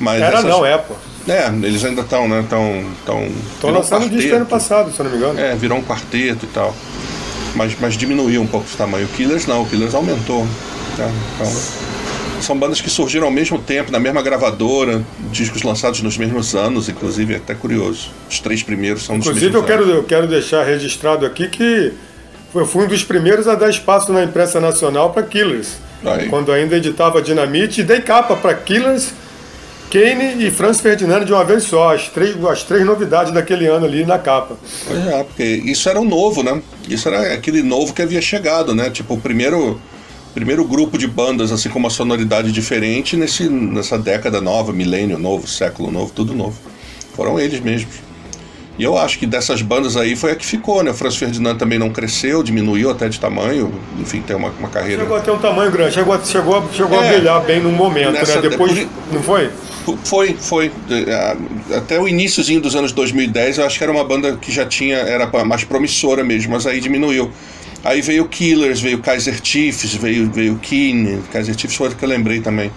Mas 0.00 0.20
era 0.20 0.38
essas... 0.38 0.50
não, 0.50 0.66
é, 0.66 0.76
pô. 0.76 0.94
É, 1.28 1.46
eles 1.64 1.84
ainda 1.84 2.00
estão, 2.00 2.28
né? 2.28 2.40
Estão. 2.40 2.84
Estão 3.54 3.70
lançando 3.70 4.06
um 4.06 4.08
disco 4.08 4.34
ano 4.34 4.46
passado, 4.46 4.90
se 4.90 4.98
eu 4.98 5.04
não 5.04 5.12
me 5.12 5.18
engano. 5.18 5.38
É, 5.38 5.54
virou 5.54 5.78
um 5.78 5.84
quarteto 5.84 6.46
e 6.46 6.48
tal. 6.48 6.74
Mas, 7.54 7.76
mas 7.78 7.94
diminuiu 7.94 8.42
um 8.42 8.46
pouco 8.46 8.66
o 8.66 8.76
tamanho. 8.76 9.06
O 9.06 9.08
Killers 9.10 9.46
não, 9.46 9.62
o 9.62 9.66
Killers 9.66 9.94
aumentou. 9.94 10.44
Tá? 10.96 11.10
Então, 11.34 11.52
são 12.42 12.58
bandas 12.58 12.80
que 12.80 12.90
surgiram 12.90 13.26
ao 13.26 13.32
mesmo 13.32 13.58
tempo, 13.58 13.90
na 13.92 14.00
mesma 14.00 14.20
gravadora, 14.20 15.02
discos 15.30 15.62
lançados 15.62 16.02
nos 16.02 16.18
mesmos 16.18 16.54
anos, 16.54 16.88
inclusive, 16.88 17.34
é 17.34 17.36
até 17.36 17.54
curioso. 17.54 18.10
Os 18.28 18.40
três 18.40 18.62
primeiros 18.62 19.04
são 19.04 19.16
inclusive, 19.16 19.50
dos 19.50 19.62
mesmos 19.62 19.70
eu 19.70 19.76
quero, 19.76 19.90
eu 19.90 20.04
quero 20.04 20.26
deixar 20.26 20.64
registrado 20.64 21.24
aqui 21.24 21.48
que 21.48 21.92
eu 22.54 22.66
fui 22.66 22.84
um 22.84 22.88
dos 22.88 23.02
primeiros 23.02 23.48
a 23.48 23.54
dar 23.54 23.70
espaço 23.70 24.12
na 24.12 24.22
imprensa 24.22 24.60
nacional 24.60 25.10
para 25.10 25.22
Killers. 25.22 25.76
Aí. 26.04 26.28
Quando 26.28 26.50
ainda 26.50 26.76
editava 26.76 27.22
Dinamite, 27.22 27.80
e 27.80 27.84
dei 27.84 28.00
capa 28.00 28.34
para 28.36 28.52
Killers, 28.54 29.12
Kane 29.90 30.44
e 30.44 30.50
Franz 30.50 30.80
Ferdinand 30.80 31.24
de 31.24 31.32
uma 31.32 31.44
vez 31.44 31.64
só, 31.64 31.94
as 31.94 32.08
três, 32.08 32.34
as 32.44 32.62
três 32.64 32.84
novidades 32.84 33.32
daquele 33.32 33.66
ano 33.66 33.86
ali 33.86 34.04
na 34.04 34.18
capa. 34.18 34.56
Pois 34.86 35.06
é, 35.06 35.22
porque 35.22 35.44
isso 35.44 35.88
era 35.88 36.00
o 36.00 36.04
novo, 36.04 36.42
né? 36.42 36.60
Isso 36.88 37.08
era 37.08 37.34
aquele 37.34 37.62
novo 37.62 37.92
que 37.92 38.02
havia 38.02 38.20
chegado, 38.20 38.74
né? 38.74 38.90
Tipo, 38.90 39.14
o 39.14 39.20
primeiro 39.20 39.80
primeiro 40.34 40.64
grupo 40.64 40.96
de 40.98 41.06
bandas 41.06 41.52
assim 41.52 41.68
com 41.68 41.78
uma 41.78 41.90
sonoridade 41.90 42.50
diferente 42.52 43.16
nesse, 43.16 43.48
nessa 43.48 43.98
década 43.98 44.40
nova, 44.40 44.72
milênio 44.72 45.18
novo, 45.18 45.46
século 45.46 45.90
novo, 45.90 46.12
tudo 46.14 46.34
novo. 46.34 46.58
Foram 47.14 47.38
eles 47.38 47.60
mesmos. 47.60 47.94
E 48.78 48.82
eu 48.84 48.96
acho 48.96 49.18
que 49.18 49.26
dessas 49.26 49.60
bandas 49.60 49.98
aí 49.98 50.16
foi 50.16 50.32
a 50.32 50.34
que 50.34 50.46
ficou, 50.46 50.82
né? 50.82 50.90
O 50.90 50.94
Franz 50.94 51.16
Ferdinand 51.16 51.56
também 51.56 51.78
não 51.78 51.90
cresceu, 51.90 52.42
diminuiu 52.42 52.90
até 52.90 53.06
de 53.06 53.20
tamanho, 53.20 53.70
enfim, 54.00 54.22
tem 54.22 54.34
uma, 54.34 54.48
uma 54.58 54.68
carreira. 54.70 55.02
Chegou 55.02 55.16
a 55.16 55.20
ter 55.20 55.30
um 55.30 55.38
tamanho 55.38 55.70
grande, 55.70 55.92
chegou, 55.94 56.14
a- 56.14 56.20
chegou, 56.24 56.56
a- 56.56 56.64
chegou 56.72 56.98
a 56.98 57.04
É. 57.04 57.12
brilhar 57.12 57.42
bem 57.42 57.60
no 57.60 57.70
momento, 57.70 58.12
Nessa- 58.12 58.40
né? 58.40 58.48
Depois, 58.48 58.72
por- 58.72 58.88
não 59.12 59.22
foi? 59.22 59.50
Foi, 60.04 60.34
foi. 60.40 60.72
Até 61.76 62.00
o 62.00 62.08
iníciozinho 62.08 62.60
dos 62.62 62.74
anos 62.74 62.92
2010, 62.92 63.58
eu 63.58 63.66
acho 63.66 63.76
que 63.76 63.84
era 63.84 63.92
uma 63.92 64.04
banda 64.04 64.36
que 64.40 64.50
já 64.50 64.64
tinha, 64.64 64.96
era 64.96 65.26
mais 65.44 65.64
promissora 65.64 66.24
mesmo, 66.24 66.52
mas 66.52 66.66
aí 66.66 66.80
diminuiu. 66.80 67.30
Aí 67.84 68.00
veio 68.00 68.26
Killers, 68.28 68.80
veio 68.80 68.98
Kaiser 69.00 69.40
Chiefs, 69.42 69.94
veio, 69.94 70.30
veio 70.30 70.56
Keane, 70.56 71.20
Kaiser 71.32 71.58
Chiefs 71.58 71.76
foi 71.76 71.88
o 71.88 71.94
que 71.96 72.04
eu 72.04 72.08
lembrei 72.08 72.40
também. 72.40 72.70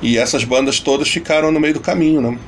E 0.00 0.16
essas 0.16 0.44
bandas 0.44 0.80
todas 0.80 1.08
ficaram 1.08 1.52
no 1.52 1.60
meio 1.60 1.74
do 1.74 1.80
caminho, 1.80 2.22
né? 2.22 2.38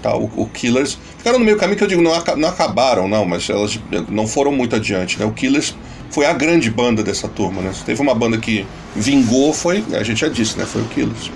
Tá, 0.00 0.16
o, 0.16 0.24
o 0.36 0.46
Killers. 0.48 0.98
Ficaram 1.18 1.38
no 1.38 1.44
meio 1.44 1.56
do 1.56 1.60
caminho 1.60 1.76
que 1.76 1.84
eu 1.84 1.88
digo, 1.88 2.00
não, 2.02 2.12
não 2.36 2.48
acabaram, 2.48 3.06
não, 3.08 3.24
mas 3.26 3.48
elas 3.50 3.78
não 4.08 4.26
foram 4.26 4.52
muito 4.52 4.74
adiante, 4.74 5.18
né? 5.18 5.26
O 5.26 5.32
Killers 5.32 5.74
foi 6.10 6.24
a 6.24 6.32
grande 6.32 6.70
banda 6.70 7.02
dessa 7.02 7.28
turma, 7.28 7.60
né? 7.60 7.72
Se 7.74 7.84
teve 7.84 8.00
uma 8.00 8.14
banda 8.14 8.38
que 8.38 8.64
vingou, 8.96 9.52
foi, 9.52 9.84
a 9.92 10.02
gente 10.02 10.20
já 10.20 10.28
disse, 10.28 10.56
né? 10.58 10.64
Foi 10.64 10.80
o 10.80 10.86
Killers. 10.86 11.30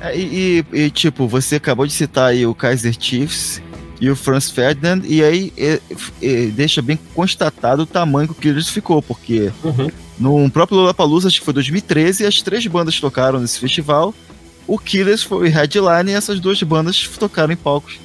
É, 0.00 0.16
E, 0.16 0.64
e- 0.72 0.78
e, 0.84 0.90
tipo, 0.90 1.26
você 1.28 1.56
acabou 1.56 1.86
de 1.86 1.92
citar 1.94 2.30
aí 2.30 2.44
o 2.44 2.54
Kaiser 2.54 2.94
Chiefs 2.98 3.61
e 4.02 4.10
o 4.10 4.16
Franz 4.16 4.50
Ferdinand, 4.50 5.02
e 5.04 5.22
aí 5.22 5.52
é, 5.56 5.78
é, 6.20 6.46
deixa 6.46 6.82
bem 6.82 6.98
constatado 7.14 7.82
o 7.82 7.86
tamanho 7.86 8.26
que 8.26 8.32
o 8.32 8.36
Killers 8.36 8.68
ficou, 8.68 9.00
porque 9.00 9.52
Uhum. 9.62 9.90
no 10.18 10.50
próprio 10.50 10.76
Lollapalooza, 10.78 11.28
acho 11.28 11.38
que 11.38 11.44
foi 11.44 11.54
2013, 11.54 12.26
as 12.26 12.42
três 12.42 12.66
bandas 12.66 12.98
tocaram 12.98 13.38
nesse 13.38 13.60
festival, 13.60 14.12
o 14.66 14.76
Killers 14.76 15.22
foi 15.22 15.48
o 15.48 15.50
headline 15.52 16.10
e 16.10 16.14
essas 16.14 16.40
duas 16.40 16.60
bandas 16.64 17.08
tocaram 17.16 17.52
em 17.52 17.56
palcos 17.56 18.00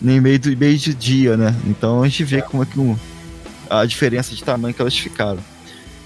no 0.00 0.12
meio, 0.22 0.38
do, 0.38 0.56
meio 0.56 0.78
de 0.78 0.94
dia, 0.94 1.36
né? 1.36 1.52
Então 1.66 2.00
a 2.02 2.06
gente 2.08 2.22
vê 2.22 2.40
como 2.42 2.62
é 2.62 2.66
que 2.66 2.78
um- 2.78 2.96
a 3.68 3.84
diferença 3.84 4.32
de 4.34 4.44
tamanho 4.44 4.72
que 4.72 4.80
elas 4.80 4.96
ficaram. 4.96 5.38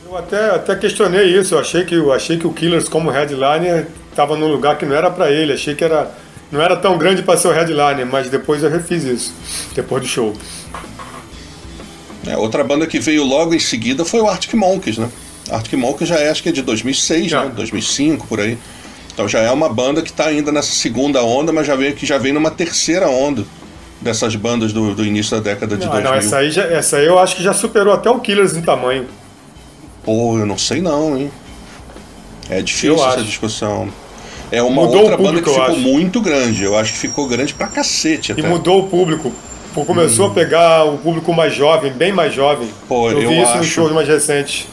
Eu 0.07 0.17
até, 0.17 0.55
até 0.55 0.75
questionei 0.77 1.39
isso, 1.39 1.55
eu 1.55 1.59
achei 1.59 1.85
que, 1.85 1.95
eu 1.95 2.13
achei 2.15 2.39
que 2.39 2.47
o 2.47 2.53
Killers 2.53 2.89
como 2.89 3.11
headliner 3.11 3.89
estava 4.11 4.37
num 4.37 4.49
lugar 4.51 4.79
que 4.79 4.87
não 4.87 4.95
era 4.97 5.11
para 5.11 5.31
ele, 5.31 5.53
achei 5.53 5.75
que 5.75 5.85
era, 5.85 6.11
não 6.53 6.61
era 6.61 6.77
tão 6.77 6.97
grande 6.99 7.23
para 7.23 7.39
ser 7.39 7.49
o 7.49 7.53
headliner, 7.53 8.07
mas 8.07 8.29
depois 8.29 8.63
eu 8.63 8.71
refiz 8.71 9.05
isso, 9.05 9.33
depois 9.75 10.03
do 10.03 10.09
show. 10.09 10.33
É, 12.27 12.37
outra 12.37 12.65
banda 12.65 12.87
que 12.87 12.99
veio 12.99 13.23
logo 13.25 13.55
em 13.55 13.59
seguida 13.59 14.05
foi 14.05 14.21
o 14.21 14.29
Arctic 14.29 14.55
Monkeys, 14.55 14.97
né? 14.99 15.09
Arctic 15.51 15.75
Monkeys 15.79 16.09
já 16.09 16.17
é, 16.17 16.31
acho 16.31 16.43
que 16.43 16.49
é 16.49 16.53
de 16.53 16.63
2006, 16.63 17.31
Já. 17.31 17.45
né? 17.45 17.53
2005, 17.55 18.27
por 18.27 18.41
aí. 18.41 18.57
Então 19.13 19.29
já 19.29 19.41
é 19.41 19.51
uma 19.51 19.69
banda 19.69 20.01
que 20.03 20.09
está 20.11 20.27
ainda 20.27 20.51
nessa 20.51 20.73
segunda 20.73 21.23
onda, 21.23 21.53
mas 21.53 21.67
já 21.67 21.77
veio 21.77 21.95
que 21.95 22.07
já 22.07 22.17
vem 22.19 22.33
numa 22.33 22.51
terceira 22.51 23.09
onda 23.09 23.45
dessas 24.01 24.35
bandas 24.37 24.73
do, 24.73 24.95
do 24.95 25.05
início 25.05 25.37
da 25.37 25.43
década 25.43 25.77
de 25.77 25.85
Não, 25.85 25.93
2000. 25.93 26.11
não, 26.11 26.19
essa 26.19 26.37
aí, 26.39 26.51
já, 26.51 26.63
essa 26.65 26.97
aí 26.97 27.07
eu 27.07 27.19
acho 27.19 27.37
que 27.37 27.43
já 27.43 27.53
superou 27.53 27.93
até 27.93 28.09
o 28.11 28.19
Killers 28.21 28.57
em 28.57 28.63
tamanho. 28.63 29.07
Pô, 30.03 30.39
eu 30.39 30.47
não 30.47 30.59
sei 30.59 30.81
não, 30.81 31.17
hein? 31.17 31.31
É 32.49 32.61
difícil 32.63 32.95
Eu 32.97 32.97
essa 33.07 33.17
acho. 33.17 33.25
discussão. 33.25 33.89
É 34.53 34.63
uma 34.63 34.83
Mudou 34.83 35.01
outra 35.03 35.15
o 35.15 35.19
público, 35.19 35.23
banda 35.23 35.43
que 35.43 35.49
eu 35.49 35.55
ficou 35.55 35.67
acho. 35.69 35.79
muito 35.81 36.21
grande. 36.21 36.63
Eu 36.65 36.77
acho 36.79 36.93
que 36.93 36.99
ficou 36.99 37.27
grande 37.27 37.55
pra 37.55 37.67
cacete 37.67 38.31
E 38.31 38.33
até. 38.33 38.43
mudou 38.49 38.81
o 38.81 38.89
público. 38.89 39.33
Começou 39.75 40.29
a 40.29 40.31
pegar 40.31 40.85
o 40.85 40.99
público 40.99 41.33
mais 41.35 41.53
jovem, 41.53 41.91
bem 41.93 42.13
mais 42.13 42.33
jovem. 42.33 42.69
Pô, 42.89 43.11
eu 43.11 43.23
eu 43.23 43.29
vi 43.29 43.43
isso 43.43 43.51
nos 43.53 43.61
acho. 43.61 43.71
shows 43.71 43.93
mais 43.93 44.07
recentes. 44.07 44.67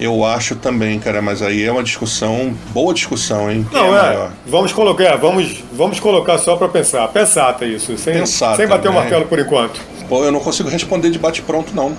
Eu 0.00 0.24
acho 0.24 0.54
também, 0.56 0.98
cara, 0.98 1.20
mas 1.20 1.42
aí 1.42 1.64
é 1.64 1.72
uma 1.72 1.82
discussão, 1.82 2.54
boa 2.72 2.94
discussão, 2.94 3.50
hein? 3.50 3.66
Não, 3.72 3.94
é 3.94 4.14
é. 4.14 4.28
Vamos 4.46 4.72
colocar, 4.72 5.04
é, 5.04 5.16
vamos, 5.18 5.56
vamos 5.72 5.98
colocar 6.00 6.38
só 6.38 6.56
para 6.56 6.68
pensar. 6.68 7.06
Pensata 7.08 7.66
isso, 7.66 7.98
sem, 7.98 8.14
Pensata, 8.14 8.56
sem 8.56 8.66
bater 8.68 8.88
o 8.88 8.92
né? 8.92 9.00
martelo 9.00 9.26
por 9.26 9.38
enquanto. 9.40 9.80
Pô, 10.08 10.24
eu 10.24 10.30
não 10.32 10.40
consigo 10.40 10.68
responder 10.70 11.10
de 11.10 11.18
bate-pronto, 11.18 11.74
não. 11.74 11.92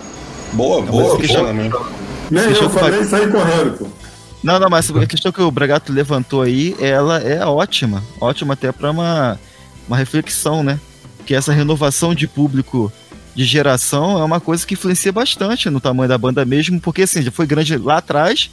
Boa, 0.54 0.82
boa, 0.82 1.18
que 1.18 1.28
boa, 1.28 1.40
já- 1.48 1.54
né? 1.54 1.70
Nem 2.32 2.44
Deixa 2.46 2.64
eu 2.64 2.70
falei 2.70 3.02
e 3.02 3.06
saí 3.06 3.28
correndo, 3.28 3.78
pô. 3.78 3.88
Não, 4.44 4.60
não, 4.60 4.70
mas 4.70 4.90
a 4.90 5.06
questão 5.06 5.32
que 5.32 5.42
o 5.42 5.52
Bragato 5.52 5.92
levantou 5.92 6.42
aí, 6.42 6.76
ela 6.80 7.18
é 7.20 7.46
ótima. 7.46 8.04
Ótima 8.22 8.54
até 8.54 8.72
para 8.72 8.90
uma, 8.92 9.40
uma 9.88 9.98
reflexão, 9.98 10.64
né? 10.64 10.80
Que 11.26 11.36
essa 11.36 11.52
renovação 11.52 12.16
de 12.16 12.28
público 12.28 12.92
de 13.36 13.44
geração 13.44 14.20
é 14.20 14.24
uma 14.24 14.40
coisa 14.40 14.66
que 14.66 14.74
influencia 14.74 15.12
bastante 15.12 15.70
no 15.70 15.80
tamanho 15.80 16.10
da 16.10 16.18
banda 16.18 16.44
mesmo, 16.46 16.80
porque 16.80 17.04
assim, 17.04 17.22
já 17.22 17.32
foi 17.32 17.46
grande 17.46 17.78
lá 17.78 17.98
atrás, 17.98 18.50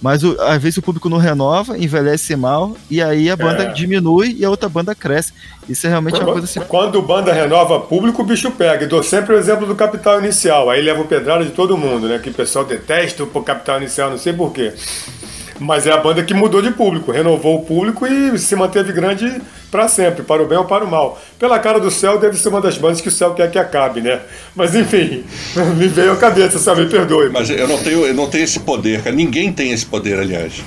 mas 0.00 0.22
o- 0.22 0.40
às 0.40 0.62
vezes 0.62 0.76
o 0.78 0.82
público 0.82 1.08
não 1.08 1.18
renova, 1.18 1.76
envelhece 1.78 2.34
mal, 2.36 2.76
e 2.90 3.02
aí 3.02 3.28
a 3.30 3.36
banda 3.36 3.64
É. 3.64 3.72
diminui 3.72 4.36
e 4.38 4.44
a 4.44 4.50
outra 4.50 4.68
banda 4.68 4.94
cresce. 4.94 5.32
Isso 5.68 5.86
é 5.86 5.90
realmente 5.90 6.14
uma 6.20 6.32
coisa 6.32 6.44
assim. 6.44 6.60
Quando 6.60 7.00
banda 7.02 7.32
renova 7.32 7.78
público, 7.80 8.22
o 8.22 8.24
bicho 8.24 8.50
pega. 8.50 8.84
E 8.84 8.88
dou 8.88 9.02
sempre 9.02 9.34
o 9.34 9.38
exemplo 9.38 9.66
do 9.66 9.74
Capital 9.74 10.18
Inicial. 10.18 10.70
Aí 10.70 10.80
leva 10.80 11.00
o 11.02 11.04
pedrada 11.06 11.44
de 11.44 11.50
todo 11.50 11.76
mundo, 11.76 12.08
né? 12.08 12.18
Que 12.18 12.30
o 12.30 12.34
pessoal 12.34 12.64
detesta 12.64 13.22
o 13.22 13.26
Capital 13.42 13.78
Inicial, 13.78 14.10
não 14.10 14.18
sei 14.18 14.32
porquê. 14.32 14.72
Mas 15.60 15.86
é 15.86 15.92
a 15.92 15.96
banda 15.96 16.22
que 16.22 16.32
mudou 16.34 16.62
de 16.62 16.70
público, 16.70 17.10
renovou 17.10 17.56
o 17.56 17.64
público 17.64 18.06
e 18.06 18.38
se 18.38 18.54
manteve 18.54 18.92
grande 18.92 19.40
para 19.70 19.88
sempre, 19.88 20.22
para 20.22 20.42
o 20.42 20.46
bem 20.46 20.56
ou 20.56 20.64
para 20.64 20.84
o 20.84 20.90
mal. 20.90 21.20
Pela 21.38 21.58
cara 21.58 21.80
do 21.80 21.90
céu, 21.90 22.18
deve 22.18 22.36
ser 22.38 22.48
uma 22.48 22.60
das 22.60 22.78
bandas 22.78 23.00
que 23.00 23.08
o 23.08 23.12
céu 23.12 23.34
quer 23.34 23.50
que 23.50 23.58
acabe, 23.58 24.00
né? 24.00 24.20
Mas 24.54 24.74
enfim, 24.74 25.24
me 25.76 25.88
veio 25.88 26.12
à 26.12 26.16
cabeça, 26.16 26.58
sabe? 26.58 26.82
Me 26.82 26.88
perdoe. 26.90 27.28
Mas 27.30 27.50
eu 27.50 27.66
não 27.66 27.78
tenho, 27.78 28.06
eu 28.06 28.14
não 28.14 28.28
tenho 28.30 28.44
esse 28.44 28.60
poder, 28.60 29.02
cara. 29.02 29.14
Ninguém 29.16 29.52
tem 29.52 29.72
esse 29.72 29.84
poder, 29.84 30.18
aliás. 30.20 30.62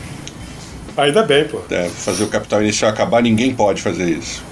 Ainda 0.98 1.24
bem, 1.24 1.46
pô. 1.46 1.62
É, 1.72 1.88
fazer 1.88 2.26
o 2.26 2.28
capital 2.28 2.62
inicial 2.62 2.92
acabar, 2.92 3.22
ninguém 3.24 3.56
pode 3.56 3.82
fazer 3.82 4.10
isso. 4.10 4.44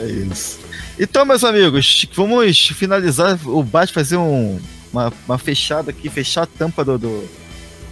É 0.00 0.04
isso. 0.06 0.58
Então, 0.98 1.24
meus 1.24 1.44
amigos, 1.44 2.06
vamos 2.14 2.68
finalizar 2.68 3.38
o 3.46 3.62
bate, 3.62 3.92
fazer 3.92 4.16
um, 4.16 4.58
uma, 4.92 5.12
uma 5.26 5.38
fechada 5.38 5.90
aqui, 5.90 6.08
fechar 6.10 6.42
a 6.42 6.46
tampa 6.46 6.84
do, 6.84 6.98
do- 6.98 7.24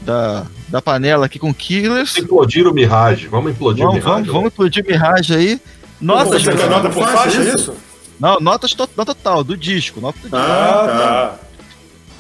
da, 0.05 0.47
da 0.69 0.83
panela 0.83 1.27
aqui 1.27 1.39
com 1.39 1.53
Killers. 1.55 2.17
Implodir 2.19 2.67
o 2.67 2.73
Mirage. 2.75 3.27
Vamos 3.29 3.53
implodir 3.53 3.85
o 3.85 3.89
Vamos, 3.89 4.03
Mirage. 4.05 4.15
vamos, 4.23 4.33
vamos 4.33 4.49
explodir 4.51 4.85
Mirage 4.87 5.35
aí. 5.35 5.61
Notas, 6.01 6.45
nota 6.45 6.91
por 6.91 7.05
Faixa, 7.05 7.17
faixa, 7.17 7.39
é 7.39 7.45
isso? 7.45 7.57
isso? 7.57 7.77
Não, 8.19 8.39
notas 8.41 8.73
to- 8.75 8.89
nota 8.97 9.15
total, 9.15 9.43
do 9.45 9.57
disco. 9.57 10.01
Nota 10.01 10.19
do 10.19 10.23
disco. 10.23 10.37
Ah, 10.37 10.85
Ah, 10.85 10.89
tá. 10.89 11.39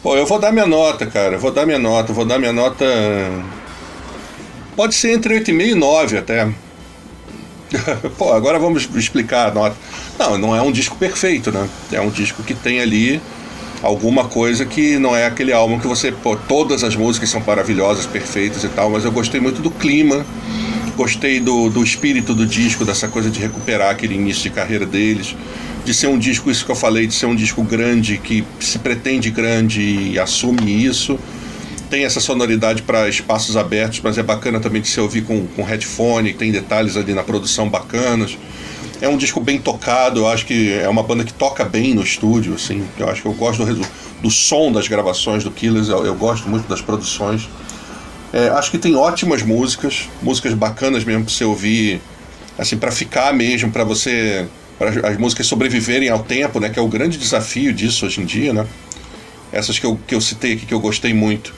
Pô, 0.02 0.16
eu 0.16 0.26
vou 0.26 0.38
dar 0.40 0.50
minha 0.52 0.66
nota, 0.66 1.06
cara. 1.06 1.34
Eu 1.36 1.40
Vou 1.40 1.50
dar 1.52 1.64
minha 1.66 1.78
nota. 1.78 2.12
Vou 2.12 2.24
dar 2.24 2.38
minha 2.38 2.52
nota. 2.52 2.84
Pode 4.74 4.94
ser 4.94 5.12
entre 5.12 5.34
8,5 5.34 5.60
e 5.70 5.74
9 5.74 6.18
até. 6.18 6.52
Pô, 8.18 8.32
agora 8.32 8.58
vamos 8.58 8.88
explicar 8.96 9.48
a 9.48 9.54
nota. 9.54 9.76
Não, 10.18 10.38
não 10.38 10.56
é 10.56 10.60
um 10.62 10.72
disco 10.72 10.96
perfeito, 10.96 11.50
né? 11.52 11.68
É 11.90 12.00
um 12.00 12.10
disco 12.10 12.42
que 12.42 12.54
tem 12.54 12.80
ali 12.80 13.20
alguma 13.82 14.24
coisa 14.24 14.64
que 14.64 14.98
não 14.98 15.14
é 15.14 15.26
aquele 15.26 15.52
álbum 15.52 15.78
que 15.78 15.86
você. 15.86 16.12
Pô, 16.12 16.36
todas 16.36 16.84
as 16.84 16.94
músicas 16.94 17.28
são 17.28 17.42
maravilhosas, 17.44 18.06
perfeitas 18.06 18.62
e 18.64 18.68
tal, 18.68 18.90
mas 18.90 19.04
eu 19.04 19.12
gostei 19.12 19.40
muito 19.40 19.60
do 19.60 19.70
clima. 19.70 20.24
Gostei 20.96 21.40
do, 21.40 21.70
do 21.70 21.82
espírito 21.82 22.34
do 22.34 22.46
disco, 22.46 22.84
dessa 22.84 23.08
coisa 23.08 23.30
de 23.30 23.40
recuperar 23.40 23.90
aquele 23.90 24.14
início 24.14 24.42
de 24.42 24.50
carreira 24.50 24.84
deles. 24.84 25.34
De 25.84 25.92
ser 25.92 26.06
um 26.06 26.18
disco, 26.18 26.50
isso 26.50 26.64
que 26.64 26.70
eu 26.70 26.76
falei, 26.76 27.06
de 27.06 27.14
ser 27.14 27.26
um 27.26 27.34
disco 27.34 27.62
grande, 27.62 28.18
que 28.18 28.44
se 28.60 28.78
pretende 28.78 29.30
grande 29.30 29.80
e 29.80 30.18
assume 30.18 30.84
isso. 30.84 31.18
Tem 31.88 32.04
essa 32.04 32.20
sonoridade 32.20 32.82
para 32.82 33.08
espaços 33.08 33.56
abertos, 33.56 34.00
mas 34.02 34.16
é 34.16 34.22
bacana 34.22 34.60
também 34.60 34.82
de 34.82 34.88
se 34.88 35.00
ouvir 35.00 35.22
com, 35.22 35.46
com 35.46 35.62
headphone, 35.62 36.32
tem 36.34 36.52
detalhes 36.52 36.96
ali 36.96 37.14
na 37.14 37.22
produção 37.22 37.68
bacanas. 37.68 38.36
É 39.02 39.08
um 39.08 39.16
disco 39.16 39.40
bem 39.40 39.58
tocado, 39.58 40.20
eu 40.20 40.28
acho 40.28 40.46
que 40.46 40.74
é 40.74 40.88
uma 40.88 41.02
banda 41.02 41.24
que 41.24 41.32
toca 41.32 41.64
bem 41.64 41.92
no 41.92 42.04
estúdio, 42.04 42.54
assim. 42.54 42.86
Eu 42.96 43.08
acho 43.08 43.20
que 43.20 43.26
eu 43.26 43.32
gosto 43.32 43.64
do, 43.64 43.84
do 44.22 44.30
som 44.30 44.70
das 44.70 44.86
gravações 44.86 45.42
do 45.42 45.50
Killers, 45.50 45.88
eu, 45.88 46.06
eu 46.06 46.14
gosto 46.14 46.48
muito 46.48 46.68
das 46.68 46.80
produções. 46.80 47.48
É, 48.32 48.46
acho 48.50 48.70
que 48.70 48.78
tem 48.78 48.94
ótimas 48.94 49.42
músicas, 49.42 50.08
músicas 50.22 50.54
bacanas 50.54 51.02
mesmo 51.02 51.24
pra 51.24 51.34
você 51.34 51.44
ouvir, 51.44 52.00
assim, 52.56 52.78
para 52.78 52.92
ficar 52.92 53.34
mesmo, 53.34 53.72
para 53.72 53.82
você. 53.82 54.46
para 54.78 55.08
as 55.08 55.18
músicas 55.18 55.48
sobreviverem 55.48 56.08
ao 56.08 56.20
tempo, 56.20 56.60
né? 56.60 56.68
Que 56.68 56.78
é 56.78 56.82
o 56.82 56.86
grande 56.86 57.18
desafio 57.18 57.72
disso 57.72 58.06
hoje 58.06 58.20
em 58.20 58.24
dia, 58.24 58.52
né? 58.52 58.64
Essas 59.50 59.80
que 59.80 59.84
eu, 59.84 59.98
que 60.06 60.14
eu 60.14 60.20
citei 60.20 60.52
aqui, 60.52 60.64
que 60.64 60.74
eu 60.74 60.80
gostei 60.80 61.12
muito. 61.12 61.52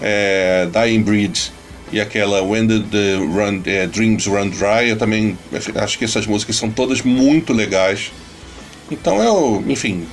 É, 0.00 0.66
Dying 0.72 1.02
Breed 1.02 1.52
e 1.92 2.00
aquela 2.00 2.42
When 2.42 2.66
the, 2.66 2.80
the 2.90 3.16
Run, 3.16 3.60
é, 3.66 3.86
Dreams 3.86 4.26
Run 4.26 4.48
Dry, 4.48 4.88
eu 4.90 4.96
também 4.96 5.38
acho 5.76 5.98
que 5.98 6.04
essas 6.04 6.26
músicas 6.26 6.56
são 6.56 6.70
todas 6.70 7.02
muito 7.02 7.52
legais. 7.52 8.10
Então 8.90 9.22
eu, 9.22 9.64
enfim, 9.66 10.06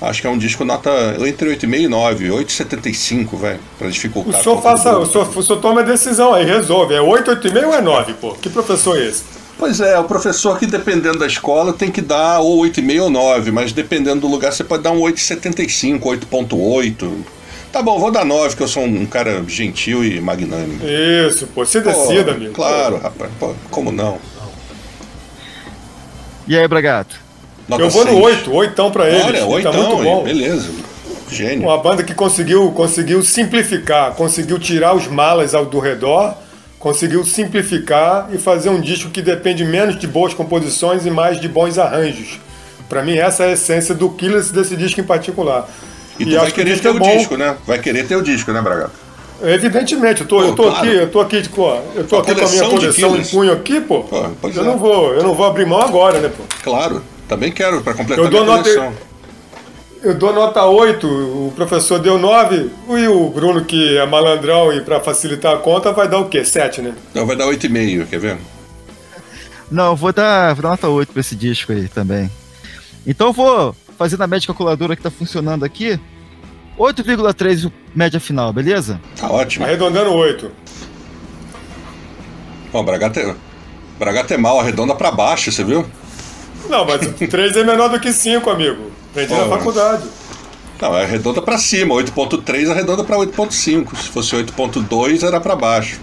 acho 0.00 0.20
que 0.20 0.26
é 0.26 0.30
um 0.30 0.38
disco 0.38 0.64
nota 0.64 0.90
entre 1.26 1.50
8,5 1.56 1.80
e 1.80 1.88
9, 1.88 2.28
8,75, 2.28 3.36
velho, 3.38 3.60
pra 3.78 3.88
O 3.88 3.90
dificultar. 3.90 4.42
senhor, 4.42 4.58
um 4.58 4.60
pouco 4.60 4.76
faça, 4.78 4.98
o, 4.98 5.06
senhor, 5.06 5.38
o 5.38 5.42
senhor 5.42 5.60
toma 5.60 5.80
a 5.80 5.84
decisão 5.84 6.34
aí, 6.34 6.44
resolve. 6.44 6.94
É 6.94 7.00
8, 7.00 7.30
8,5 7.30 7.66
ou 7.66 7.74
é 7.74 7.80
9, 7.80 8.14
pô? 8.14 8.32
Que 8.34 8.48
professor 8.48 8.98
é 8.98 9.06
esse? 9.06 9.22
Pois 9.58 9.78
é, 9.78 9.98
o 9.98 10.04
professor 10.04 10.58
que 10.58 10.66
dependendo 10.66 11.18
da 11.18 11.26
escola 11.26 11.72
tem 11.74 11.90
que 11.90 12.00
dar 12.00 12.40
ou 12.40 12.62
8,5 12.62 13.02
ou 13.02 13.10
9, 13.10 13.50
mas 13.50 13.72
dependendo 13.72 14.22
do 14.22 14.26
lugar 14.26 14.52
você 14.52 14.64
pode 14.64 14.82
dar 14.82 14.90
um 14.92 15.00
8,75, 15.00 16.00
8,8. 16.00 17.10
Tá 17.72 17.82
bom, 17.82 17.98
vou 18.00 18.10
dar 18.10 18.24
9, 18.24 18.56
que 18.56 18.62
eu 18.62 18.68
sou 18.68 18.82
um 18.82 19.06
cara 19.06 19.44
gentil 19.46 20.04
e 20.04 20.20
magnânimo. 20.20 20.80
Isso, 20.84 21.46
pô. 21.48 21.64
Se 21.64 21.80
Pô, 21.80 21.90
decida, 21.90 22.32
amigo. 22.32 22.52
Claro, 22.52 22.98
rapaz. 22.98 23.30
Pô, 23.38 23.54
como 23.70 23.92
não? 23.92 24.18
E 26.48 26.56
aí, 26.56 26.66
Bragato? 26.66 27.16
Nota 27.68 27.82
Eu 27.82 27.90
vou 27.90 28.04
no 28.04 28.10
seis. 28.10 28.24
8, 28.24 28.52
oitão 28.52 28.90
pra 28.90 29.08
eles. 29.08 29.24
Olha, 29.24 29.40
tá 29.40 29.46
oitão, 29.46 29.72
muito 29.72 30.02
bom. 30.02 30.24
beleza. 30.24 30.68
Gênio. 31.30 31.68
Uma 31.68 31.78
banda 31.78 32.02
que 32.02 32.12
conseguiu, 32.12 32.72
conseguiu 32.72 33.22
simplificar, 33.22 34.14
conseguiu 34.14 34.58
tirar 34.58 34.96
os 34.96 35.06
malas 35.06 35.54
ao 35.54 35.64
do 35.64 35.78
redor, 35.78 36.34
conseguiu 36.76 37.24
simplificar 37.24 38.28
e 38.32 38.38
fazer 38.38 38.68
um 38.68 38.80
disco 38.80 39.10
que 39.10 39.22
depende 39.22 39.64
menos 39.64 39.96
de 39.96 40.08
boas 40.08 40.34
composições 40.34 41.06
e 41.06 41.10
mais 41.10 41.40
de 41.40 41.48
bons 41.48 41.78
arranjos. 41.78 42.40
Pra 42.88 43.04
mim, 43.04 43.16
essa 43.16 43.44
é 43.44 43.50
a 43.50 43.52
essência 43.52 43.94
do 43.94 44.10
Killers 44.10 44.50
desse 44.50 44.76
disco 44.76 45.00
em 45.00 45.04
particular. 45.04 45.68
E 46.20 46.26
tu 46.26 46.36
vai 46.36 46.46
que 46.46 46.52
querer 46.52 46.78
ter 46.80 46.88
o 46.88 46.98
bom. 46.98 47.16
disco, 47.16 47.36
né? 47.36 47.56
Vai 47.66 47.78
querer 47.78 48.06
ter 48.06 48.16
o 48.16 48.22
disco, 48.22 48.52
né, 48.52 48.60
Braga? 48.60 48.90
Evidentemente, 49.42 50.20
eu 50.20 50.26
tô, 50.28 50.36
Pô, 50.36 50.42
eu 50.44 50.54
tô 50.54 50.62
claro. 50.64 50.76
aqui, 50.78 50.96
eu 50.96 51.10
tô 51.10 51.20
aqui, 51.20 51.42
tipo, 51.42 51.62
ó, 51.62 51.80
eu 51.94 52.06
tô 52.06 52.16
A 52.16 52.20
aqui 52.20 52.34
com 52.34 52.44
a 52.44 52.48
minha 52.48 52.68
coleção 52.68 53.16
em 53.16 53.24
punho 53.24 53.52
aqui, 53.52 53.80
pô. 53.80 54.00
Pô, 54.02 54.16
eu 54.48 54.62
é. 54.62 54.64
não 54.64 54.76
vou, 54.76 55.14
eu 55.14 55.22
não 55.22 55.34
vou 55.34 55.46
abrir 55.46 55.64
mão 55.66 55.80
agora, 55.80 56.18
né, 56.20 56.28
pô? 56.28 56.42
Claro. 56.62 57.02
Também 57.26 57.50
quero, 57.50 57.80
pra 57.80 57.94
completar 57.94 58.24
Eu 58.24 58.30
dou 58.30 58.44
minha 58.44 58.56
nota- 58.56 58.68
coleção. 58.68 58.92
Eu 60.02 60.14
dou 60.14 60.32
nota 60.32 60.64
8, 60.64 61.06
o 61.06 61.52
professor 61.54 61.98
deu 61.98 62.18
9, 62.18 62.70
e 62.88 63.08
o 63.08 63.28
Bruno, 63.30 63.64
que 63.64 63.96
é 63.98 64.06
malandrão 64.06 64.72
e 64.72 64.80
pra 64.80 64.98
facilitar 65.00 65.54
a 65.54 65.58
conta, 65.58 65.92
vai 65.92 66.08
dar 66.08 66.18
o 66.18 66.28
quê? 66.28 66.42
7, 66.44 66.80
né? 66.82 66.94
Não, 67.14 67.26
vai 67.26 67.36
dar 67.36 67.46
8,5, 67.46 68.06
quer 68.06 68.18
ver? 68.18 68.38
Não, 69.70 69.90
eu 69.90 69.96
vou 69.96 70.12
dar, 70.12 70.54
vou 70.54 70.62
dar 70.62 70.70
nota 70.70 70.88
8 70.88 71.12
pra 71.12 71.20
esse 71.20 71.36
disco 71.36 71.72
aí 71.72 71.86
também. 71.88 72.30
Então 73.06 73.28
eu 73.28 73.32
vou 73.32 73.74
fazer 74.00 74.16
na 74.16 74.26
média 74.26 74.46
calculadora 74.46 74.96
que 74.96 75.02
tá 75.02 75.10
funcionando 75.10 75.62
aqui. 75.62 76.00
8,3 76.78 77.66
o 77.66 77.72
média 77.94 78.18
final, 78.18 78.50
beleza? 78.50 78.98
Tá 79.14 79.30
ótimo. 79.30 79.66
Arredondando 79.66 80.10
8. 80.14 80.50
Ó, 82.72 82.82
Bragata 82.82 83.20
é... 83.20 83.34
Bragata 83.98 84.32
é 84.32 84.38
mal, 84.38 84.58
arredonda 84.58 84.94
pra 84.94 85.10
baixo, 85.10 85.52
você 85.52 85.62
viu? 85.62 85.84
Não, 86.70 86.86
mas 86.86 87.06
3 87.12 87.56
é 87.58 87.62
menor 87.62 87.90
do 87.90 88.00
que 88.00 88.10
5, 88.10 88.48
amigo. 88.48 88.90
Aprendi 89.10 89.34
na 89.34 89.44
faculdade. 89.44 90.04
Não, 90.80 90.96
é 90.96 91.02
arredonda 91.02 91.42
pra 91.42 91.58
cima. 91.58 91.94
8.3 91.96 92.70
arredonda 92.70 93.04
pra 93.04 93.18
8.5. 93.18 93.94
Se 93.96 94.08
fosse 94.08 94.34
8.2 94.34 95.26
era 95.26 95.38
pra 95.38 95.54
baixo. 95.54 96.00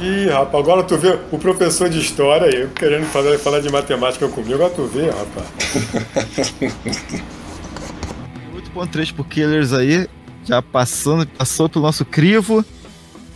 Ih, 0.00 0.28
rapaz, 0.30 0.62
agora 0.62 0.82
tu 0.84 0.96
vê 0.96 1.18
o 1.32 1.38
professor 1.38 1.88
de 1.88 1.98
história 1.98 2.46
aí, 2.46 2.68
querendo 2.68 3.06
falar, 3.06 3.38
falar 3.38 3.60
de 3.60 3.70
matemática 3.70 4.28
comigo, 4.28 4.54
agora 4.54 4.70
tu 4.70 4.86
vê, 4.86 5.10
rapaz. 5.10 5.46
8.3 8.74 9.12
por 9.14 9.26
Killers 9.26 9.72
aí, 9.72 10.08
já 10.44 10.62
passando, 10.62 11.26
passou 11.26 11.68
pelo 11.68 11.84
nosso 11.84 12.04
crivo. 12.04 12.64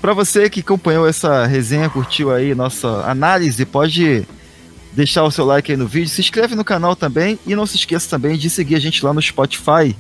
Pra 0.01 0.13
você 0.13 0.49
que 0.49 0.61
acompanhou 0.61 1.07
essa 1.07 1.47
resenha, 1.47 1.89
curtiu 1.89 2.33
aí 2.33 2.55
nossa 2.55 2.89
análise, 3.07 3.65
pode 3.65 4.27
deixar 4.93 5.25
o 5.25 5.31
seu 5.31 5.45
like 5.45 5.71
aí 5.71 5.77
no 5.77 5.87
vídeo, 5.87 6.09
se 6.09 6.21
inscreve 6.21 6.55
no 6.55 6.65
canal 6.65 6.95
também 6.95 7.39
e 7.47 7.55
não 7.55 7.67
se 7.67 7.77
esqueça 7.77 8.09
também 8.11 8.37
de 8.37 8.51
seguir 8.51 8.77
a 8.77 8.81
gente 8.81 9.05
lá 9.05 9.13
no 9.13 9.23
Spotify. 9.23 9.97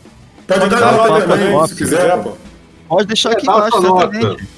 Pode 0.46 0.68
dar 0.68 0.80
dar 0.80 0.92
nota 0.92 1.26
também, 1.26 1.52
top, 1.52 1.68
se 1.68 1.74
quiser, 1.76 2.22
pô. 2.22 2.36
Pode 2.88 3.06
deixar 3.06 3.30
É, 3.30 3.32
aqui 3.32 3.46
dá 3.46 3.52
embaixo, 3.52 3.78
exatamente. 3.78 4.48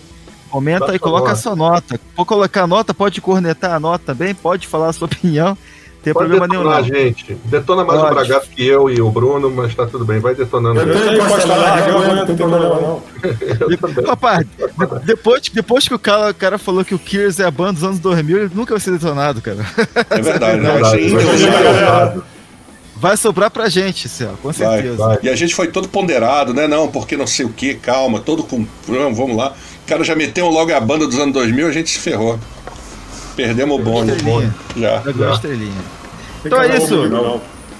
Comenta 0.54 0.94
e 0.94 0.98
coloca 1.00 1.32
a 1.32 1.34
sua 1.36 1.56
nota. 1.56 1.98
For 2.14 2.24
colocar 2.24 2.62
a 2.62 2.66
nota, 2.68 2.94
pode 2.94 3.20
cornetar 3.20 3.72
a 3.72 3.80
nota 3.80 4.14
também, 4.14 4.32
pode 4.32 4.68
falar 4.68 4.88
a 4.90 4.92
sua 4.92 5.06
opinião. 5.10 5.58
Tem 6.00 6.12
Pode 6.12 6.28
problema 6.28 6.46
nenhum. 6.46 6.62
detonar, 6.62 6.82
Não. 6.82 6.88
gente. 6.88 7.34
Detona 7.46 7.82
mais 7.82 7.98
Pode. 7.98 8.12
o 8.12 8.14
Bragato 8.14 8.48
que 8.50 8.64
eu 8.64 8.90
e 8.90 9.00
o 9.00 9.10
Bruno, 9.10 9.50
mas 9.50 9.74
tá 9.74 9.86
tudo 9.86 10.04
bem. 10.04 10.20
Vai 10.20 10.34
detonando. 10.34 10.78
Eu 10.78 10.86
eu 10.86 12.14
não 12.16 12.26
tem 12.26 12.36
problema 12.36 12.68
não. 12.80 13.02
Rapaz, 14.06 14.46
de- 14.46 15.04
depois, 15.06 15.42
depois 15.48 15.88
que 15.88 15.94
o 15.94 15.98
cara, 15.98 16.30
o 16.30 16.34
cara 16.34 16.58
falou 16.58 16.84
que 16.84 16.94
o 16.94 16.98
Killers 16.98 17.40
é 17.40 17.44
a 17.46 17.50
banda 17.50 17.72
dos 17.72 17.84
anos 17.84 17.98
2000, 17.98 18.36
ele 18.38 18.50
nunca 18.54 18.74
vai 18.74 18.80
ser 18.80 18.90
detonado, 18.92 19.40
cara. 19.40 19.64
É 20.10 20.20
verdade, 20.20 20.60
né? 20.60 20.78
Vai 20.78 20.96
Verdade, 20.98 21.38
ser 21.38 21.50
vai. 21.50 22.22
Vai 22.96 23.16
sobrar 23.16 23.50
pra 23.50 23.68
gente, 23.68 24.08
Céu, 24.08 24.34
com 24.40 24.52
Vai, 24.52 24.54
certeza. 24.82 24.96
vai. 24.96 25.18
E 25.22 25.28
a 25.28 25.34
gente 25.36 25.54
foi 25.54 25.66
todo 25.68 25.88
ponderado, 25.88 26.54
né? 26.54 26.66
Não, 26.68 26.88
porque 26.88 27.16
não 27.16 27.26
sei 27.26 27.44
o 27.44 27.48
que, 27.50 27.74
calma, 27.74 28.20
todo 28.20 28.42
com. 28.44 28.64
Não, 28.88 29.14
vamos 29.14 29.36
lá. 29.36 29.52
O 29.84 29.86
cara 29.86 30.02
já 30.02 30.16
meteu 30.16 30.48
logo 30.48 30.74
a 30.74 30.80
banda 30.80 31.06
dos 31.06 31.18
anos 31.18 31.34
2000, 31.34 31.68
a 31.68 31.72
gente 31.72 31.90
se 31.90 31.98
ferrou. 31.98 32.40
Perdemos 33.36 33.78
o 33.78 33.82
bonde. 33.82 34.12
Já. 34.74 35.02
Já 35.12 35.32
estrelinha. 35.32 35.82
Então 36.44 36.62
é 36.62 36.76
isso. 36.78 37.08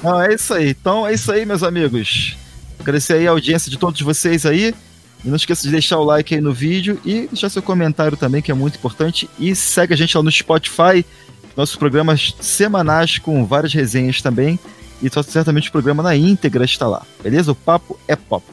Não, 0.03 0.21
é 0.21 0.35
isso 0.35 0.53
aí. 0.53 0.71
Então 0.71 1.07
é 1.07 1.15
isso 1.15 1.33
aí, 1.33 1.47
meus 1.47 1.63
amigos. 1.63 2.37
Agradecer 2.79 3.15
aí 3.15 3.27
a 3.27 3.31
audiência 3.31 3.71
de 3.71 3.79
todos 3.79 4.01
vocês 4.03 4.45
aí. 4.45 4.75
E 5.25 5.29
não 5.29 5.37
esqueça 5.37 5.63
de 5.63 5.71
deixar 5.71 5.99
o 5.99 6.05
like 6.05 6.35
aí 6.35 6.41
no 6.43 6.53
vídeo 6.53 7.01
e 7.05 7.27
deixar 7.29 7.49
seu 7.49 7.63
comentário 7.63 8.17
também, 8.19 8.43
que 8.43 8.51
é 8.51 8.55
muito 8.55 8.77
importante. 8.77 9.31
E 9.39 9.57
segue 9.57 9.95
a 9.95 9.97
gente 9.97 10.15
lá 10.15 10.23
no 10.23 10.31
Spotify, 10.31 11.07
nossos 11.57 11.77
programas 11.77 12.35
semanais 12.41 13.17
com 13.17 13.47
várias 13.47 13.73
resenhas 13.73 14.21
também. 14.21 14.59
E 15.03 15.09
certamente 15.23 15.71
o 15.71 15.73
programa 15.73 16.03
na 16.03 16.15
íntegra 16.15 16.67
está 16.67 16.87
lá. 16.87 17.03
Beleza? 17.23 17.53
O 17.53 17.55
papo 17.55 17.99
é 18.07 18.15
pop. 18.15 18.45